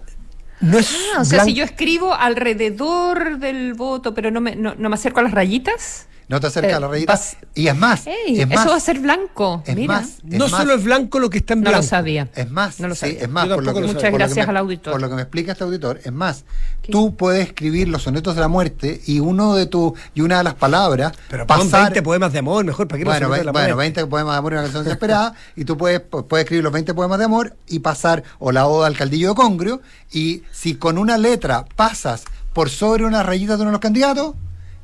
No 0.60 0.78
es 0.78 0.94
Ah, 1.16 1.20
o 1.20 1.24
sea, 1.24 1.44
si 1.44 1.54
yo 1.54 1.64
escribo 1.64 2.14
alrededor 2.14 3.38
del 3.38 3.74
voto, 3.74 4.14
pero 4.14 4.30
no 4.30 4.40
me, 4.40 4.54
no, 4.56 4.74
no 4.76 4.88
me 4.88 4.94
acerco 4.94 5.20
a 5.20 5.22
las 5.24 5.32
rayitas. 5.32 6.06
No 6.32 6.40
te 6.40 6.46
acercas 6.46 6.72
Eh, 6.72 6.74
a 6.76 6.80
la 6.80 6.88
rayita. 6.88 7.12
vas- 7.12 7.36
Y 7.54 7.66
es 7.68 7.76
más, 7.76 8.06
Ey, 8.06 8.40
es 8.40 8.48
más, 8.48 8.60
eso 8.60 8.70
va 8.70 8.76
a 8.76 8.80
ser 8.80 8.98
blanco. 9.00 9.62
es 9.66 9.76
Mira. 9.76 9.94
más, 10.00 10.08
es 10.08 10.24
No 10.24 10.48
más, 10.48 10.60
solo 10.62 10.72
es 10.74 10.82
blanco 10.82 11.18
lo 11.20 11.28
que 11.28 11.36
está 11.36 11.52
en 11.52 11.60
No 11.60 11.68
blanco. 11.68 11.82
lo 11.82 11.88
sabía. 11.88 12.28
Es 12.34 12.50
más, 12.50 12.80
No 12.80 12.88
lo 12.88 12.94
sí, 12.94 13.00
sabía. 13.00 13.20
es 13.20 13.28
más, 13.28 13.48
Yo 13.48 13.54
por 13.54 13.64
lo 13.64 13.66
tampoco 13.66 13.74
que, 13.74 13.86
lo 13.88 13.92
por 13.92 14.00
sabía. 14.00 14.10
lo 14.10 14.16
que 14.16 14.24
Muchas 14.24 14.28
gracias 14.34 14.46
me- 14.46 14.50
al 14.50 14.56
auditor. 14.56 14.92
Por 14.92 15.00
lo 15.02 15.08
que 15.10 15.14
me 15.14 15.22
explica 15.22 15.52
este 15.52 15.64
auditor, 15.64 16.00
es 16.02 16.12
más, 16.12 16.44
tú 16.90 17.14
puedes 17.16 17.46
escribir 17.46 17.88
los 17.88 18.02
sonetos 18.02 18.34
de 18.34 18.40
la 18.40 18.48
muerte 18.48 19.02
y 19.06 19.20
uno 19.20 19.54
de 19.54 19.66
tu 19.66 19.94
y 20.14 20.22
una 20.22 20.38
de 20.38 20.44
las 20.44 20.54
palabras 20.54 21.12
Pero 21.28 21.46
pon 21.46 21.58
pasar 21.58 21.82
20 21.82 22.02
poemas 22.02 22.32
de 22.32 22.38
amor, 22.38 22.64
mejor 22.64 22.88
para 22.88 22.98
que 22.98 23.04
bueno, 23.04 23.26
no 23.28 23.32
ve- 23.34 23.44
la 23.44 23.52
bueno, 23.52 23.76
muerte? 23.76 24.00
20 24.00 24.06
poemas 24.06 24.32
de 24.34 24.38
amor 24.38 24.52
y 24.52 24.54
una 24.54 24.62
canción 24.62 24.84
desesperada 24.84 25.34
y 25.56 25.64
tú 25.66 25.76
puedes, 25.76 26.00
pu- 26.10 26.26
puedes 26.26 26.44
escribir 26.44 26.64
los 26.64 26.72
20 26.72 26.94
poemas 26.94 27.18
de 27.18 27.26
amor 27.26 27.54
y 27.68 27.80
pasar 27.80 28.22
o 28.38 28.52
la 28.52 28.66
oda 28.66 28.86
al 28.86 28.96
caldillo 28.96 29.28
de 29.28 29.34
Congrio 29.34 29.82
y 30.10 30.44
si 30.50 30.76
con 30.76 30.96
una 30.96 31.18
letra 31.18 31.66
pasas 31.76 32.24
por 32.54 32.70
sobre 32.70 33.04
una 33.04 33.22
rayita 33.22 33.56
de 33.56 33.62
uno 33.62 33.66
de 33.70 33.72
los 33.72 33.80
candidatos, 33.80 34.34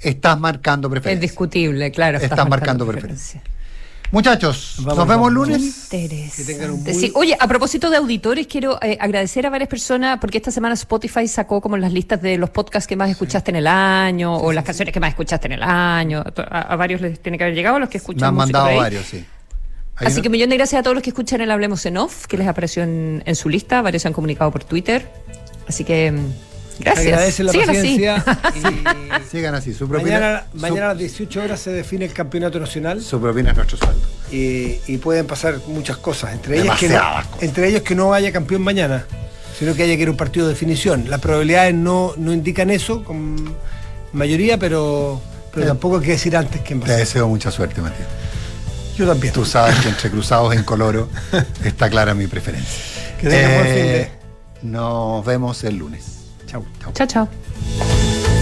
estás 0.01 0.39
marcando 0.39 0.89
Es 0.89 0.93
preferencia. 0.93 1.21
discutible, 1.29 1.91
claro. 1.91 2.19
Estás 2.19 2.49
marcando 2.49 2.87
preferencia. 2.87 3.43
Muchachos, 4.11 4.77
Vamos, 4.79 4.97
nos 4.97 5.07
vemos 5.09 5.35
vamos. 5.35 5.49
lunes. 5.49 5.93
Interesante. 5.93 6.95
Sí, 6.95 7.13
Oye, 7.15 7.37
a 7.39 7.47
propósito 7.47 7.91
de 7.91 7.99
auditores, 7.99 8.47
quiero 8.47 8.79
eh, 8.83 8.97
agradecer 8.99 9.47
a 9.47 9.51
varias 9.51 9.69
personas 9.69 10.19
porque 10.19 10.39
esta 10.39 10.51
semana 10.51 10.73
Spotify 10.75 11.29
sacó 11.29 11.61
como 11.61 11.77
las 11.77 11.93
listas 11.93 12.23
de 12.23 12.39
los 12.39 12.49
podcasts 12.49 12.87
que 12.87 12.97
más 12.97 13.11
escuchaste 13.11 13.51
en 13.51 13.57
el 13.57 13.67
año 13.67 14.35
o 14.35 14.51
las 14.53 14.65
canciones 14.65 14.95
que 14.95 15.01
más 15.01 15.11
escuchaste 15.11 15.49
en 15.49 15.53
el 15.53 15.63
año. 15.63 16.25
A, 16.51 16.61
a 16.73 16.77
varios 16.77 17.03
les 17.03 17.21
tiene 17.21 17.37
que 17.37 17.45
haber 17.45 17.55
llegado, 17.55 17.77
a 17.77 17.81
los 17.81 17.91
que 17.91 17.99
escuchan 17.99 18.21
Me 18.21 18.27
han 18.29 18.35
mandado 18.35 18.75
varios, 18.77 19.05
sí. 19.05 19.27
Hay 19.97 20.07
Así 20.07 20.17
uno- 20.17 20.23
que 20.23 20.29
millón 20.31 20.49
de 20.51 20.57
gracias 20.57 20.81
a 20.81 20.83
todos 20.83 20.95
los 20.95 21.03
que 21.03 21.11
escuchan 21.11 21.43
el 21.43 21.51
Hablemos 21.51 21.85
en 21.85 21.99
Off, 21.99 22.27
que 22.27 22.39
les 22.39 22.47
apareció 22.49 22.85
en, 22.85 23.23
en 23.27 23.37
su 23.37 23.51
lista, 23.51 23.83
varios 23.83 24.01
se 24.03 24.09
han 24.09 24.15
comunicado 24.15 24.51
por 24.51 24.65
Twitter. 24.65 25.07
Así 25.69 25.85
que 25.85 26.13
mm, 26.13 26.33
gracias. 26.79 27.07
Agradecen 27.07 27.47
la 27.47 27.53
Sigan 27.53 27.71
así. 27.71 27.79
paciencia. 27.79 28.25
Sigan 29.31 29.55
así, 29.55 29.75
su 29.75 29.89
propina, 29.89 30.15
Mañana, 30.19 30.45
su- 30.53 30.59
mañana 30.61 30.85
a 30.87 30.89
las 30.91 30.99
18 30.99 31.43
horas 31.43 31.61
se 31.61 31.71
define 31.71 32.05
el 32.07 32.13
campeonato 32.13 32.59
nacional 32.61 33.03
su 33.03 33.21
propina 33.21 33.51
es 33.51 33.57
nuestro 33.57 33.79
sueldo. 33.79 34.01
y, 34.33 34.79
y 34.87 34.99
pueden 34.99 35.27
pasar 35.27 35.57
muchas 35.67 35.97
cosas. 35.99 36.33
Entre 36.33 36.61
ellas, 36.61 36.79
que 36.79 36.89
no, 36.89 36.95
cosas. 36.99 37.27
entre 37.43 37.69
ellos 37.69 37.83
que 37.83 37.95
no 37.95 38.13
haya 38.15 38.33
campeón 38.33 38.63
mañana, 38.63 39.05
sino 39.59 39.75
que 39.75 39.83
haya 39.83 39.97
que 39.97 40.03
ir 40.03 40.09
a 40.09 40.11
un 40.13 40.17
partido 40.17 40.47
de 40.47 40.53
definición. 40.55 41.05
Las 41.11 41.21
probabilidades 41.21 41.75
no, 41.75 42.15
no 42.17 42.33
indican 42.33 42.71
eso 42.71 43.05
con 43.05 43.55
mayoría, 44.13 44.57
pero, 44.59 45.21
pero 45.53 45.65
Eh, 45.65 45.69
tampoco 45.69 45.97
hay 45.99 46.05
que 46.05 46.11
decir 46.13 46.37
antes 46.37 46.61
quién 46.63 46.81
va 46.81 46.85
a 46.85 46.87
Te 46.87 46.93
ser. 46.93 47.01
deseo 47.01 47.29
mucha 47.29 47.51
suerte, 47.51 47.81
Matías. 47.81 48.09
Yo 48.97 49.07
también. 49.07 49.33
Tú 49.33 49.45
sabes 49.45 49.77
que 49.81 49.89
entre 49.91 50.11
cruzados 50.11 50.55
en 50.55 50.65
coloro 50.65 51.09
está 51.65 51.89
clara 51.91 52.15
mi 52.15 52.27
preferencia. 52.27 52.85
Que 53.21 53.29
buen 53.29 53.39
fin 53.39 53.45
Eh, 53.47 54.11
de- 54.63 54.69
Nos 54.69 55.25
vemos 55.25 55.63
el 55.65 55.77
lunes. 55.77 56.18
Chau, 56.49 56.65
chau. 56.81 56.93
Chao, 56.95 57.07
chao. 57.07 58.38